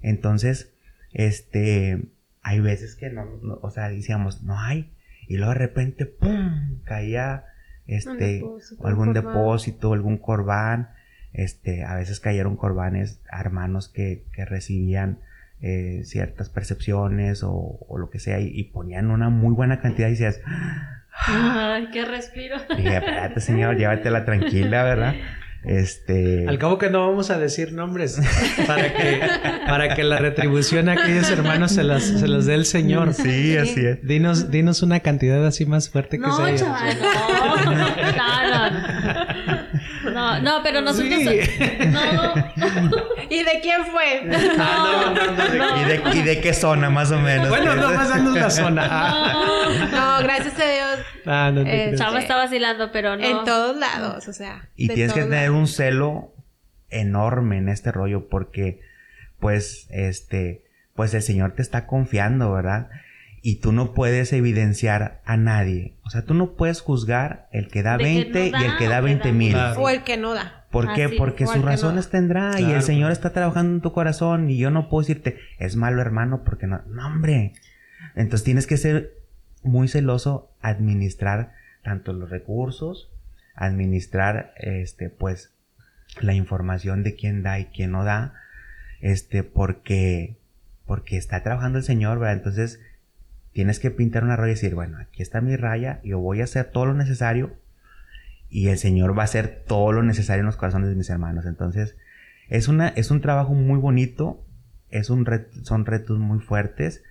Entonces, 0.01 0.73
este, 1.13 2.05
hay 2.43 2.61
veces 2.61 2.95
que 2.95 3.11
no, 3.11 3.27
o 3.63 3.71
sea, 3.71 3.89
decíamos, 3.89 4.43
no 4.43 4.59
hay, 4.59 4.93
y 5.27 5.37
luego 5.37 5.53
de 5.53 5.59
repente, 5.59 6.07
¡pum! 6.07 6.81
caía 6.85 7.45
este, 7.91 8.45
algún 8.85 9.13
depósito, 9.13 9.93
algún 9.93 10.17
corbán, 10.17 10.91
este, 11.33 11.85
a 11.85 11.95
veces 11.97 12.21
cayeron 12.21 12.57
corbanes 12.57 13.21
a 13.31 13.41
hermanos 13.41 13.89
que, 13.89 14.25
que 14.33 14.45
recibían 14.45 15.19
eh, 15.63 16.03
ciertas 16.05 16.49
percepciones 16.49 17.43
o, 17.45 17.87
lo 17.99 18.09
que 18.09 18.19
sea 18.19 18.41
y, 18.41 18.63
ponían 18.65 19.11
una 19.11 19.29
muy 19.29 19.53
buena 19.53 19.81
cantidad 19.81 20.09
y 20.09 20.13
decías, 20.13 20.41
¡ay, 21.27 21.89
qué 21.93 22.05
respiro! 22.05 22.57
dije, 22.77 22.97
espérate 22.97 23.41
señor, 23.41 23.77
llévatela 23.77 24.25
tranquila, 24.25 24.85
¿verdad? 24.85 25.15
Este... 25.65 26.49
Al 26.49 26.59
cabo 26.59 26.79
que 26.79 26.89
no 26.89 27.07
vamos 27.07 27.31
a 27.31 27.39
decir 27.39 27.73
nombres 27.73 28.19
para 28.67 28.95
que, 28.95 29.21
para 29.67 29.95
que 29.95 30.05
la 30.05 30.19
retribución 30.19 30.89
a 30.89 30.93
aquellos 30.93 31.31
hermanos 31.31 31.73
se 31.73 31.85
las, 31.85 32.03
se 32.03 32.29
las 32.29 32.47
dé 32.47 32.55
el 32.55 32.65
Señor. 32.65 33.13
Sí, 33.13 33.57
así 33.57 33.85
es. 33.85 34.03
Dinos, 34.03 34.51
dinos 34.51 34.83
una 34.83 35.01
cantidad 35.01 35.47
así 35.47 35.67
más 35.67 35.91
fuerte 35.91 36.19
que 36.19 36.27
no, 36.27 36.37
Chaval, 36.57 36.99
no, 37.65 37.75
no, 37.75 39.00
no, 40.39 40.41
no, 40.41 40.63
pero 40.63 40.81
nosotros. 40.81 41.23
No. 41.23 41.31
¿Y 43.31 43.43
de 43.43 43.61
quién 43.63 43.85
fue? 43.87 44.29
Ah, 44.59 45.13
no, 45.15 45.33
no, 45.33 45.55
no. 45.55 45.81
¿Y, 45.81 45.85
de, 45.85 46.19
¿Y 46.19 46.23
de 46.23 46.41
qué 46.41 46.53
zona, 46.53 46.91
más 46.91 47.11
o 47.11 47.19
menos? 47.19 47.49
Bueno, 47.49 47.75
no 47.77 47.93
más 47.93 48.09
danos 48.09 48.37
la 48.37 48.51
zona. 48.51 49.35
No, 49.91 50.23
gracias 50.23 50.59
a 50.59 50.65
Dios. 50.65 51.07
Ah, 51.27 51.51
no 51.53 51.63
eh, 51.63 51.95
Chava 51.97 52.19
está 52.19 52.37
vacilando, 52.37 52.91
pero 52.91 53.17
no. 53.17 53.25
En 53.25 53.45
todos 53.45 53.77
lados, 53.77 54.27
o 54.29 54.33
sea. 54.33 54.69
Y 54.75 54.89
tienes 54.89 55.13
que 55.13 55.23
tener 55.23 55.51
un 55.51 55.67
celo 55.67 56.35
enorme 56.89 57.59
en 57.59 57.69
este 57.69 57.93
rollo, 57.93 58.29
porque, 58.29 58.81
pues, 59.39 59.87
este, 59.91 60.65
pues 60.95 61.15
el 61.15 61.23
Señor 61.23 61.53
te 61.53 61.63
está 61.63 61.87
confiando, 61.87 62.53
¿verdad? 62.53 62.89
Y 63.43 63.57
tú 63.57 63.73
no 63.73 63.93
puedes 63.95 64.33
evidenciar 64.33 65.23
a 65.25 65.37
nadie. 65.37 65.95
O 66.05 66.11
sea, 66.11 66.25
tú 66.25 66.35
no 66.35 66.53
puedes 66.53 66.81
juzgar 66.81 67.49
el 67.53 67.69
que 67.69 67.83
da 67.83 67.97
20 67.97 68.49
y 68.49 68.65
el 68.65 68.77
que 68.77 68.89
da 68.89 69.01
20 69.01 69.33
mil. 69.33 69.57
O 69.77 69.89
el 69.89 70.03
que 70.03 70.17
no 70.17 70.35
da. 70.35 70.67
¿Por 70.71 70.93
qué? 70.95 71.09
Porque 71.09 71.47
sus 71.47 71.63
razones 71.63 72.11
tendrá 72.11 72.61
y 72.61 72.71
el 72.71 72.83
Señor 72.83 73.11
está 73.11 73.33
trabajando 73.33 73.75
en 73.75 73.81
tu 73.81 73.93
corazón 73.93 74.51
y 74.51 74.59
yo 74.59 74.71
no 74.71 74.89
puedo 74.89 75.03
decirte, 75.03 75.39
es 75.59 75.77
malo 75.77 76.01
hermano 76.01 76.43
porque 76.45 76.67
no. 76.67 76.83
No, 76.87 77.07
hombre. 77.07 77.55
Entonces 78.15 78.45
tienes 78.45 78.67
que 78.67 78.77
ser 78.77 79.15
muy 79.63 79.89
celoso, 79.89 80.51
administrar 80.61 81.53
tanto 81.83 82.13
los 82.13 82.31
recursos, 82.31 83.11
administrar, 83.55 84.55
este, 84.57 85.11
pues, 85.11 85.53
la 86.21 86.35
información 86.35 87.03
de 87.03 87.15
quién 87.15 87.43
da 87.43 87.59
y 87.59 87.67
quién 87.67 87.93
no 87.93 88.05
da, 88.05 88.35
este, 89.01 89.43
porque, 89.43 90.37
porque 90.87 91.17
está 91.17 91.43
trabajando 91.43 91.79
el 91.79 91.85
Señor, 91.85 92.19
¿verdad? 92.19 92.37
Entonces, 92.37 92.81
Tienes 93.53 93.81
que 93.81 93.91
pintar 93.91 94.25
una 94.25 94.37
raya 94.37 94.53
y 94.53 94.55
decir, 94.55 94.75
bueno, 94.75 94.99
aquí 94.99 95.23
está 95.23 95.41
mi 95.41 95.57
raya, 95.57 96.01
yo 96.05 96.19
voy 96.19 96.41
a 96.41 96.45
hacer 96.45 96.67
todo 96.67 96.87
lo 96.87 96.95
necesario 96.95 97.57
y 98.49 98.69
el 98.69 98.79
Señor 98.79 99.17
va 99.17 99.23
a 99.23 99.25
hacer 99.25 99.65
todo 99.67 99.93
lo 99.93 100.03
necesario 100.03 100.41
en 100.41 100.47
los 100.47 100.57
corazones 100.57 100.89
de 100.89 100.97
mis 100.97 101.11
hermanos. 101.11 101.47
Entonces, 101.47 101.97
es, 102.49 102.69
una, 102.69 102.89
es 102.89 103.11
un 103.11 103.21
trabajo 103.21 103.55
muy 103.55 103.79
bonito, 103.79 104.45
es 104.91 105.11
un 105.11 105.27
son 105.63 105.87
retos 105.87 106.19
muy 106.19 106.41
fuertes, 106.41 107.03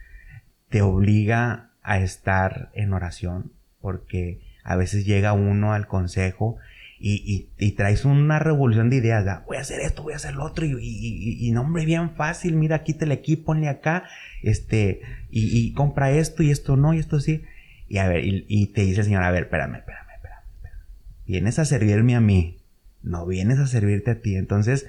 te 0.69 0.81
obliga 0.81 1.71
a 1.81 1.99
estar 1.99 2.69
en 2.73 2.93
oración, 2.93 3.51
porque 3.81 4.41
a 4.63 4.75
veces 4.75 5.05
llega 5.05 5.33
uno 5.33 5.73
al 5.73 5.87
consejo 5.87 6.57
y, 7.01 7.47
y, 7.57 7.71
traes 7.71 8.03
una 8.03 8.39
revolución 8.39 8.89
de 8.89 8.97
ideas, 8.97 9.45
voy 9.45 9.55
a 9.55 9.61
hacer 9.61 9.79
esto, 9.79 10.03
voy 10.03 10.13
a 10.13 10.17
hacer 10.17 10.35
lo 10.35 10.43
otro, 10.43 10.65
y, 10.65 10.73
y, 10.81 11.47
y 11.47 11.51
nombre 11.51 11.85
bien 11.85 12.11
fácil, 12.11 12.55
mira, 12.55 12.83
quítale 12.83 13.13
aquí, 13.13 13.37
ponle 13.37 13.69
acá, 13.69 14.03
este, 14.41 15.01
y, 15.29 15.71
compra 15.73 16.11
esto 16.11 16.43
y 16.43 16.51
esto 16.51 16.75
no, 16.75 16.93
y 16.93 16.99
esto 16.99 17.21
sí. 17.21 17.43
Y 17.87 17.97
a 17.99 18.07
ver, 18.07 18.23
y, 18.25 18.67
te 18.67 18.81
dice 18.81 18.99
el 18.99 19.05
Señor, 19.05 19.23
a 19.23 19.31
ver, 19.31 19.43
espérame, 19.43 19.75
espérame, 19.75 20.07
espérame, 20.13 20.43
espérame. 20.55 20.81
Vienes 21.25 21.57
a 21.57 21.65
servirme 21.65 22.15
a 22.15 22.21
mí, 22.21 22.57
no 23.01 23.25
vienes 23.25 23.59
a 23.59 23.67
servirte 23.67 24.11
a 24.11 24.21
ti. 24.21 24.35
Entonces, 24.35 24.85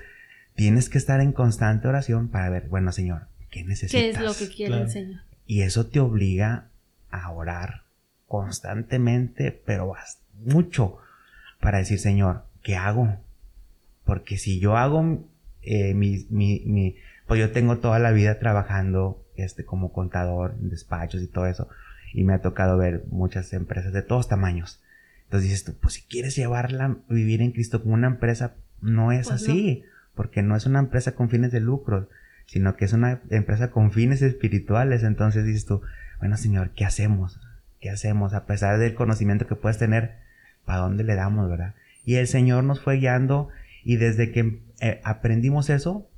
tienes 0.56 0.88
que 0.88 0.98
estar 0.98 1.20
en 1.20 1.32
constante 1.32 1.86
oración 1.86 2.28
para 2.28 2.50
ver, 2.50 2.68
bueno, 2.68 2.90
Señor, 2.90 3.28
¿qué 3.50 3.62
necesitas? 3.62 4.00
¿Qué 4.00 4.10
es 4.10 4.20
lo 4.20 4.34
que 4.34 4.52
quiere 4.52 4.82
el 4.82 4.90
Señor? 4.90 5.20
Y 5.46 5.62
eso 5.62 5.86
te 5.86 6.00
obliga 6.00 6.68
a 7.10 7.30
orar 7.30 7.84
constantemente, 8.26 9.50
pero 9.64 9.94
mucho 10.44 10.98
para 11.60 11.78
decir, 11.78 11.98
Señor, 11.98 12.44
¿qué 12.62 12.76
hago? 12.76 13.16
Porque 14.04 14.38
si 14.38 14.58
yo 14.60 14.76
hago 14.76 15.24
eh, 15.62 15.94
mi, 15.94 16.26
mi, 16.30 16.62
mi, 16.66 16.96
pues 17.26 17.38
yo 17.38 17.52
tengo 17.52 17.78
toda 17.78 17.98
la 17.98 18.12
vida 18.12 18.38
trabajando 18.38 19.24
este, 19.36 19.64
como 19.64 19.92
contador 19.92 20.56
en 20.60 20.70
despachos 20.70 21.22
y 21.22 21.28
todo 21.28 21.46
eso, 21.46 21.68
y 22.12 22.24
me 22.24 22.34
ha 22.34 22.40
tocado 22.40 22.76
ver 22.76 23.04
muchas 23.08 23.52
empresas 23.52 23.92
de 23.92 24.02
todos 24.02 24.28
tamaños. 24.28 24.82
Entonces 25.24 25.50
dices 25.50 25.64
tú, 25.64 25.74
pues 25.80 25.94
si 25.94 26.02
quieres 26.02 26.34
llevarla, 26.34 26.96
vivir 27.08 27.40
en 27.40 27.52
Cristo 27.52 27.82
como 27.82 27.94
una 27.94 28.08
empresa, 28.08 28.54
no 28.80 29.12
es 29.12 29.28
pues 29.28 29.42
así, 29.42 29.84
porque 30.14 30.42
no 30.42 30.56
es 30.56 30.66
una 30.66 30.80
empresa 30.80 31.14
con 31.14 31.30
fines 31.30 31.52
de 31.52 31.60
lucro, 31.60 32.08
sino 32.46 32.74
que 32.74 32.84
es 32.84 32.92
una 32.92 33.20
empresa 33.30 33.70
con 33.70 33.92
fines 33.92 34.22
espirituales. 34.22 35.04
Entonces 35.04 35.44
dices 35.44 35.66
tú, 35.66 35.82
bueno 36.18 36.36
Señor, 36.36 36.70
¿qué 36.70 36.84
hacemos? 36.84 37.38
¿Qué 37.80 37.90
hacemos? 37.90 38.34
A 38.34 38.44
pesar 38.46 38.78
del 38.78 38.94
conocimiento 38.94 39.46
que 39.46 39.54
puedes 39.54 39.78
tener, 39.78 40.16
¿para 40.64 40.80
dónde 40.80 41.04
le 41.04 41.14
damos, 41.14 41.48
verdad? 41.48 41.74
Y 42.04 42.16
el 42.16 42.26
Señor 42.26 42.64
nos 42.64 42.80
fue 42.80 42.96
guiando 42.96 43.48
y 43.84 43.96
desde 43.96 44.32
que 44.32 44.62
eh, 44.80 45.00
aprendimos 45.04 45.70
eso, 45.70 46.08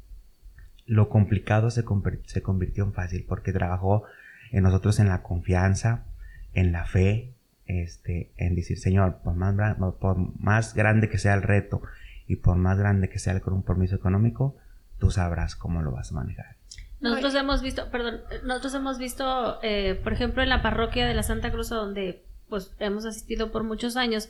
lo 0.86 1.08
complicado 1.08 1.70
se, 1.70 1.84
se 2.26 2.42
convirtió 2.42 2.84
en 2.84 2.92
fácil 2.92 3.24
porque 3.28 3.52
trabajó 3.52 4.04
en 4.50 4.62
nosotros 4.64 5.00
en 5.00 5.08
la 5.08 5.22
confianza, 5.22 6.04
en 6.52 6.72
la 6.72 6.84
fe, 6.84 7.34
este, 7.66 8.32
en 8.36 8.54
decir, 8.54 8.78
Señor, 8.78 9.18
por 9.22 9.34
más, 9.34 9.76
por 10.00 10.16
más 10.38 10.74
grande 10.74 11.08
que 11.08 11.18
sea 11.18 11.34
el 11.34 11.42
reto 11.42 11.82
y 12.26 12.36
por 12.36 12.56
más 12.56 12.78
grande 12.78 13.08
que 13.08 13.18
sea 13.18 13.32
el 13.32 13.40
compromiso 13.40 13.96
económico, 13.96 14.56
tú 14.98 15.10
sabrás 15.10 15.56
cómo 15.56 15.82
lo 15.82 15.92
vas 15.92 16.12
a 16.12 16.14
manejar. 16.14 16.56
Nosotros 17.00 17.34
hemos 17.34 17.62
visto, 17.62 17.90
perdón, 17.90 18.20
nosotros 18.44 18.74
hemos 18.74 18.98
visto, 18.98 19.58
eh, 19.62 20.00
por 20.04 20.12
ejemplo, 20.12 20.42
en 20.42 20.48
la 20.48 20.62
parroquia 20.62 21.06
de 21.06 21.14
la 21.14 21.24
Santa 21.24 21.50
Cruz, 21.50 21.70
donde 21.70 22.24
pues 22.52 22.70
hemos 22.80 23.06
asistido 23.06 23.50
por 23.50 23.64
muchos 23.64 23.96
años, 23.96 24.28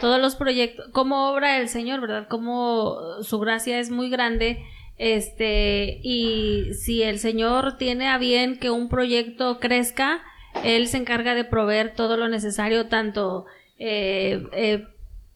todos 0.00 0.20
los 0.20 0.34
proyectos, 0.34 0.88
como 0.90 1.30
obra 1.30 1.60
el 1.60 1.68
Señor, 1.68 2.00
¿verdad? 2.00 2.26
Como 2.26 3.22
su 3.22 3.38
gracia 3.38 3.78
es 3.78 3.90
muy 3.90 4.10
grande, 4.10 4.64
este, 4.98 6.00
y 6.02 6.74
si 6.74 7.04
el 7.04 7.20
Señor 7.20 7.76
tiene 7.76 8.08
a 8.08 8.18
bien 8.18 8.58
que 8.58 8.70
un 8.70 8.88
proyecto 8.88 9.60
crezca, 9.60 10.20
Él 10.64 10.88
se 10.88 10.96
encarga 10.96 11.36
de 11.36 11.44
proveer 11.44 11.94
todo 11.94 12.16
lo 12.16 12.28
necesario, 12.28 12.88
tanto 12.88 13.46
eh, 13.78 14.44
eh, 14.52 14.88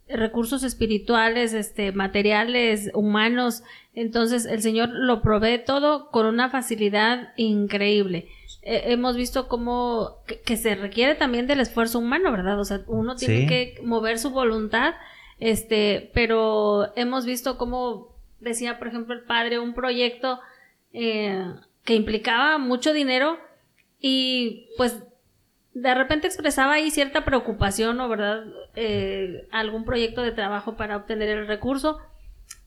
recursos 0.08 0.64
espirituales, 0.64 1.52
este, 1.52 1.92
materiales, 1.92 2.90
humanos. 2.94 3.62
Entonces 3.94 4.44
el 4.44 4.60
Señor 4.60 4.88
lo 4.88 5.22
provee 5.22 5.62
todo 5.64 6.10
con 6.10 6.26
una 6.26 6.50
facilidad 6.50 7.32
increíble. 7.36 8.26
Hemos 8.64 9.16
visto 9.16 9.48
cómo 9.48 10.18
que, 10.44 10.56
se 10.56 10.74
requiere 10.74 11.14
también 11.14 11.46
del 11.46 11.60
esfuerzo 11.60 11.98
humano, 11.98 12.32
¿verdad? 12.32 12.58
O 12.58 12.64
sea, 12.64 12.80
uno 12.86 13.16
tiene 13.16 13.46
que 13.46 13.80
mover 13.82 14.18
su 14.18 14.30
voluntad, 14.30 14.94
este, 15.38 16.10
pero 16.14 16.94
hemos 16.96 17.26
visto 17.26 17.58
cómo 17.58 18.14
decía, 18.40 18.78
por 18.78 18.88
ejemplo, 18.88 19.14
el 19.14 19.22
padre, 19.22 19.58
un 19.58 19.74
proyecto 19.74 20.40
eh, 20.92 21.44
que 21.84 21.94
implicaba 21.94 22.58
mucho 22.58 22.92
dinero 22.92 23.38
y 24.00 24.68
pues 24.76 25.02
de 25.74 25.94
repente 25.94 26.28
expresaba 26.28 26.74
ahí 26.74 26.90
cierta 26.90 27.24
preocupación 27.24 28.00
o 28.00 28.08
verdad 28.08 28.44
eh, 28.76 29.48
algún 29.50 29.84
proyecto 29.84 30.22
de 30.22 30.30
trabajo 30.30 30.76
para 30.76 30.96
obtener 30.96 31.28
el 31.28 31.46
recurso 31.46 31.98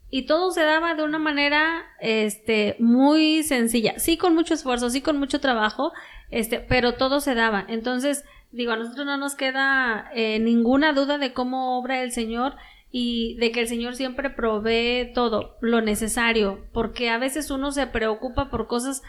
y 0.10 0.26
todo 0.26 0.52
se 0.52 0.64
daba 0.64 0.96
de 0.96 1.04
una 1.04 1.20
manera 1.20 1.86
este 2.00 2.76
muy 2.80 3.44
sencilla. 3.44 4.00
Sí 4.00 4.18
con 4.18 4.36
mucho 4.36 4.54
esfuerzo 4.54 4.90
sí 4.90 5.02
con 5.02 5.18
mucho 5.18 5.40
trabajo 5.40 5.92
este 6.30 6.60
pero 6.60 6.96
todo 6.96 7.20
se 7.20 7.36
daba. 7.36 7.66
Entonces 7.68 8.24
digo 8.52 8.72
a 8.72 8.78
nosotros 8.78 9.06
no 9.06 9.18
nos 9.18 9.36
queda 9.36 10.10
eh, 10.14 10.40
ninguna 10.40 10.94
duda 10.94 11.18
de 11.18 11.34
cómo 11.34 11.78
obra 11.78 12.02
el 12.02 12.12
señor 12.12 12.56
y 12.92 13.36
de 13.36 13.52
que 13.52 13.62
el 13.62 13.68
Señor 13.68 13.96
siempre 13.96 14.30
provee 14.30 15.12
todo 15.14 15.58
lo 15.62 15.82
necesario, 15.82 16.66
porque 16.72 17.10
a 17.10 17.18
veces 17.18 17.52
uno 17.52 17.72
se 17.72 17.88
preocupa 17.88 18.50
por 18.50 18.68
cosas 18.68 19.04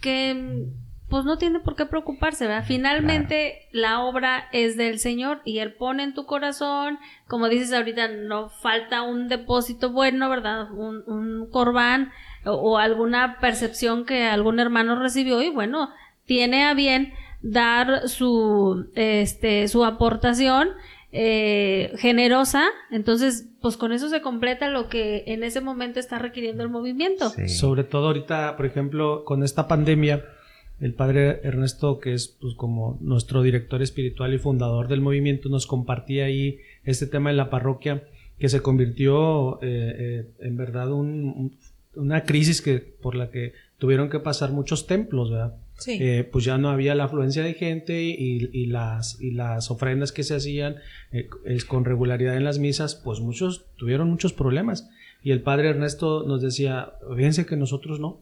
que 0.00 0.66
pues 1.10 1.24
no 1.24 1.36
tiene 1.36 1.58
por 1.58 1.74
qué 1.74 1.84
preocuparse, 1.86 2.46
¿verdad? 2.46 2.64
Finalmente 2.66 3.68
la 3.72 4.00
obra 4.00 4.48
es 4.52 4.76
del 4.76 5.00
Señor 5.00 5.42
y 5.44 5.58
Él 5.58 5.74
pone 5.74 6.04
en 6.04 6.14
tu 6.14 6.24
corazón, 6.24 6.98
como 7.26 7.48
dices 7.48 7.72
ahorita, 7.72 8.08
no 8.08 8.48
falta 8.48 9.02
un 9.02 9.28
depósito 9.28 9.90
bueno, 9.90 10.30
¿verdad? 10.30 10.70
Un, 10.72 11.02
un 11.06 11.50
corbán 11.50 12.12
o, 12.44 12.52
o, 12.52 12.78
alguna 12.78 13.38
percepción 13.40 14.06
que 14.06 14.24
algún 14.24 14.60
hermano 14.60 14.98
recibió 14.98 15.42
y 15.42 15.50
bueno, 15.50 15.90
tiene 16.24 16.64
a 16.64 16.74
bien 16.74 17.12
dar 17.42 18.08
su, 18.08 18.88
este, 18.94 19.66
su 19.66 19.84
aportación 19.84 20.70
eh, 21.12 21.92
generosa, 21.96 22.66
entonces 22.92 23.48
pues 23.60 23.76
con 23.76 23.92
eso 23.92 24.08
se 24.08 24.22
completa 24.22 24.68
lo 24.68 24.88
que 24.88 25.24
en 25.26 25.42
ese 25.42 25.60
momento 25.60 25.98
está 25.98 26.20
requiriendo 26.20 26.62
el 26.62 26.68
movimiento. 26.68 27.32
Sobre 27.48 27.82
todo 27.82 28.06
ahorita, 28.06 28.56
por 28.56 28.64
ejemplo, 28.64 29.24
con 29.24 29.42
esta 29.42 29.66
pandemia, 29.66 30.24
el 30.80 30.94
padre 30.94 31.40
Ernesto, 31.42 31.98
que 31.98 32.14
es 32.14 32.28
pues 32.28 32.54
como 32.54 32.98
nuestro 33.00 33.42
director 33.42 33.82
espiritual 33.82 34.34
y 34.34 34.38
fundador 34.38 34.88
del 34.88 35.00
movimiento, 35.00 35.48
nos 35.48 35.66
compartía 35.66 36.24
ahí 36.24 36.58
este 36.84 37.06
tema 37.06 37.30
en 37.30 37.36
la 37.36 37.50
parroquia 37.50 38.04
que 38.38 38.48
se 38.48 38.62
convirtió 38.62 39.62
eh, 39.62 39.94
eh, 39.98 40.26
en 40.40 40.56
verdad 40.56 40.90
una 40.92 42.24
crisis 42.24 42.62
que 42.62 42.78
por 42.78 43.14
la 43.14 43.30
que 43.30 43.52
tuvieron 43.78 44.08
que 44.08 44.20
pasar 44.20 44.52
muchos 44.52 44.86
templos, 44.86 45.30
¿verdad? 45.30 45.56
Eh, 45.86 46.28
pues 46.30 46.44
ya 46.44 46.58
no 46.58 46.70
había 46.70 46.94
la 46.94 47.04
afluencia 47.04 47.42
de 47.42 47.54
gente 47.54 48.02
y, 48.02 48.66
las, 48.66 49.20
y 49.20 49.30
las 49.30 49.70
ofrendas 49.70 50.12
que 50.12 50.22
se 50.22 50.34
hacían 50.34 50.76
eh, 51.10 51.28
con 51.66 51.84
regularidad 51.84 52.36
en 52.36 52.44
las 52.44 52.58
misas, 52.58 52.94
pues 52.94 53.20
muchos 53.20 53.66
tuvieron 53.76 54.10
muchos 54.10 54.32
problemas. 54.32 54.90
Y 55.22 55.30
el 55.32 55.42
padre 55.42 55.70
Ernesto 55.70 56.24
nos 56.26 56.42
decía, 56.42 56.92
fíjense 57.16 57.46
que 57.46 57.56
nosotros 57.56 58.00
no, 58.00 58.20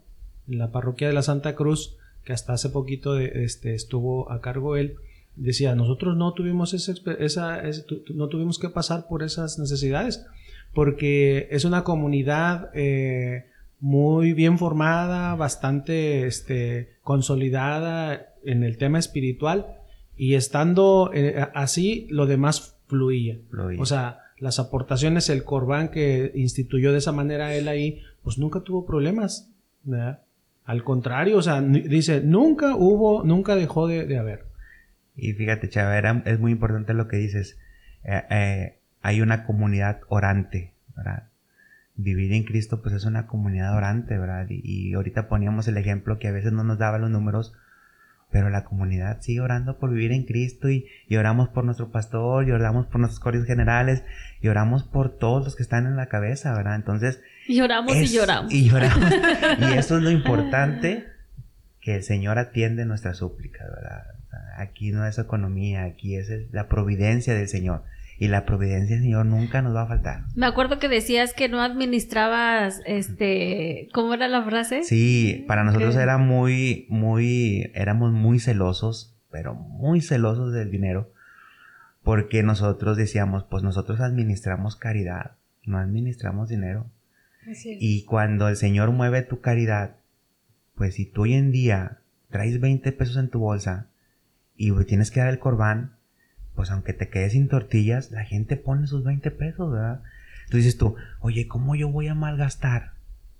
en 0.48 0.58
la 0.58 0.70
parroquia 0.70 1.08
de 1.08 1.14
la 1.14 1.22
Santa 1.22 1.54
Cruz, 1.54 1.97
que 2.28 2.34
hasta 2.34 2.52
hace 2.52 2.68
poquito 2.68 3.18
este, 3.18 3.74
estuvo 3.74 4.30
a 4.30 4.42
cargo 4.42 4.76
él, 4.76 4.96
decía, 5.34 5.74
nosotros 5.74 6.14
no 6.14 6.34
tuvimos 6.34 6.74
esa, 6.74 7.62
no 8.14 8.28
tuvimos 8.28 8.58
que 8.58 8.68
pasar 8.68 9.08
por 9.08 9.22
esas 9.22 9.58
necesidades, 9.58 10.26
porque 10.74 11.48
es 11.50 11.64
una 11.64 11.84
comunidad 11.84 12.68
eh, 12.74 13.46
muy 13.80 14.34
bien 14.34 14.58
formada, 14.58 15.36
bastante 15.36 16.26
este, 16.26 16.98
consolidada 17.02 18.34
en 18.44 18.62
el 18.62 18.76
tema 18.76 18.98
espiritual 18.98 19.78
y 20.14 20.34
estando 20.34 21.10
eh, 21.14 21.46
así 21.54 22.08
lo 22.10 22.26
demás 22.26 22.76
fluía. 22.88 23.38
O 23.78 23.86
sea, 23.86 24.18
las 24.36 24.58
aportaciones, 24.58 25.30
el 25.30 25.44
Corbán 25.44 25.88
que 25.88 26.30
instituyó 26.34 26.92
de 26.92 26.98
esa 26.98 27.12
manera 27.12 27.54
él 27.54 27.68
ahí, 27.68 28.02
pues 28.22 28.36
nunca 28.36 28.60
tuvo 28.60 28.84
problemas. 28.84 29.50
Al 30.68 30.84
contrario, 30.84 31.38
o 31.38 31.42
sea, 31.42 31.62
dice, 31.62 32.20
nunca 32.20 32.76
hubo, 32.76 33.24
nunca 33.24 33.56
dejó 33.56 33.88
de, 33.88 34.18
haber. 34.18 34.44
Y 35.16 35.32
fíjate, 35.32 35.70
Chava, 35.70 35.98
es 36.26 36.38
muy 36.38 36.52
importante 36.52 36.92
lo 36.92 37.08
que 37.08 37.16
dices. 37.16 37.58
Eh, 38.04 38.22
eh, 38.28 38.78
hay 39.00 39.22
una 39.22 39.46
comunidad 39.46 40.00
orante, 40.08 40.74
¿verdad? 40.94 41.28
vivir 41.96 42.34
en 42.34 42.44
Cristo 42.44 42.82
pues 42.82 42.94
es 42.94 43.06
una 43.06 43.26
comunidad 43.26 43.74
orante, 43.74 44.18
¿verdad? 44.18 44.46
Y, 44.50 44.92
ahorita 44.92 45.26
poníamos 45.26 45.68
el 45.68 45.78
ejemplo 45.78 46.18
que 46.18 46.28
a 46.28 46.32
veces 46.32 46.52
no 46.52 46.64
nos 46.64 46.76
daba 46.76 46.98
los 46.98 47.08
números, 47.08 47.54
pero 48.30 48.50
la 48.50 48.64
comunidad 48.64 49.22
sigue 49.22 49.40
orando 49.40 49.78
por 49.78 49.88
vivir 49.88 50.12
en 50.12 50.24
Cristo 50.24 50.68
y, 50.68 50.86
oramos 51.16 51.48
por 51.48 51.64
nuestro 51.64 51.90
pastor 51.90 52.46
y 52.46 52.52
oramos 52.52 52.84
por 52.88 53.00
nuestros 53.00 53.20
corios 53.20 53.46
generales 53.46 54.04
y 54.42 54.48
oramos 54.48 54.84
por 54.84 55.16
todos 55.16 55.46
los 55.46 55.56
que 55.56 55.62
están 55.62 55.86
en 55.86 55.96
la 55.96 56.08
cabeza, 56.10 56.54
¿verdad? 56.54 56.74
Entonces... 56.74 57.22
Y 57.48 57.60
oramos 57.60 57.96
y 57.96 58.06
lloramos. 58.06 58.52
Y 58.52 58.68
lloramos. 58.68 59.10
y 59.58 59.78
eso 59.78 59.96
es 59.96 60.02
lo 60.02 60.10
importante, 60.10 61.08
que 61.80 61.96
el 61.96 62.02
Señor 62.02 62.38
atiende 62.38 62.84
nuestras 62.84 63.16
súplicas, 63.16 63.66
¿verdad? 63.74 64.04
Aquí 64.56 64.92
no 64.92 65.06
es 65.06 65.18
economía, 65.18 65.84
aquí 65.84 66.16
es 66.16 66.28
la 66.52 66.68
providencia 66.68 67.34
del 67.34 67.48
Señor 67.48 67.82
y 68.18 68.28
la 68.28 68.44
providencia 68.44 68.96
del 68.96 69.04
Señor 69.04 69.26
nunca 69.26 69.62
nos 69.62 69.74
va 69.74 69.82
a 69.82 69.86
faltar. 69.86 70.24
Me 70.34 70.46
acuerdo 70.46 70.78
que 70.78 70.88
decías 70.88 71.32
que 71.32 71.48
no 71.48 71.62
administrabas, 71.62 72.80
este, 72.84 73.88
¿cómo 73.92 74.14
era 74.14 74.26
la 74.26 74.42
frase? 74.42 74.82
Sí, 74.82 75.44
para 75.46 75.62
nosotros 75.62 75.94
era 75.96 76.18
muy, 76.18 76.86
muy, 76.88 77.70
éramos 77.74 78.12
muy 78.12 78.40
celosos, 78.40 79.16
pero 79.30 79.54
muy 79.54 80.00
celosos 80.00 80.52
del 80.52 80.70
dinero, 80.70 81.12
porque 82.02 82.42
nosotros 82.42 82.96
decíamos, 82.96 83.44
pues 83.44 83.62
nosotros 83.62 84.00
administramos 84.00 84.74
caridad, 84.74 85.32
no 85.64 85.78
administramos 85.78 86.48
dinero. 86.48 86.90
Y 87.80 88.04
cuando 88.04 88.48
el 88.48 88.56
Señor 88.56 88.90
mueve 88.92 89.22
tu 89.22 89.40
caridad, 89.40 89.96
pues 90.74 90.94
si 90.94 91.06
tú 91.06 91.22
hoy 91.22 91.34
en 91.34 91.50
día 91.50 91.98
traes 92.30 92.60
20 92.60 92.92
pesos 92.92 93.16
en 93.16 93.30
tu 93.30 93.38
bolsa 93.38 93.86
y 94.56 94.72
tienes 94.84 95.10
que 95.10 95.20
dar 95.20 95.30
el 95.30 95.38
corbán, 95.38 95.96
pues 96.54 96.70
aunque 96.70 96.92
te 96.92 97.08
quedes 97.08 97.32
sin 97.32 97.48
tortillas, 97.48 98.10
la 98.10 98.24
gente 98.24 98.56
pone 98.56 98.86
sus 98.86 99.04
20 99.04 99.30
pesos, 99.30 99.72
¿verdad? 99.72 100.02
Entonces 100.44 100.64
dices 100.64 100.78
tú, 100.78 100.96
oye, 101.20 101.46
¿cómo 101.46 101.74
yo 101.74 101.88
voy 101.88 102.08
a 102.08 102.14
malgastar? 102.14 102.92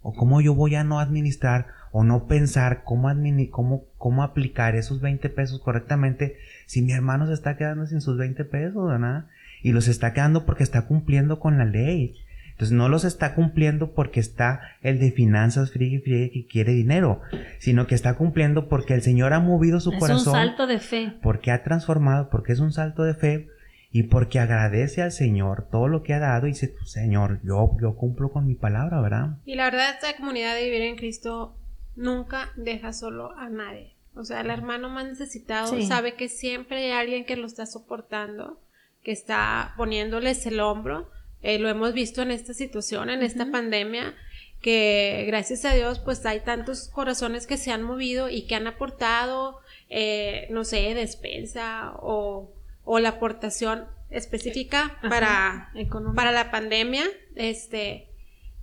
¿O 0.02 0.14
cómo 0.14 0.40
yo 0.40 0.54
voy 0.54 0.74
a 0.76 0.84
no 0.84 1.00
administrar 1.00 1.66
o 1.90 2.04
no 2.04 2.26
pensar 2.26 2.84
cómo, 2.84 3.10
cómo, 3.50 3.84
cómo 3.96 4.22
aplicar 4.22 4.76
esos 4.76 5.00
20 5.00 5.28
pesos 5.30 5.60
correctamente 5.60 6.36
si 6.66 6.82
mi 6.82 6.92
hermano 6.92 7.26
se 7.26 7.32
está 7.32 7.56
quedando 7.56 7.86
sin 7.86 8.00
sus 8.00 8.16
20 8.18 8.44
pesos, 8.44 8.88
¿verdad? 8.88 9.26
Y 9.62 9.72
los 9.72 9.88
está 9.88 10.12
quedando 10.12 10.46
porque 10.46 10.62
está 10.62 10.82
cumpliendo 10.82 11.40
con 11.40 11.58
la 11.58 11.64
ley. 11.64 12.14
Entonces 12.58 12.76
no 12.76 12.88
los 12.88 13.04
está 13.04 13.36
cumpliendo 13.36 13.92
porque 13.92 14.18
está 14.18 14.60
el 14.82 14.98
de 14.98 15.12
finanzas 15.12 15.70
friegue 15.70 16.00
friegue 16.00 16.32
que 16.32 16.46
quiere 16.48 16.72
dinero, 16.72 17.20
sino 17.60 17.86
que 17.86 17.94
está 17.94 18.16
cumpliendo 18.16 18.68
porque 18.68 18.94
el 18.94 19.02
Señor 19.02 19.32
ha 19.32 19.38
movido 19.38 19.78
su 19.78 19.92
corazón. 19.92 20.16
Es 20.18 20.26
un 20.26 20.32
salto 20.32 20.66
de 20.66 20.80
fe. 20.80 21.12
Porque 21.22 21.52
ha 21.52 21.62
transformado, 21.62 22.30
porque 22.30 22.52
es 22.52 22.58
un 22.58 22.72
salto 22.72 23.04
de 23.04 23.14
fe 23.14 23.48
y 23.92 24.02
porque 24.02 24.40
agradece 24.40 25.02
al 25.02 25.12
Señor 25.12 25.68
todo 25.70 25.86
lo 25.86 26.02
que 26.02 26.14
ha 26.14 26.18
dado 26.18 26.48
y 26.48 26.50
dice, 26.50 26.74
Señor, 26.84 27.38
yo, 27.44 27.76
yo 27.80 27.94
cumplo 27.94 28.32
con 28.32 28.44
mi 28.44 28.56
palabra, 28.56 29.00
¿verdad? 29.00 29.36
Y 29.44 29.54
la 29.54 29.66
verdad, 29.66 29.90
esta 29.94 30.16
comunidad 30.16 30.56
de 30.56 30.64
vivir 30.64 30.82
en 30.82 30.96
Cristo 30.96 31.56
nunca 31.94 32.50
deja 32.56 32.92
solo 32.92 33.38
a 33.38 33.48
nadie. 33.48 33.94
O 34.16 34.24
sea, 34.24 34.40
el 34.40 34.50
hermano 34.50 34.88
más 34.88 35.06
necesitado 35.06 35.80
sabe 35.82 36.14
que 36.14 36.28
siempre 36.28 36.86
hay 36.86 36.90
alguien 36.90 37.24
que 37.24 37.36
lo 37.36 37.46
está 37.46 37.66
soportando 37.66 38.58
que 39.02 39.12
está 39.12 39.72
poniéndoles 39.76 40.44
el 40.46 40.60
hombro. 40.60 41.10
Eh, 41.42 41.58
lo 41.58 41.68
hemos 41.68 41.92
visto 41.92 42.22
en 42.22 42.30
esta 42.30 42.54
situación, 42.54 43.10
en 43.10 43.22
esta 43.22 43.50
pandemia, 43.50 44.14
que 44.60 45.24
gracias 45.28 45.64
a 45.64 45.74
Dios 45.74 46.00
pues 46.00 46.24
hay 46.26 46.40
tantos 46.40 46.88
corazones 46.88 47.46
que 47.46 47.56
se 47.56 47.70
han 47.70 47.82
movido 47.82 48.28
y 48.28 48.46
que 48.46 48.56
han 48.56 48.66
aportado, 48.66 49.60
eh, 49.88 50.48
no 50.50 50.64
sé, 50.64 50.94
despensa 50.94 51.92
o, 52.00 52.50
o 52.84 52.98
la 52.98 53.10
aportación 53.10 53.86
específica 54.10 54.98
para, 55.08 55.70
para 56.14 56.32
la 56.32 56.50
pandemia, 56.50 57.04
este, 57.36 58.07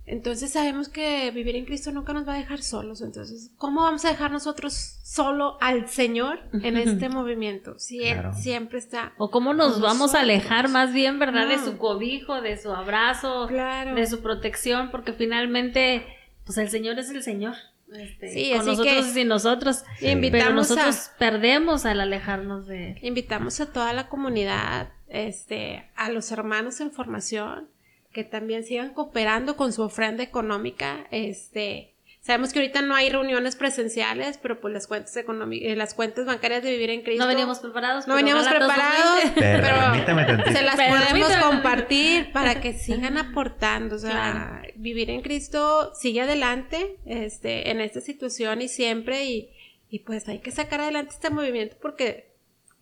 entonces 0.06 0.52
sabemos 0.52 0.88
que 0.88 1.32
vivir 1.32 1.56
en 1.56 1.64
Cristo 1.64 1.90
nunca 1.90 2.12
nos 2.12 2.26
va 2.26 2.34
a 2.34 2.38
dejar 2.38 2.62
solos. 2.62 3.02
Entonces, 3.02 3.50
¿cómo 3.56 3.82
vamos 3.82 4.04
a 4.04 4.10
dejar 4.10 4.30
nosotros 4.30 4.72
solo 5.02 5.58
al 5.60 5.88
Señor 5.88 6.38
en 6.62 6.76
este 6.76 7.08
movimiento? 7.08 7.76
Si 7.78 8.04
Él 8.04 8.20
siempre 8.32 8.78
está. 8.78 9.14
O 9.18 9.32
cómo 9.32 9.52
nos 9.52 9.80
vamos 9.80 10.14
a 10.14 10.20
alejar 10.20 10.68
más 10.68 10.92
bien, 10.92 11.18
¿verdad? 11.18 11.48
De 11.48 11.58
su 11.58 11.76
cobijo, 11.76 12.40
de 12.40 12.56
su 12.56 12.70
abrazo, 12.70 13.48
de 13.48 14.06
su 14.06 14.20
protección, 14.20 14.92
porque 14.92 15.12
finalmente, 15.12 16.06
pues 16.44 16.56
el 16.58 16.68
Señor 16.68 17.00
es 17.00 17.10
el 17.10 17.24
Señor. 17.24 17.54
Este, 17.92 18.28
sí, 18.28 18.52
con 18.56 18.66
nosotros 18.66 19.06
y 19.06 19.10
sin 19.10 19.28
nosotros. 19.28 19.84
Pero 20.00 20.52
nosotros 20.52 21.10
perdemos 21.18 21.84
al 21.84 22.00
alejarnos 22.00 22.66
de 22.66 22.92
él. 22.92 22.98
Invitamos 23.02 23.60
a 23.60 23.72
toda 23.72 23.92
la 23.92 24.08
comunidad, 24.08 24.92
este, 25.08 25.90
a 25.96 26.10
los 26.10 26.30
hermanos 26.30 26.80
en 26.80 26.92
formación 26.92 27.68
que 28.16 28.24
también 28.24 28.64
sigan 28.64 28.94
cooperando 28.94 29.56
con 29.56 29.74
su 29.74 29.82
ofrenda 29.82 30.22
económica. 30.22 31.06
Este, 31.10 31.92
sabemos 32.22 32.50
que 32.54 32.60
ahorita 32.60 32.80
no 32.80 32.94
hay 32.94 33.10
reuniones 33.10 33.56
presenciales, 33.56 34.38
pero 34.38 34.58
pues 34.58 34.72
las 34.72 34.86
cuentas 34.86 35.14
económicas, 35.18 35.68
eh, 35.70 35.76
las 35.76 35.92
cuentas 35.92 36.24
bancarias 36.24 36.62
de 36.62 36.70
vivir 36.70 36.88
en 36.88 37.02
Cristo. 37.02 37.22
No 37.22 37.28
veníamos 37.28 37.58
preparados. 37.58 38.08
No 38.08 38.14
veníamos 38.14 38.48
preparados, 38.48 39.20
pero, 39.34 40.50
se 40.50 40.62
las 40.62 40.76
podemos 40.76 41.30
compartir 41.36 42.32
para 42.32 42.58
que 42.62 42.72
sigan 42.72 43.18
aportando. 43.18 43.96
O 43.96 43.98
sea, 43.98 44.62
vivir 44.76 45.10
en 45.10 45.20
Cristo 45.20 45.92
sigue 45.94 46.22
adelante, 46.22 46.96
este, 47.04 47.70
en 47.70 47.82
esta 47.82 48.00
situación 48.00 48.62
y 48.62 48.68
siempre 48.68 49.26
y, 49.26 49.50
y 49.90 49.98
pues 49.98 50.26
hay 50.26 50.38
que 50.38 50.52
sacar 50.52 50.80
adelante 50.80 51.12
este 51.12 51.28
movimiento 51.28 51.76
porque 51.82 52.32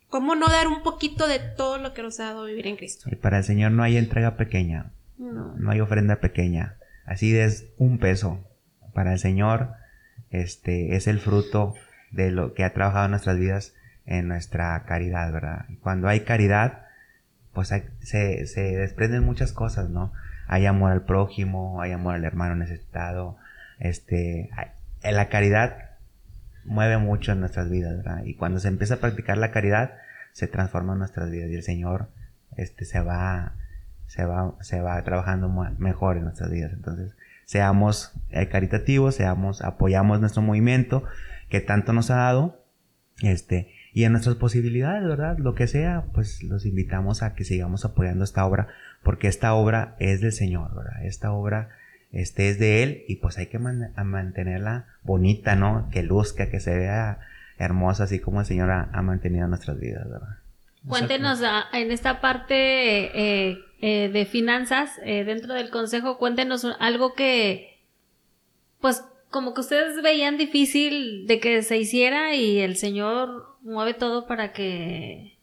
¿cómo 0.07 0.33
no 0.35 0.47
dar 0.47 0.69
un 0.69 0.81
poquito 0.81 1.27
de 1.27 1.39
todo 1.39 1.77
lo 1.77 1.93
que 1.93 2.03
nos 2.03 2.21
ha 2.21 2.27
dado 2.27 2.45
vivir 2.45 2.67
en 2.67 2.77
Cristo? 2.77 3.09
Y 3.11 3.17
para 3.17 3.39
el 3.39 3.43
Señor 3.43 3.73
no 3.73 3.83
hay 3.83 3.97
entrega 3.97 4.37
pequeña. 4.37 4.94
No. 5.17 5.55
hay 5.69 5.79
ofrenda 5.79 6.17
pequeña. 6.17 6.75
Así 7.05 7.37
es 7.37 7.67
un 7.77 7.99
peso. 7.99 8.43
Para 8.93 9.13
el 9.13 9.19
Señor, 9.19 9.71
este 10.29 10.95
es 10.95 11.07
el 11.07 11.19
fruto 11.19 11.73
de 12.11 12.31
lo 12.31 12.53
que 12.53 12.63
ha 12.63 12.73
trabajado 12.73 13.07
nuestras 13.09 13.37
vidas 13.37 13.73
en 14.05 14.27
nuestra 14.27 14.83
caridad, 14.85 15.31
¿verdad? 15.31 15.65
Cuando 15.81 16.07
hay 16.07 16.21
caridad, 16.21 16.85
pues 17.53 17.69
se, 17.69 18.47
se 18.47 18.61
desprenden 18.61 19.23
muchas 19.23 19.51
cosas, 19.51 19.89
¿no? 19.89 20.13
Hay 20.47 20.65
amor 20.65 20.91
al 20.91 21.03
prójimo, 21.03 21.81
hay 21.81 21.91
amor 21.91 22.15
al 22.15 22.23
hermano 22.23 22.55
necesitado, 22.55 23.37
este, 23.79 24.49
la 25.03 25.29
caridad 25.29 25.91
mueve 26.63 26.97
mucho 26.97 27.31
en 27.31 27.39
nuestras 27.39 27.69
vidas, 27.69 27.97
¿verdad? 27.97 28.23
Y 28.23 28.35
cuando 28.35 28.59
se 28.59 28.67
empieza 28.67 28.95
a 28.95 28.99
practicar 28.99 29.37
la 29.37 29.51
caridad, 29.51 29.93
se 30.31 30.47
transforma 30.47 30.93
en 30.93 30.99
nuestras 30.99 31.29
vidas 31.29 31.49
y 31.49 31.55
el 31.55 31.63
Señor, 31.63 32.09
este, 32.57 32.85
se 32.85 32.99
va 33.01 33.53
se 34.07 34.25
va, 34.25 34.55
se 34.61 34.81
va 34.81 35.03
trabajando 35.03 35.49
mejor 35.77 36.17
en 36.17 36.23
nuestras 36.23 36.51
vidas. 36.51 36.73
Entonces, 36.73 37.15
seamos 37.45 38.13
eh, 38.29 38.47
caritativos, 38.49 39.15
seamos, 39.15 39.61
apoyamos 39.61 40.19
nuestro 40.19 40.41
movimiento 40.41 41.03
que 41.49 41.61
tanto 41.61 41.93
nos 41.93 42.09
ha 42.09 42.15
dado, 42.15 42.65
este, 43.21 43.71
y 43.93 44.03
en 44.03 44.11
nuestras 44.11 44.35
posibilidades, 44.35 45.07
¿verdad? 45.07 45.37
Lo 45.37 45.55
que 45.55 45.67
sea, 45.67 46.05
pues 46.13 46.43
los 46.43 46.65
invitamos 46.65 47.23
a 47.23 47.33
que 47.33 47.45
sigamos 47.45 47.85
apoyando 47.85 48.23
esta 48.23 48.45
obra, 48.45 48.67
porque 49.03 49.27
esta 49.27 49.53
obra 49.53 49.95
es 49.99 50.21
del 50.21 50.33
Señor, 50.33 50.75
¿verdad? 50.75 51.05
Esta 51.05 51.31
obra, 51.31 51.69
este, 52.11 52.49
es 52.49 52.59
de 52.59 52.83
Él, 52.83 53.03
y 53.07 53.17
pues 53.17 53.37
hay 53.37 53.47
que 53.47 53.59
mantenerla 53.59 54.87
bonita, 55.03 55.55
¿no? 55.55 55.87
Que 55.91 56.03
luzca, 56.03 56.49
que 56.49 56.59
se 56.59 56.75
vea 56.75 57.19
hermosa, 57.57 58.03
así 58.03 58.19
como 58.19 58.41
el 58.41 58.45
Señor 58.45 58.69
ha, 58.69 59.01
mantenido 59.01 59.47
nuestras 59.47 59.79
vidas, 59.79 60.09
¿verdad? 60.09 60.39
Cuéntenos 60.87 61.41
ah, 61.43 61.65
en 61.73 61.91
esta 61.91 62.21
parte 62.21 63.49
eh, 63.49 63.59
eh, 63.87 64.09
de 64.09 64.25
finanzas 64.25 64.99
eh, 65.03 65.23
dentro 65.25 65.53
del 65.53 65.69
consejo, 65.69 66.17
cuéntenos 66.17 66.65
algo 66.79 67.13
que, 67.13 67.83
pues, 68.81 69.03
como 69.29 69.53
que 69.53 69.61
ustedes 69.61 70.01
veían 70.01 70.39
difícil 70.39 71.27
de 71.27 71.39
que 71.39 71.61
se 71.61 71.77
hiciera 71.77 72.33
y 72.33 72.61
el 72.61 72.77
Señor 72.77 73.55
mueve 73.61 73.93
todo 73.93 74.25
para 74.25 74.53
que, 74.53 75.37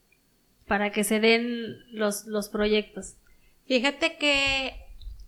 para 0.66 0.90
que 0.90 1.04
se 1.04 1.20
den 1.20 1.76
los, 1.92 2.26
los 2.26 2.48
proyectos. 2.48 3.14
Fíjate 3.66 4.16
que 4.16 4.74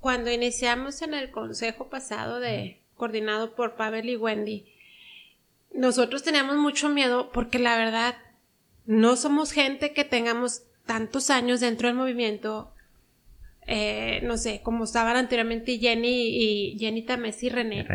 cuando 0.01 0.33
iniciamos 0.33 1.01
en 1.01 1.15
el 1.15 1.31
consejo 1.31 1.89
pasado 1.89 2.41
de, 2.41 2.83
coordinado 2.97 3.55
por 3.55 3.77
Pavel 3.77 4.09
y 4.09 4.17
Wendy, 4.17 4.67
nosotros 5.73 6.25
teníamos 6.25 6.57
mucho 6.57 6.89
miedo 6.89 7.31
porque 7.31 7.61
la 7.61 7.77
verdad 7.79 8.17
no 8.87 9.15
somos 9.15 9.53
gente 9.53 9.93
que 9.93 10.05
tengamos 10.05 10.63
tantos 10.85 11.31
años 11.31 11.61
dentro 11.61 11.87
del 11.87 11.97
movimiento, 11.97 12.74
eh, 13.67 14.21
no 14.25 14.37
sé, 14.37 14.61
como 14.63 14.85
estaban 14.85 15.17
anteriormente 15.17 15.79
Jenny 15.79 16.29
y 16.29 16.79
Jenny 16.79 17.03
Tamés 17.03 17.43
y 17.43 17.49
René. 17.49 17.87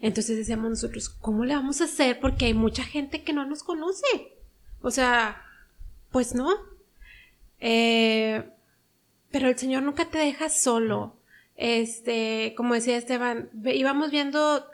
Entonces 0.00 0.36
decíamos 0.36 0.70
nosotros, 0.70 1.08
¿cómo 1.08 1.44
le 1.44 1.54
vamos 1.54 1.80
a 1.80 1.84
hacer? 1.84 2.18
Porque 2.20 2.46
hay 2.46 2.54
mucha 2.54 2.84
gente 2.84 3.22
que 3.22 3.32
no 3.32 3.46
nos 3.46 3.62
conoce. 3.62 4.06
O 4.80 4.90
sea, 4.90 5.42
pues 6.10 6.34
no. 6.34 6.50
Eh, 7.60 8.44
pero 9.30 9.48
el 9.48 9.58
Señor 9.58 9.82
nunca 9.82 10.06
te 10.06 10.18
deja 10.18 10.48
solo. 10.48 11.16
Este, 11.56 12.54
como 12.56 12.74
decía 12.74 12.96
Esteban, 12.96 13.50
íbamos 13.64 14.10
viendo 14.10 14.66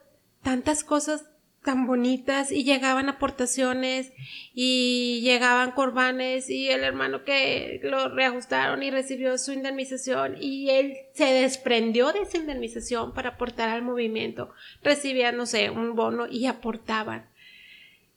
tantas 0.43 0.83
cosas 0.83 1.27
tan 1.63 1.87
bonitas 1.87 2.51
y 2.51 2.65
llegaban 2.65 3.09
aportaciones 3.09 4.13
y 4.53 5.21
llegaban 5.23 5.73
corbanes 5.73 6.51
y 6.51 6.69
el 6.71 6.83
hermano 6.83 7.25
que 7.25 7.81
lo 7.85 8.09
reajustaron 8.09 8.83
y 8.83 8.91
recibió 8.91 9.39
su 9.39 9.53
indemnización 9.53 10.37
y 10.41 10.71
él 10.71 10.97
se 11.15 11.27
desprendió 11.27 12.13
de 12.13 12.23
esa 12.23 12.39
indemnización 12.39 13.15
para 13.15 13.31
aportar 13.31 13.69
al 13.69 13.83
movimiento. 13.83 14.51
Recibía, 14.83 15.31
no 15.31 15.47
sé, 15.47 15.71
un 15.71 15.95
bono 15.95 16.27
y 16.27 16.47
aportaban. 16.47 17.31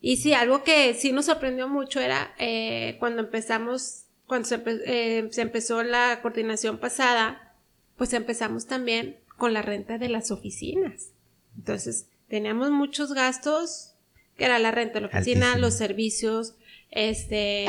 Y 0.01 0.17
sí, 0.17 0.33
algo 0.33 0.63
que 0.63 0.93
sí 0.93 1.11
nos 1.11 1.25
sorprendió 1.25 1.67
mucho 1.67 1.99
era 1.99 2.33
eh, 2.39 2.95
cuando 2.99 3.21
empezamos, 3.21 4.05
cuando 4.27 4.47
se, 4.47 4.61
eh, 4.65 5.27
se 5.31 5.41
empezó 5.41 5.83
la 5.83 6.19
coordinación 6.21 6.79
pasada, 6.79 7.53
pues 7.97 8.13
empezamos 8.13 8.65
también 8.65 9.17
con 9.37 9.53
la 9.53 9.61
renta 9.61 9.97
de 9.97 10.09
las 10.09 10.31
oficinas. 10.31 11.11
Entonces, 11.57 12.07
teníamos 12.27 12.71
muchos 12.71 13.13
gastos, 13.13 13.93
que 14.37 14.45
era 14.45 14.59
la 14.59 14.71
renta 14.71 14.95
de 14.95 15.01
la 15.01 15.07
oficina, 15.07 15.57
los 15.57 15.73
servicios, 15.75 16.55
este, 16.91 17.65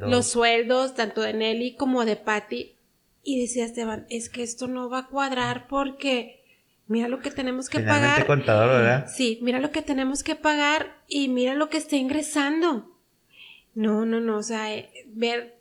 los 0.00 0.26
sueldos, 0.26 0.94
tanto 0.94 1.22
de 1.22 1.32
Nelly 1.32 1.76
como 1.76 2.04
de 2.04 2.16
Patty. 2.16 2.74
Y 3.22 3.40
decía 3.40 3.64
Esteban, 3.64 4.06
es 4.08 4.28
que 4.28 4.42
esto 4.42 4.68
no 4.68 4.88
va 4.88 5.00
a 5.00 5.06
cuadrar 5.08 5.66
porque 5.66 6.44
mira 6.86 7.08
lo 7.08 7.20
que 7.20 7.30
tenemos 7.30 7.68
que 7.68 7.80
pagar. 7.80 8.26
contador, 8.26 8.68
¿verdad? 8.68 9.10
Sí, 9.12 9.38
mira 9.42 9.58
lo 9.58 9.72
que 9.72 9.82
tenemos 9.82 10.22
que 10.22 10.36
pagar 10.36 11.02
y 11.08 11.28
mira 11.28 11.54
lo 11.54 11.68
que 11.68 11.78
está 11.78 11.96
ingresando. 11.96 12.92
No, 13.74 14.06
no, 14.06 14.20
no, 14.20 14.38
o 14.38 14.42
sea, 14.42 14.72
eh, 14.72 14.90
ver, 15.08 15.56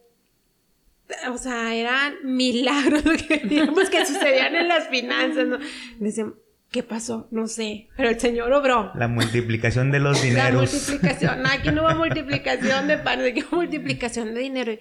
o 1.30 1.38
sea, 1.38 1.74
eran 1.74 2.16
milagros 2.24 3.04
lo 3.06 3.14
que 3.14 3.40
teníamos 3.40 3.90
que 3.90 4.06
sucedían 4.06 4.56
en 4.56 4.68
las 4.68 4.88
finanzas, 4.88 5.48
¿no? 5.48 5.58
Decíamos, 6.00 6.36
¿Qué 6.76 6.84
pasó? 6.84 7.30
No 7.32 7.48
sé, 7.48 7.88
pero 7.96 8.10
el 8.10 8.20
Señor 8.20 8.52
obró. 8.52 8.92
La 8.96 9.08
multiplicación 9.08 9.92
de 9.92 10.02
los 10.02 10.22
dineros. 10.22 10.74
La 10.74 10.78
multiplicación. 10.78 11.46
aquí 11.50 11.70
no 11.72 11.84
hubo 11.84 11.96
multiplicación 11.96 12.90
de 12.90 12.98
pan, 12.98 13.22
aquí 13.22 13.46
hubo 13.50 13.62
multiplicación 13.62 14.34
de 14.34 14.42
dinero. 14.42 14.78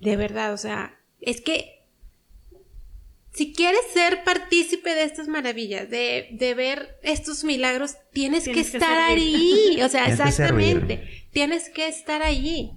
De 0.00 0.16
verdad, 0.16 0.54
o 0.54 0.56
sea, 0.56 0.98
es 1.20 1.42
que 1.42 1.84
si 3.34 3.52
quieres 3.52 3.82
ser 3.92 4.24
partícipe 4.24 4.94
de 4.94 5.02
estas 5.02 5.28
maravillas, 5.28 5.90
de, 5.90 6.28
de 6.30 6.54
ver 6.54 6.98
estos 7.02 7.44
milagros, 7.44 7.96
tienes, 8.14 8.44
que, 8.44 8.60
estar 8.60 8.98
ahí. 8.98 9.78
O 9.82 9.90
sea, 9.90 10.06
exactamente. 10.08 11.28
Tienes 11.32 11.68
que 11.68 11.86
estar 11.86 12.22
allí. 12.22 12.72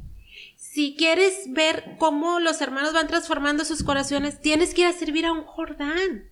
Si 0.58 0.98
quieres 0.98 1.46
ver 1.48 1.96
cómo 1.98 2.42
los 2.42 2.60
hermanos 2.60 2.92
van 2.92 3.08
transformando 3.08 3.64
sus 3.64 3.84
corazones, 3.84 4.42
tienes 4.42 4.74
que 4.74 4.82
ir 4.82 4.88
a 4.88 4.92
servir 4.92 5.26
a 5.26 5.32
un 5.32 5.46
Jordán. 5.46 6.30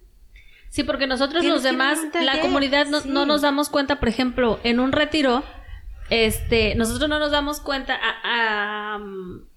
Sí, 0.70 0.84
porque 0.84 1.08
nosotros 1.08 1.46
los 1.46 1.64
demás, 1.64 2.00
la 2.22 2.40
comunidad, 2.42 2.88
no, 2.88 3.26
nos 3.26 3.42
damos 3.42 3.70
cuenta, 3.70 4.00
por 4.00 4.10
ejemplo, 4.10 4.60
en 4.64 4.80
un 4.80 4.92
retiro, 4.92 5.44
este, 6.10 6.76
nosotros 6.76 7.10
no 7.10 7.20
nos 7.20 7.32
damos 7.32 7.60
cuenta, 7.60 8.00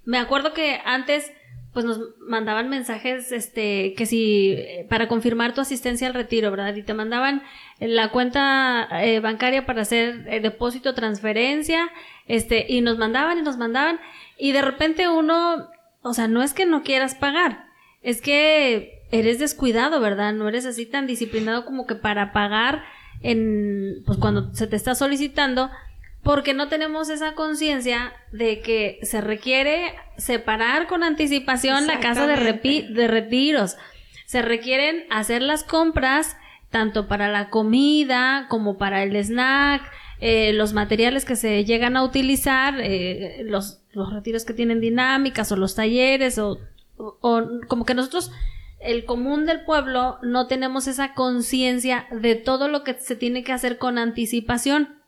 me 0.05 0.19
acuerdo 0.19 0.53
que 0.53 0.81
antes, 0.85 1.31
pues 1.73 1.85
nos 1.85 2.01
mandaban 2.21 2.69
mensajes, 2.69 3.33
este, 3.33 3.95
que 3.97 4.07
si, 4.07 4.57
para 4.89 5.09
confirmar 5.09 5.55
tu 5.55 5.61
asistencia 5.61 6.07
al 6.07 6.15
retiro, 6.15 6.51
¿verdad? 6.51 6.75
Y 6.75 6.83
te 6.83 6.95
mandaban 6.95 7.43
la 7.79 8.11
cuenta 8.11 8.89
eh, 9.03 9.21
bancaria 9.21 9.67
para 9.67 9.83
hacer 9.83 10.27
eh, 10.29 10.41
depósito, 10.41 10.95
transferencia, 10.95 11.91
este, 12.27 12.67
y 12.69 12.81
nos 12.81 12.99
mandaban 12.99 13.39
y 13.39 13.43
nos 13.43 13.57
mandaban, 13.57 14.01
y 14.39 14.53
de 14.53 14.63
repente 14.63 15.09
uno 15.09 15.69
o 16.03 16.15
sea, 16.15 16.29
no 16.29 16.43
es 16.43 16.55
que 16.55 16.67
no 16.67 16.83
quieras 16.83 17.15
pagar, 17.15 17.67
es 18.03 18.21
que 18.23 19.00
eres 19.11 19.39
descuidado, 19.39 20.01
¿verdad? 20.01 20.33
No 20.33 20.49
eres 20.49 20.67
así 20.67 20.87
tan 20.87 21.07
disciplinado 21.07 21.65
como 21.65 21.87
que 21.87 21.95
para 21.95 22.33
pagar 22.33 22.83
en, 23.23 24.03
pues 24.07 24.19
cuando 24.19 24.55
se 24.55 24.67
te 24.67 24.77
está 24.77 24.95
solicitando, 24.95 25.71
porque 26.23 26.55
no 26.55 26.69
tenemos 26.69 27.09
esa 27.09 27.35
conciencia 27.35 28.13
de 28.33 28.61
que 28.61 28.99
se 29.03 29.21
requiere 29.21 29.95
separar 30.19 30.87
con 30.87 31.03
anticipación 31.03 31.87
la 31.87 32.01
casa 32.01 32.27
de, 32.27 32.37
de 32.37 33.09
retiros. 33.09 33.77
Se 34.27 34.43
requieren 34.43 35.05
hacer 35.11 35.43
las 35.43 35.65
compras 35.65 36.37
tanto 36.71 37.09
para 37.09 37.29
la 37.29 37.51
comida 37.51 38.47
como 38.49 38.79
para 38.79 39.03
el 39.03 39.17
snack, 39.17 39.83
eh, 40.21 40.53
los 40.53 40.73
materiales 40.73 41.25
que 41.25 41.37
se 41.37 41.65
llegan 41.65 41.97
a 41.97 42.05
utilizar, 42.05 42.81
eh, 42.81 43.43
los, 43.45 43.81
los, 43.93 44.13
retiros 44.13 44.45
que 44.45 44.53
tienen 44.53 44.81
dinámicas 44.81 45.51
o 45.51 45.57
los 45.57 45.75
talleres 45.75 46.39
o, 46.39 46.61
o, 46.97 47.43
como 47.67 47.85
que 47.85 47.95
nosotros, 47.95 48.31
el 48.81 49.05
común 49.05 49.47
del 49.47 49.65
pueblo, 49.65 50.19
no 50.23 50.47
tenemos 50.47 50.87
esa 50.87 51.15
conciencia 51.15 52.07
de 52.11 52.35
todo 52.35 52.69
lo 52.69 52.83
que 52.83 52.95
se 52.95 53.17
tiene 53.17 53.45
que 53.45 53.53
hacer 53.53 53.79
con 53.79 53.99
anticipación. 53.99 55.01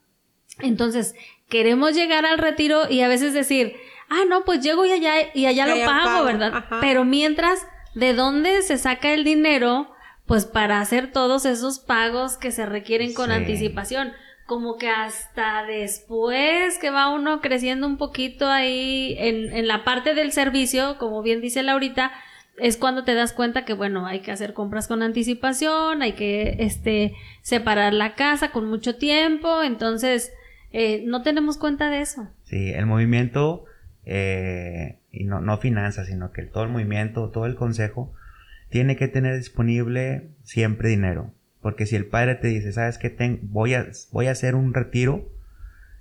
Entonces, 0.59 1.15
queremos 1.49 1.95
llegar 1.95 2.27
al 2.27 2.39
retiro 2.39 2.89
y 2.91 3.01
a 3.01 3.09
veces 3.09 3.33
decir, 3.33 3.75
ah, 4.09 4.25
no, 4.29 4.45
pues 4.45 4.61
llego 4.61 4.85
y 4.85 4.93
allá, 4.93 5.15
y 5.35 5.47
allá 5.47 5.67
lo 5.67 5.85
pago, 5.87 6.25
¿verdad? 6.25 6.65
Pero 6.81 7.05
mientras, 7.05 7.67
¿de 7.95 8.15
dónde 8.15 8.63
se 8.63 8.79
saca 8.79 9.13
el 9.13 9.25
dinero? 9.25 9.91
Pues 10.27 10.45
para 10.45 10.81
hacer 10.81 11.11
todos 11.11 11.47
esos 11.47 11.79
pagos 11.79 12.37
que 12.37 12.53
se 12.53 12.67
requieren 12.67 13.15
con 13.15 13.33
anticipación 13.33 14.13
como 14.47 14.77
que 14.77 14.89
hasta 14.89 15.65
después 15.65 16.79
que 16.79 16.91
va 16.91 17.09
uno 17.09 17.41
creciendo 17.41 17.87
un 17.87 17.97
poquito 17.97 18.49
ahí 18.49 19.15
en, 19.19 19.51
en, 19.51 19.67
la 19.67 19.83
parte 19.83 20.15
del 20.15 20.31
servicio, 20.33 20.99
como 20.99 21.23
bien 21.23 21.41
dice 21.41 21.63
Laurita, 21.63 22.13
es 22.59 22.77
cuando 22.77 23.05
te 23.05 23.15
das 23.15 23.33
cuenta 23.33 23.65
que 23.65 23.75
bueno, 23.75 24.07
hay 24.07 24.21
que 24.21 24.33
hacer 24.33 24.53
compras 24.53 24.89
con 24.89 25.03
anticipación, 25.03 26.03
hay 26.03 26.13
que 26.13 26.57
este 26.61 27.15
separar 27.43 27.93
la 27.93 28.15
casa 28.15 28.51
con 28.51 28.67
mucho 28.67 28.97
tiempo, 28.97 29.63
entonces 29.63 30.33
eh, 30.73 31.03
no 31.07 31.23
tenemos 31.23 31.59
cuenta 31.59 31.91
de 31.91 32.01
eso. 32.01 32.29
Sí, 32.45 32.71
el 32.71 32.87
movimiento, 32.87 33.65
eh, 34.05 34.99
y 35.11 35.25
no, 35.25 35.41
no 35.41 35.59
finanzas, 35.59 36.09
sino 36.09 36.33
que 36.33 36.43
todo 36.43 36.65
el 36.65 36.71
movimiento, 36.71 37.31
todo 37.31 37.47
el 37.47 37.55
consejo, 37.55 38.13
tiene 38.71 38.97
que 38.97 39.09
tener 39.09 39.37
disponible 39.37 40.29
siempre 40.43 40.89
dinero. 40.89 41.33
Porque 41.61 41.87
si 41.87 41.95
el 41.95 42.07
padre 42.07 42.35
te 42.35 42.49
dice, 42.49 42.73
sabes 42.73 42.99
que 42.99 43.39
voy, 43.43 43.75
a, 43.75 43.87
voy 44.11 44.27
a 44.27 44.33
hacer 44.33 44.55
un 44.55 44.75
retiro, 44.75 45.31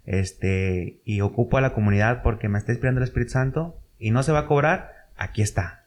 este, 0.05 0.99
y 1.05 1.21
ocupo 1.21 1.57
a 1.57 1.61
la 1.61 1.73
comunidad 1.73 2.23
porque 2.23 2.49
me 2.49 2.57
está 2.57 2.71
inspirando 2.71 2.99
el 2.99 3.03
Espíritu 3.03 3.33
Santo 3.33 3.79
y 3.99 4.11
no 4.11 4.23
se 4.23 4.31
va 4.31 4.39
a 4.39 4.47
cobrar, 4.47 5.09
aquí 5.15 5.41
está. 5.41 5.80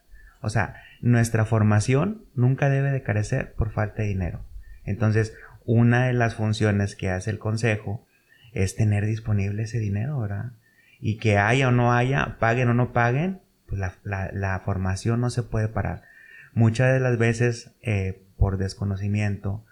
O 0.45 0.51
sea, 0.51 0.83
nuestra 1.01 1.45
formación 1.45 2.27
nunca 2.35 2.69
debe 2.69 2.91
de 2.91 3.03
carecer 3.03 3.55
por 3.55 3.73
falta 3.73 4.03
de 4.03 4.09
dinero. 4.09 4.45
Entonces, 4.85 5.35
una 5.65 6.07
de 6.07 6.13
las 6.13 6.35
funciones 6.35 6.95
que 6.95 7.11
hace 7.11 7.31
el 7.31 7.39
consejo 7.39 8.07
es 8.53 8.77
tener 8.77 9.07
disponible 9.07 9.63
ese 9.63 9.79
dinero, 9.79 10.21
¿verdad? 10.21 10.53
Y 11.01 11.17
que 11.17 11.39
haya 11.39 11.69
o 11.69 11.71
no 11.73 11.93
haya, 11.93 12.37
paguen 12.39 12.69
o 12.69 12.75
no 12.75 12.93
paguen, 12.93 13.41
pues 13.67 13.81
la, 14.03 14.63
formación 14.65 15.21
no 15.21 15.31
se 15.31 15.43
puede 15.43 15.69
parar. 15.69 16.03
Muchas 16.53 16.93
de 16.93 17.01
las 17.01 17.19
veces, 17.19 17.73
eh, 17.83 18.23
por 18.37 18.59
desconocimiento, 18.59 19.65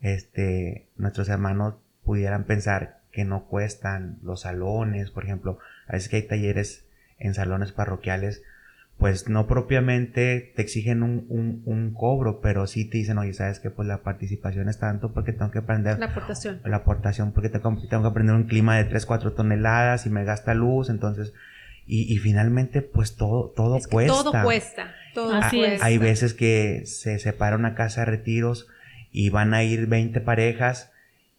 este, 0.00 0.88
nuestros 0.96 1.28
hermanos 1.28 1.76
pudieran 2.04 2.44
pensar 2.44 2.98
que 3.12 3.24
no 3.24 3.46
cuestan 3.46 4.18
los 4.22 4.42
salones, 4.42 5.10
por 5.10 5.24
ejemplo, 5.24 5.58
a 5.86 5.92
veces 5.92 6.08
que 6.08 6.16
hay 6.16 6.22
talleres 6.22 6.84
en 7.18 7.32
salones 7.32 7.72
parroquiales, 7.72 8.42
pues 8.98 9.28
no 9.28 9.46
propiamente 9.46 10.52
te 10.56 10.62
exigen 10.62 11.02
un, 11.02 11.26
un, 11.28 11.62
un, 11.66 11.92
cobro, 11.92 12.40
pero 12.40 12.66
sí 12.66 12.88
te 12.88 12.98
dicen, 12.98 13.18
oye, 13.18 13.34
sabes 13.34 13.60
que 13.60 13.70
pues 13.70 13.86
la 13.86 14.02
participación 14.02 14.68
es 14.70 14.78
tanto 14.78 15.12
porque 15.12 15.32
tengo 15.32 15.50
que 15.50 15.58
aprender. 15.58 15.98
La 15.98 16.06
aportación. 16.06 16.60
La 16.64 16.78
aportación 16.78 17.32
porque 17.32 17.50
tengo, 17.50 17.76
tengo 17.90 18.02
que 18.02 18.08
aprender 18.08 18.34
un 18.34 18.44
clima 18.44 18.76
de 18.76 18.84
3, 18.84 19.04
4 19.04 19.32
toneladas 19.32 20.06
y 20.06 20.10
me 20.10 20.24
gasta 20.24 20.54
luz, 20.54 20.88
entonces, 20.88 21.34
y, 21.86 22.12
y 22.12 22.16
finalmente 22.18 22.80
pues 22.80 23.16
todo, 23.16 23.52
todo 23.54 23.78
cuesta. 23.90 24.14
Todo 24.14 24.42
cuesta. 24.42 24.94
Así 25.42 25.62
es. 25.62 25.82
Hay 25.82 25.98
veces 25.98 26.32
que 26.32 26.82
se 26.86 27.18
separa 27.18 27.56
una 27.56 27.74
casa 27.74 28.00
de 28.00 28.06
retiros 28.06 28.66
y 29.12 29.30
van 29.30 29.52
a 29.54 29.62
ir 29.62 29.86
20 29.86 30.20
parejas 30.20 30.92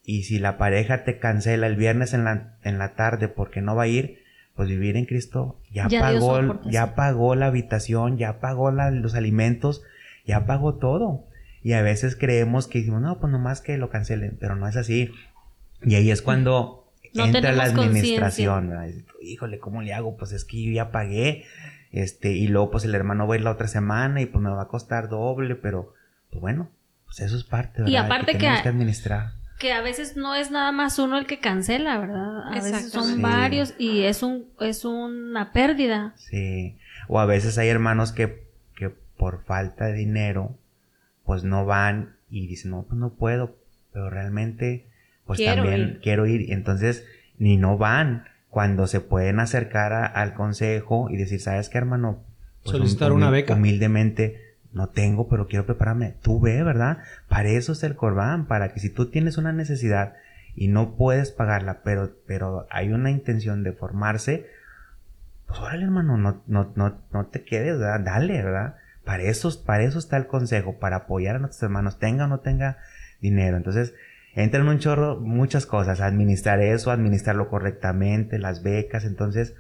y 0.04 0.24
si 0.24 0.40
la 0.40 0.58
pareja 0.58 1.04
te 1.04 1.20
cancela 1.20 1.68
el 1.68 1.76
viernes 1.76 2.14
en 2.14 2.24
la, 2.24 2.56
en 2.64 2.78
la 2.78 2.96
tarde 2.96 3.28
porque 3.28 3.62
no 3.62 3.76
va 3.76 3.84
a 3.84 3.88
ir, 3.88 4.24
pues 4.58 4.68
vivir 4.68 4.98
en 4.98 5.06
Cristo 5.06 5.62
ya, 5.72 5.88
pagó, 5.88 6.60
ya 6.70 6.96
pagó 6.96 7.36
la 7.36 7.46
habitación, 7.46 8.18
ya 8.18 8.40
pagó 8.40 8.72
los 8.72 9.16
alimentos, 9.16 9.84
ya 10.26 10.46
pagó 10.46 10.76
todo. 10.76 11.24
Y 11.64 11.74
a 11.74 11.82
veces 11.82 12.16
creemos 12.16 12.68
que 12.68 12.80
decimos, 12.80 13.02
no, 13.02 13.20
pues 13.20 13.32
nomás 13.32 13.62
que 13.62 13.78
lo 13.78 13.90
cancelen, 13.90 14.36
pero 14.40 14.56
no 14.56 14.68
es 14.68 14.76
así. 14.76 15.12
Y 15.84 15.96
ahí 15.96 16.12
es 16.12 16.22
cuando 16.22 16.92
entra 17.14 17.52
la 17.52 17.66
administración. 17.66 18.74
Híjole, 19.22 19.60
¿cómo 19.60 19.82
le 19.82 19.94
hago? 19.94 20.18
Pues 20.18 20.32
es 20.32 20.44
que 20.44 20.62
yo 20.64 20.72
ya 20.72 20.92
pagué 20.92 21.46
este, 21.92 22.32
y 22.32 22.48
luego 22.48 22.72
pues 22.72 22.84
el 22.84 22.96
hermano 22.96 23.28
va 23.28 23.36
a 23.36 23.38
ir 23.38 23.44
la 23.44 23.52
otra 23.52 23.68
semana 23.68 24.22
y 24.22 24.26
pues 24.26 24.44
me 24.44 24.50
va 24.50 24.64
a 24.64 24.68
costar 24.68 25.08
doble, 25.08 25.56
pero 25.56 25.94
pues 26.30 26.42
bueno, 26.42 26.70
pues 27.06 27.20
eso 27.22 27.38
es 27.38 27.44
parte, 27.44 27.84
¿verdad? 27.84 27.92
Y 27.92 27.96
aparte 27.96 28.34
que, 28.34 28.40
que, 28.40 28.70
administrar. 28.70 29.34
Que 29.60 29.74
a 29.74 29.82
veces 29.82 30.16
no 30.16 30.36
es 30.36 30.52
nada 30.52 30.72
más 30.72 31.00
uno 31.00 31.18
el 31.18 31.26
que 31.26 31.40
cancela, 31.40 31.98
¿verdad? 31.98 32.48
A 32.48 32.52
veces 32.52 32.92
son 32.92 33.22
varios 33.22 33.74
y 33.78 34.04
es 34.04 34.22
un 34.24 34.46
es 34.60 34.86
una 34.86 35.52
pérdida. 35.52 36.14
Sí. 36.18 36.78
O 37.08 37.20
a 37.20 37.26
veces 37.26 37.58
hay 37.58 37.70
hermanos 37.70 38.12
que, 38.12 38.48
que 38.76 38.90
por 39.18 39.44
falta 39.44 39.86
de 39.86 39.94
dinero 39.94 40.56
pues 41.26 41.44
no 41.44 41.66
van 41.66 42.16
y 42.30 42.48
dicen, 42.48 42.72
"No, 42.72 42.84
pues 42.84 43.00
no 43.00 43.10
puedo", 43.10 43.56
pero 43.92 44.10
realmente 44.10 44.88
pues 45.26 45.44
también 45.44 46.00
quiero 46.02 46.26
ir, 46.26 46.52
entonces 46.52 47.06
ni 47.38 47.58
no 47.58 47.78
van 47.78 48.26
cuando 48.50 48.88
se 48.88 49.02
pueden 49.02 49.40
acercar 49.40 49.94
al 49.94 50.34
consejo 50.34 51.10
y 51.10 51.18
decir, 51.18 51.40
¿sabes 51.42 51.70
qué, 51.70 51.78
hermano? 51.78 52.24
Pues 52.64 52.78
Solicitar 52.78 53.12
una 53.12 53.30
beca. 53.30 53.56
Humildemente, 53.56 54.47
no 54.74 54.90
tengo, 54.90 55.28
pero 55.28 55.48
quiero 55.48 55.66
prepararme. 55.66 56.16
Tú 56.22 56.40
ve, 56.40 56.64
¿verdad? 56.64 57.00
Para 57.28 57.50
eso 57.50 57.72
es 57.72 57.84
el 57.84 57.96
corbán, 57.96 58.48
para 58.48 58.74
que 58.74 58.80
si 58.80 58.90
tú 58.90 59.10
tienes 59.10 59.38
una 59.38 59.54
necesidad 59.54 60.14
y 60.56 60.68
no 60.68 60.96
puedes 60.96 61.32
pagarla, 61.32 61.82
pero, 61.84 62.12
pero 62.26 62.68
hay 62.70 62.92
una 62.92 63.12
intención 63.12 63.64
de 63.64 63.74
formarse, 63.74 64.48
pues 65.46 65.60
órale, 65.60 65.86
hermano, 65.86 66.18
no, 66.18 66.42
no, 66.48 66.74
no, 66.76 66.98
no 67.12 67.26
te 67.28 67.44
quedes, 67.44 67.80
¿verdad? 67.80 68.02
Dale, 68.02 68.44
¿verdad? 68.44 68.76
Para 69.06 69.24
eso, 69.24 69.50
para 69.64 69.84
eso 69.84 70.00
está 70.00 70.18
el 70.18 70.28
consejo, 70.28 70.80
para 70.80 70.98
apoyar 70.98 71.38
a 71.38 71.40
nuestros 71.40 71.64
hermanos, 71.64 72.00
tenga 72.00 72.26
o 72.26 72.28
no 72.28 72.40
tenga 72.40 72.78
dinero. 73.22 73.56
Entonces, 73.56 73.94
entra 74.36 74.60
en 74.60 74.68
un 74.68 74.80
chorro 74.80 75.20
muchas 75.20 75.66
cosas, 75.66 76.02
administrar 76.02 76.60
eso, 76.60 76.92
administrarlo 76.92 77.50
correctamente, 77.50 78.38
las 78.40 78.64
becas, 78.64 79.06
entonces 79.06 79.56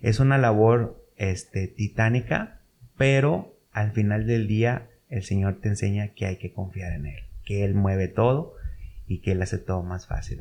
es 0.00 0.18
una 0.18 0.36
labor 0.36 1.00
este, 1.16 1.68
titánica, 1.68 2.58
pero 2.96 3.54
al 3.72 3.92
final 3.92 4.26
del 4.26 4.46
día 4.46 4.88
el 5.08 5.22
Señor 5.22 5.58
te 5.60 5.68
enseña 5.68 6.08
que 6.08 6.26
hay 6.26 6.36
que 6.36 6.52
confiar 6.52 6.92
en 6.92 7.06
Él, 7.06 7.24
que 7.44 7.64
Él 7.64 7.74
mueve 7.74 8.08
todo 8.08 8.54
y 9.06 9.18
que 9.18 9.32
Él 9.32 9.42
hace 9.42 9.58
todo 9.58 9.82
más 9.82 10.06
fácil. 10.06 10.40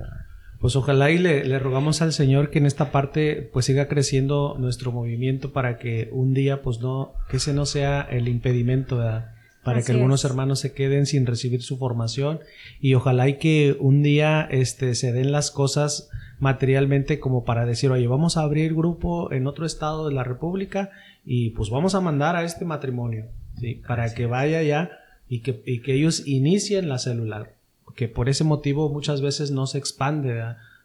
Pues 0.59 0.75
ojalá 0.75 1.11
y 1.11 1.17
le, 1.17 1.43
le, 1.43 1.59
rogamos 1.59 2.01
al 2.01 2.13
Señor 2.13 2.51
que 2.51 2.59
en 2.59 2.65
esta 2.65 2.91
parte 2.91 3.49
pues 3.51 3.65
siga 3.65 3.87
creciendo 3.87 4.55
nuestro 4.59 4.91
movimiento 4.91 5.51
para 5.51 5.77
que 5.77 6.09
un 6.11 6.33
día 6.33 6.61
pues 6.61 6.79
no, 6.79 7.13
que 7.29 7.37
ese 7.37 7.53
no 7.53 7.65
sea 7.65 8.01
el 8.01 8.27
impedimento, 8.27 8.97
¿verdad? 8.97 9.31
para 9.63 9.83
que 9.83 9.91
algunos 9.91 10.25
hermanos 10.25 10.59
se 10.59 10.73
queden 10.73 11.05
sin 11.05 11.25
recibir 11.25 11.61
su 11.61 11.77
formación 11.77 12.39
y 12.79 12.95
ojalá 12.95 13.29
y 13.29 13.37
que 13.37 13.77
un 13.79 14.01
día 14.01 14.47
este, 14.49 14.95
se 14.95 15.13
den 15.13 15.31
las 15.31 15.51
cosas 15.51 16.09
materialmente 16.39 17.19
como 17.19 17.43
para 17.43 17.65
decir, 17.65 17.91
oye, 17.91 18.07
vamos 18.07 18.37
a 18.37 18.41
abrir 18.41 18.73
grupo 18.73 19.31
en 19.31 19.45
otro 19.45 19.65
estado 19.65 20.07
de 20.07 20.15
la 20.15 20.23
República 20.23 20.89
y 21.25 21.51
pues 21.51 21.69
vamos 21.69 21.95
a 21.95 22.01
mandar 22.01 22.35
a 22.35 22.43
este 22.43 22.65
matrimonio, 22.65 23.25
¿sí? 23.59 23.81
Para 23.87 24.13
que 24.13 24.25
vaya 24.25 24.61
ya 24.63 24.91
y 25.29 25.39
que, 25.39 25.61
y 25.65 25.81
que 25.81 25.93
ellos 25.93 26.27
inicien 26.27 26.89
la 26.89 26.97
celular, 26.97 27.55
que 27.95 28.07
por 28.07 28.29
ese 28.29 28.43
motivo 28.43 28.89
muchas 28.89 29.21
veces 29.21 29.51
no 29.51 29.67
se 29.67 29.77
expande, 29.77 30.43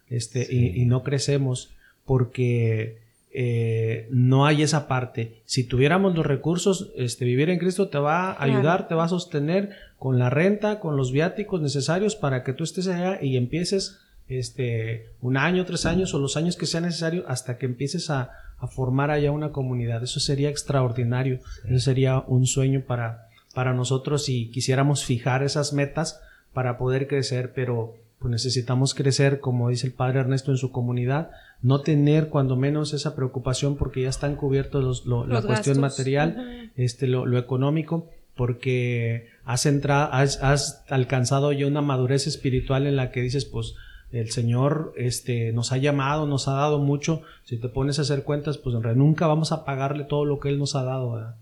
este, 0.08 0.46
y, 0.48 0.80
y 0.80 0.84
no 0.84 1.02
crecemos 1.02 1.70
porque 2.04 2.98
eh, 3.38 4.08
no 4.10 4.46
hay 4.46 4.62
esa 4.62 4.88
parte. 4.88 5.42
Si 5.44 5.64
tuviéramos 5.64 6.14
los 6.14 6.24
recursos, 6.24 6.90
este, 6.96 7.26
vivir 7.26 7.50
en 7.50 7.58
Cristo 7.58 7.88
te 7.88 7.98
va 7.98 8.32
a 8.32 8.42
ayudar, 8.42 8.88
te 8.88 8.94
va 8.94 9.04
a 9.04 9.08
sostener 9.08 9.76
con 9.98 10.18
la 10.18 10.30
renta, 10.30 10.80
con 10.80 10.96
los 10.96 11.12
viáticos 11.12 11.60
necesarios 11.60 12.16
para 12.16 12.42
que 12.44 12.54
tú 12.54 12.64
estés 12.64 12.86
allá 12.86 13.18
y 13.20 13.36
empieces 13.36 13.98
este, 14.28 15.10
un 15.20 15.36
año, 15.36 15.66
tres 15.66 15.84
años 15.84 16.14
o 16.14 16.18
los 16.18 16.38
años 16.38 16.56
que 16.56 16.64
sea 16.64 16.80
necesario 16.80 17.24
hasta 17.28 17.58
que 17.58 17.66
empieces 17.66 18.08
a, 18.08 18.30
formar 18.68 19.10
allá 19.10 19.30
una 19.30 19.52
comunidad. 19.52 20.02
Eso 20.02 20.20
sería 20.20 20.48
extraordinario. 20.48 21.40
Eso 21.64 21.78
sería 21.78 22.20
un 22.20 22.46
sueño 22.46 22.82
para, 22.86 23.28
para 23.54 23.74
nosotros 23.74 24.24
si 24.24 24.50
quisiéramos 24.50 25.04
fijar 25.04 25.42
esas 25.42 25.72
metas 25.72 26.20
para 26.52 26.78
poder 26.78 27.06
crecer, 27.06 27.52
pero 27.54 27.94
pues 28.18 28.30
necesitamos 28.30 28.94
crecer, 28.94 29.40
como 29.40 29.68
dice 29.68 29.86
el 29.86 29.92
padre 29.92 30.20
Ernesto, 30.20 30.50
en 30.50 30.56
su 30.56 30.72
comunidad, 30.72 31.30
no 31.60 31.82
tener 31.82 32.28
cuando 32.28 32.56
menos 32.56 32.94
esa 32.94 33.14
preocupación 33.14 33.76
porque 33.76 34.02
ya 34.02 34.08
están 34.08 34.36
cubiertos 34.36 35.04
los, 35.04 35.28
la 35.28 35.42
cuestión 35.42 35.80
material, 35.80 36.70
este, 36.76 37.06
lo, 37.06 37.26
lo, 37.26 37.38
económico, 37.38 38.08
porque 38.34 39.28
has, 39.44 39.66
entrado, 39.66 40.12
has, 40.12 40.42
has 40.42 40.82
alcanzado 40.88 41.52
ya 41.52 41.66
una 41.66 41.82
madurez 41.82 42.26
espiritual 42.26 42.86
en 42.86 42.96
la 42.96 43.10
que 43.10 43.20
dices, 43.20 43.44
pues, 43.44 43.74
el 44.18 44.30
Señor 44.30 44.92
este, 44.96 45.52
nos 45.52 45.72
ha 45.72 45.76
llamado, 45.76 46.26
nos 46.26 46.48
ha 46.48 46.52
dado 46.52 46.78
mucho. 46.78 47.22
Si 47.44 47.58
te 47.58 47.68
pones 47.68 47.98
a 47.98 48.02
hacer 48.02 48.22
cuentas, 48.22 48.58
pues 48.58 48.74
en 48.74 48.82
realidad 48.82 49.04
nunca 49.04 49.26
vamos 49.26 49.52
a 49.52 49.64
pagarle 49.64 50.04
todo 50.04 50.24
lo 50.24 50.40
que 50.40 50.48
Él 50.48 50.58
nos 50.58 50.74
ha 50.74 50.84
dado. 50.84 51.34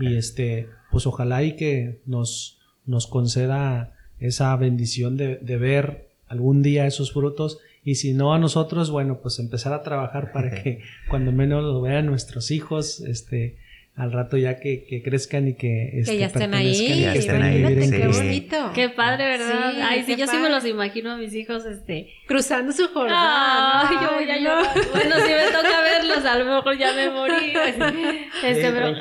Y 0.00 0.16
este, 0.16 0.68
pues 0.90 1.06
ojalá 1.06 1.42
y 1.42 1.56
que 1.56 2.00
nos, 2.06 2.58
nos 2.86 3.06
conceda 3.06 3.94
esa 4.20 4.54
bendición 4.56 5.16
de, 5.16 5.36
de, 5.36 5.56
ver 5.56 6.08
algún 6.28 6.62
día 6.62 6.86
esos 6.86 7.12
frutos. 7.12 7.58
Y 7.84 7.96
si 7.96 8.14
no 8.14 8.34
a 8.34 8.38
nosotros, 8.38 8.90
bueno, 8.90 9.20
pues 9.22 9.38
empezar 9.38 9.72
a 9.72 9.82
trabajar 9.82 10.32
para 10.32 10.50
que 10.62 10.80
cuando 11.08 11.32
menos 11.32 11.62
lo 11.62 11.80
vean 11.80 12.06
nuestros 12.06 12.50
hijos, 12.50 13.00
este, 13.00 13.56
al 13.98 14.12
rato 14.12 14.36
ya 14.36 14.60
que, 14.60 14.84
que 14.84 15.02
crezcan 15.02 15.48
y 15.48 15.54
que, 15.54 15.98
este, 15.98 16.12
que 16.12 16.18
ya 16.18 16.26
estén 16.26 16.54
ahí, 16.54 17.00
ya 17.00 17.14
estén 17.14 17.42
ahí. 17.42 17.64
qué 17.90 18.06
bonito. 18.06 18.70
Qué 18.72 18.90
padre, 18.90 19.24
¿verdad? 19.24 19.72
Ay, 19.82 20.04
sí, 20.06 20.14
yo 20.14 20.28
sí 20.28 20.36
me 20.36 20.48
los 20.48 20.64
imagino 20.64 21.10
a 21.10 21.16
mis 21.16 21.34
hijos, 21.34 21.66
este... 21.66 22.08
Cruzando 22.26 22.70
su 22.70 22.86
jornada. 22.88 23.88
Ay, 23.88 23.96
yo 24.00 24.12
voy 24.14 24.30
a 24.30 24.38
llorar. 24.38 24.72
Bueno, 24.92 25.16
si 25.16 25.32
me 25.32 25.46
toca 25.46 25.80
verlos, 25.80 26.24
a 26.24 26.38
lo 26.38 26.44
mejor 26.44 26.78
ya 26.78 26.92
me 26.92 27.10
morí. 27.10 27.54
Este, 28.44 28.70
pero... 28.70 28.94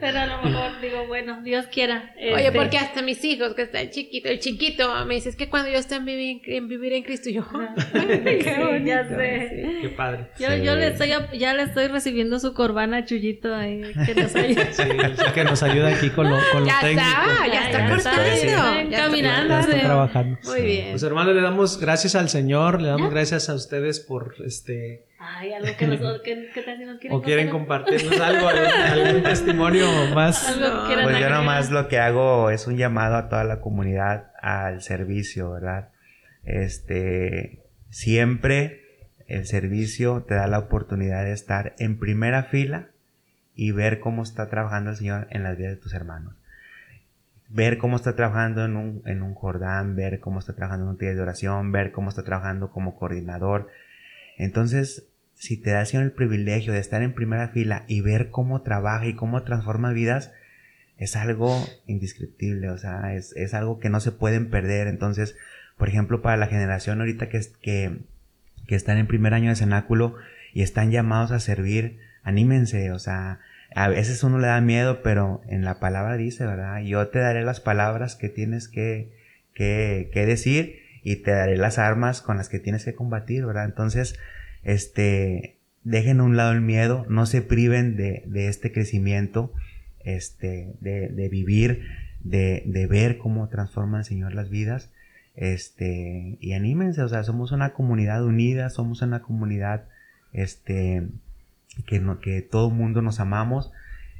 pero 0.00 0.18
a 0.18 0.26
lo 0.26 0.42
mejor 0.42 0.80
digo, 0.80 1.06
bueno, 1.08 1.42
Dios 1.42 1.66
quiera. 1.66 2.14
Oye, 2.16 2.46
este 2.46 2.52
porque 2.52 2.78
hasta 2.78 3.02
mis 3.02 3.24
hijos, 3.24 3.54
que 3.54 3.62
están 3.62 3.90
chiquitos, 3.90 4.30
el 4.30 4.38
chiquito, 4.38 5.04
me 5.06 5.14
dice, 5.14 5.30
es 5.30 5.36
que 5.36 5.48
cuando 5.48 5.68
yo 5.70 5.78
esté 5.78 5.96
en 5.96 6.04
vivir 6.04 6.40
en, 6.44 6.68
vivir 6.68 6.92
en 6.92 7.02
Cristo, 7.02 7.30
yo... 7.30 7.42
qué 7.92 8.54
bonito. 8.60 8.86
Ya 8.86 9.08
sé. 9.08 9.78
Qué 9.82 9.88
padre. 9.88 10.28
Yo, 10.38 10.54
yo 10.54 10.76
le 10.76 10.86
estoy, 10.88 11.10
ya 11.36 11.54
le 11.54 11.64
estoy 11.64 11.88
recibiendo 11.88 12.38
su 12.38 12.54
corbata 12.54 12.75
a 12.78 13.04
Chuyito 13.04 13.54
ahí 13.54 13.82
que 14.06 14.14
nos 14.14 14.34
ayuda. 14.34 14.72
Sí, 14.72 14.82
que 15.34 15.44
nos 15.44 15.62
ayuda 15.62 15.88
aquí 15.88 16.10
con 16.10 16.30
lo, 16.30 16.38
con 16.52 16.64
ya 16.64 16.80
técnico. 16.80 17.08
Está, 17.08 17.46
ya 17.46 17.66
está 17.66 17.88
cortando. 17.88 18.90
Ya 18.90 18.98
caminando. 18.98 19.48
Ya 19.48 19.60
está 19.60 19.80
trabajando. 19.80 20.38
Muy 20.44 20.62
bien. 20.62 20.90
Pues 20.90 21.02
hermano, 21.02 21.32
le 21.32 21.40
damos 21.40 21.80
gracias 21.80 22.14
al 22.14 22.28
Señor, 22.28 22.80
le 22.80 22.88
damos 22.88 23.10
gracias 23.10 23.48
a 23.48 23.54
ustedes 23.54 24.00
por 24.00 24.34
este... 24.44 25.06
Ay, 25.18 25.54
algo 25.54 25.68
que 25.76 25.86
nos, 25.86 26.22
que, 26.22 26.50
que 26.52 26.62
tal 26.62 26.76
si 26.76 26.84
nos 26.84 26.98
quieren 27.00 27.18
O 27.18 27.22
quieren 27.22 27.48
compartirnos 27.48 28.20
algo, 28.20 28.48
algún, 28.48 29.22
testimonio 29.24 29.86
más. 30.14 30.46
Algo 30.46 30.84
pues 31.02 31.18
yo 31.18 31.30
nomás 31.30 31.70
lo 31.70 31.88
que 31.88 31.98
hago 31.98 32.50
es 32.50 32.66
un 32.66 32.76
llamado 32.76 33.16
a 33.16 33.28
toda 33.28 33.42
la 33.42 33.60
comunidad 33.60 34.30
al 34.40 34.82
servicio, 34.82 35.50
¿verdad? 35.50 35.88
Este, 36.44 37.64
siempre 37.90 38.85
el 39.28 39.46
servicio 39.46 40.22
te 40.22 40.34
da 40.34 40.46
la 40.46 40.58
oportunidad 40.58 41.24
de 41.24 41.32
estar 41.32 41.74
en 41.78 41.98
primera 41.98 42.44
fila 42.44 42.88
y 43.54 43.72
ver 43.72 44.00
cómo 44.00 44.22
está 44.22 44.48
trabajando 44.48 44.90
el 44.90 44.96
Señor 44.96 45.26
en 45.30 45.42
las 45.42 45.56
vidas 45.56 45.72
de 45.72 45.80
tus 45.80 45.94
hermanos. 45.94 46.34
Ver 47.48 47.78
cómo 47.78 47.96
está 47.96 48.14
trabajando 48.16 48.64
en 48.64 48.76
un, 48.76 49.02
en 49.06 49.22
un 49.22 49.34
Jordán, 49.34 49.96
ver 49.96 50.20
cómo 50.20 50.38
está 50.38 50.54
trabajando 50.54 50.86
en 50.86 50.90
un 50.90 50.98
día 50.98 51.14
de 51.14 51.20
oración, 51.20 51.72
ver 51.72 51.92
cómo 51.92 52.10
está 52.10 52.22
trabajando 52.22 52.70
como 52.70 52.96
coordinador. 52.96 53.68
Entonces, 54.36 55.08
si 55.34 55.56
te 55.56 55.70
da 55.70 55.84
Señor 55.84 56.04
el 56.04 56.12
privilegio 56.12 56.72
de 56.72 56.80
estar 56.80 57.02
en 57.02 57.14
primera 57.14 57.48
fila 57.48 57.84
y 57.88 58.00
ver 58.00 58.30
cómo 58.30 58.62
trabaja 58.62 59.06
y 59.06 59.14
cómo 59.14 59.42
transforma 59.42 59.92
vidas, 59.92 60.32
es 60.98 61.14
algo 61.14 61.62
indescriptible, 61.86 62.70
o 62.70 62.78
sea, 62.78 63.14
es, 63.14 63.32
es 63.36 63.54
algo 63.54 63.78
que 63.78 63.90
no 63.90 64.00
se 64.00 64.12
pueden 64.12 64.50
perder. 64.50 64.86
Entonces, 64.88 65.36
por 65.76 65.88
ejemplo, 65.88 66.22
para 66.22 66.36
la 66.36 66.46
generación 66.46 67.00
ahorita 67.00 67.28
que, 67.28 68.00
que 68.66 68.74
están 68.74 68.98
en 68.98 69.06
primer 69.06 69.34
año 69.34 69.50
de 69.50 69.56
cenáculo 69.56 70.16
y 70.52 70.62
están 70.62 70.90
llamados 70.90 71.32
a 71.32 71.40
servir, 71.40 71.98
anímense, 72.22 72.90
o 72.92 72.98
sea, 72.98 73.40
a 73.74 73.88
veces 73.88 74.22
uno 74.22 74.38
le 74.38 74.46
da 74.46 74.60
miedo, 74.60 75.02
pero 75.02 75.42
en 75.48 75.64
la 75.64 75.78
palabra 75.78 76.16
dice, 76.16 76.46
¿verdad? 76.46 76.80
Yo 76.80 77.08
te 77.08 77.18
daré 77.18 77.44
las 77.44 77.60
palabras 77.60 78.16
que 78.16 78.28
tienes 78.28 78.68
que, 78.68 79.12
que, 79.54 80.10
que 80.12 80.26
decir 80.26 80.80
y 81.02 81.16
te 81.16 81.30
daré 81.30 81.56
las 81.56 81.78
armas 81.78 82.22
con 82.22 82.36
las 82.36 82.48
que 82.48 82.58
tienes 82.58 82.84
que 82.84 82.94
combatir, 82.94 83.44
¿verdad? 83.44 83.66
Entonces, 83.66 84.18
este, 84.62 85.58
dejen 85.84 86.20
a 86.20 86.24
un 86.24 86.36
lado 86.36 86.52
el 86.52 86.62
miedo, 86.62 87.06
no 87.08 87.26
se 87.26 87.42
priven 87.42 87.96
de, 87.96 88.24
de 88.26 88.48
este 88.48 88.72
crecimiento, 88.72 89.52
este, 90.04 90.72
de, 90.80 91.08
de 91.08 91.28
vivir, 91.28 91.86
de, 92.20 92.62
de 92.66 92.86
ver 92.86 93.18
cómo 93.18 93.48
transforma 93.48 93.98
el 93.98 94.04
Señor 94.04 94.34
las 94.34 94.48
vidas 94.48 94.90
este, 95.36 96.38
y 96.40 96.52
anímense, 96.54 97.02
o 97.02 97.08
sea, 97.08 97.22
somos 97.22 97.52
una 97.52 97.74
comunidad 97.74 98.24
unida, 98.24 98.70
somos 98.70 99.02
una 99.02 99.20
comunidad, 99.20 99.84
este, 100.32 101.06
que, 101.86 102.00
no, 102.00 102.20
que 102.20 102.40
todo 102.40 102.68
el 102.68 102.74
mundo 102.74 103.02
nos 103.02 103.20
amamos, 103.20 103.70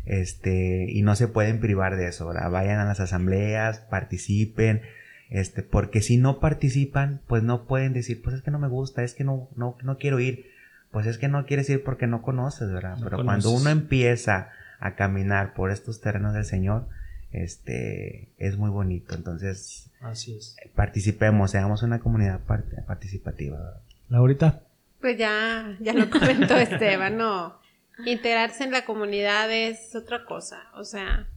este, 0.05 0.87
y 0.91 1.03
no 1.03 1.17
se 1.17 1.27
pueden 1.27 1.59
privar 1.59 1.97
de 1.97 2.09
eso, 2.09 2.29
¿verdad? 2.29 2.51
Vayan 2.51 2.79
a 2.79 2.85
las 2.85 3.01
asambleas, 3.01 3.81
participen, 3.81 4.83
este, 5.31 5.63
porque 5.63 6.03
si 6.03 6.19
no 6.19 6.39
participan, 6.39 7.21
pues 7.27 7.43
no 7.43 7.65
pueden 7.65 7.95
decir, 7.95 8.23
pues 8.23 8.37
es 8.37 8.43
que 8.43 8.51
no 8.51 8.59
me 8.59 8.69
gusta, 8.69 9.03
es 9.03 9.15
que 9.15 9.25
no, 9.25 9.49
no, 9.57 9.77
no 9.83 9.97
quiero 9.99 10.21
ir, 10.21 10.51
pues 10.93 11.07
es 11.07 11.19
que 11.19 11.29
no 11.29 11.47
quieres 11.47 11.69
ir 11.71 11.83
porque 11.83 12.07
no 12.07 12.23
conoces, 12.23 12.71
¿verdad? 12.71 12.99
Pero 13.03 13.25
cuando 13.25 13.51
uno 13.51 13.71
empieza 13.71 14.51
a 14.79 14.95
caminar 14.95 15.55
por 15.55 15.71
estos 15.71 16.01
terrenos 16.01 16.35
del 16.35 16.45
Señor, 16.45 16.87
este, 17.33 18.29
es 18.39 18.57
muy 18.57 18.71
bonito, 18.71 19.15
entonces, 19.15 19.91
Así 20.01 20.37
es. 20.37 20.57
Participemos, 20.75 21.51
seamos 21.51 21.83
una 21.83 21.99
comunidad 22.01 22.41
participativa. 22.87 23.81
Laurita. 24.09 24.63
Pues 25.01 25.19
ya, 25.19 25.77
ya 25.81 25.93
lo 25.93 26.11
comentó 26.11 26.57
Esteban, 26.57 27.17
no. 27.17 27.59
Integrarse 28.05 28.65
en 28.65 28.73
la 28.73 28.85
comunidad 28.85 29.51
es 29.51 29.95
otra 29.95 30.25
cosa. 30.25 30.65
O 30.75 30.85
sea, 30.85 31.29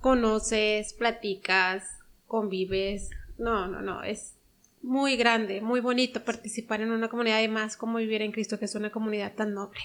conoces, 0.00 0.92
platicas, 0.92 1.84
convives. 2.26 3.10
No, 3.38 3.66
no, 3.68 3.82
no. 3.82 4.02
Es 4.02 4.34
muy 4.82 5.16
grande, 5.16 5.60
muy 5.60 5.80
bonito 5.80 6.24
participar 6.24 6.80
en 6.80 6.90
una 6.90 7.08
comunidad 7.08 7.40
y 7.40 7.48
más 7.48 7.76
como 7.76 7.98
vivir 7.98 8.22
en 8.22 8.32
Cristo, 8.32 8.58
que 8.58 8.66
es 8.66 8.74
una 8.74 8.90
comunidad 8.90 9.34
tan 9.34 9.54
noble. 9.54 9.80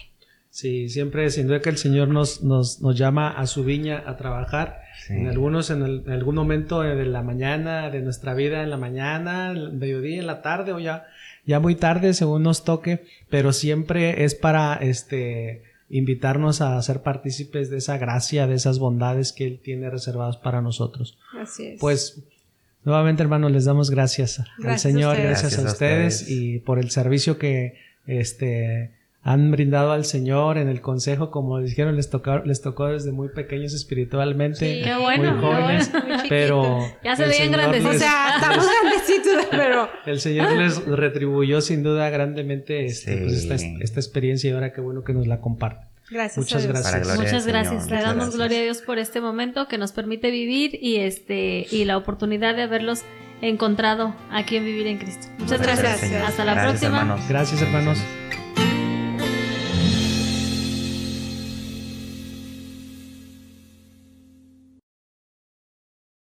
Sí, 0.52 0.90
siempre 0.90 1.30
sin 1.30 1.46
duda 1.46 1.62
que 1.62 1.70
el 1.70 1.78
Señor 1.78 2.08
nos, 2.08 2.42
nos, 2.42 2.82
nos 2.82 2.98
llama 2.98 3.30
a 3.30 3.46
su 3.46 3.64
viña 3.64 4.04
a 4.06 4.18
trabajar. 4.18 4.82
En 5.08 5.26
algunos, 5.26 5.70
en, 5.70 5.82
algún 5.82 6.34
momento 6.34 6.82
de 6.82 7.06
la 7.06 7.22
mañana, 7.22 7.88
de 7.88 8.02
nuestra 8.02 8.34
vida, 8.34 8.62
en 8.62 8.68
la 8.68 8.76
mañana, 8.76 9.50
el 9.50 9.72
mediodía, 9.72 10.20
en 10.20 10.26
la 10.26 10.42
tarde 10.42 10.74
o 10.74 10.78
ya, 10.78 11.06
ya 11.46 11.58
muy 11.58 11.74
tarde, 11.74 12.12
según 12.12 12.42
nos 12.42 12.64
toque, 12.64 13.06
pero 13.30 13.54
siempre 13.54 14.24
es 14.24 14.34
para 14.34 14.74
este 14.74 15.62
invitarnos 15.88 16.60
a 16.60 16.80
ser 16.82 17.00
partícipes 17.00 17.70
de 17.70 17.78
esa 17.78 17.96
gracia, 17.96 18.46
de 18.46 18.54
esas 18.54 18.78
bondades 18.78 19.32
que 19.32 19.46
Él 19.46 19.58
tiene 19.58 19.88
reservadas 19.88 20.36
para 20.36 20.60
nosotros. 20.60 21.18
Así 21.40 21.68
es. 21.68 21.80
Pues 21.80 22.22
Nuevamente, 22.84 23.22
hermanos, 23.22 23.52
les 23.52 23.64
damos 23.64 23.90
gracias, 23.90 24.42
al 24.62 24.78
Señor, 24.78 25.16
gracias, 25.16 25.56
a, 25.58 25.62
ustedes, 25.62 26.28
y 26.28 26.58
por 26.58 26.78
el 26.80 26.90
servicio 26.90 27.38
que 27.38 27.78
este 28.06 29.01
han 29.24 29.52
brindado 29.52 29.92
al 29.92 30.04
Señor 30.04 30.58
en 30.58 30.68
el 30.68 30.80
consejo, 30.80 31.30
como 31.30 31.60
dijeron, 31.60 31.94
les 31.94 32.10
tocó, 32.10 32.38
les 32.38 32.60
tocó 32.60 32.88
desde 32.88 33.12
muy 33.12 33.28
pequeños 33.28 33.72
espiritualmente, 33.72 34.82
sí, 34.82 34.90
bueno, 35.00 35.34
muy 35.34 35.40
jóvenes, 35.40 35.92
pero 36.28 36.80
ya 37.04 37.14
se 37.14 37.26
veían 37.26 37.52
grandes, 37.52 37.84
o 37.84 37.92
sea, 37.92 38.34
estamos 38.34 38.66
grandecitos, 38.82 39.46
pero 39.50 39.88
el 40.06 40.18
Señor 40.20 40.52
les 40.52 40.84
retribuyó 40.86 41.60
sin 41.60 41.84
duda 41.84 42.10
grandemente 42.10 42.84
este, 42.84 43.16
pues, 43.18 43.44
esta, 43.44 43.54
esta, 43.54 44.00
experiencia 44.00 44.50
y 44.50 44.54
ahora 44.54 44.72
qué 44.72 44.80
bueno 44.80 45.04
que 45.04 45.12
nos 45.12 45.28
la 45.28 45.40
comparte. 45.40 45.86
Gracias. 46.10 46.38
Muchas 46.38 46.66
gracias. 46.66 47.16
Muchas 47.16 47.46
gracias. 47.46 47.90
Le 47.90 48.02
damos 48.02 48.34
gloria 48.34 48.58
a 48.58 48.62
Dios 48.62 48.82
por 48.82 48.98
este 48.98 49.20
momento 49.20 49.66
que 49.68 49.78
nos 49.78 49.92
permite 49.92 50.30
vivir 50.30 50.78
y 50.82 50.96
este 50.96 51.66
y 51.70 51.84
la 51.84 51.96
oportunidad 51.96 52.54
de 52.54 52.62
haberlos 52.62 53.02
encontrado 53.40 54.14
aquí 54.30 54.56
en 54.56 54.64
Vivir 54.64 54.88
en 54.88 54.98
Cristo. 54.98 55.28
Muchas, 55.38 55.62
gracias. 55.62 56.12
Hasta 56.12 56.44
la 56.44 56.62
próxima. 56.62 57.18
Gracias, 57.28 57.62
hermanos. 57.62 57.98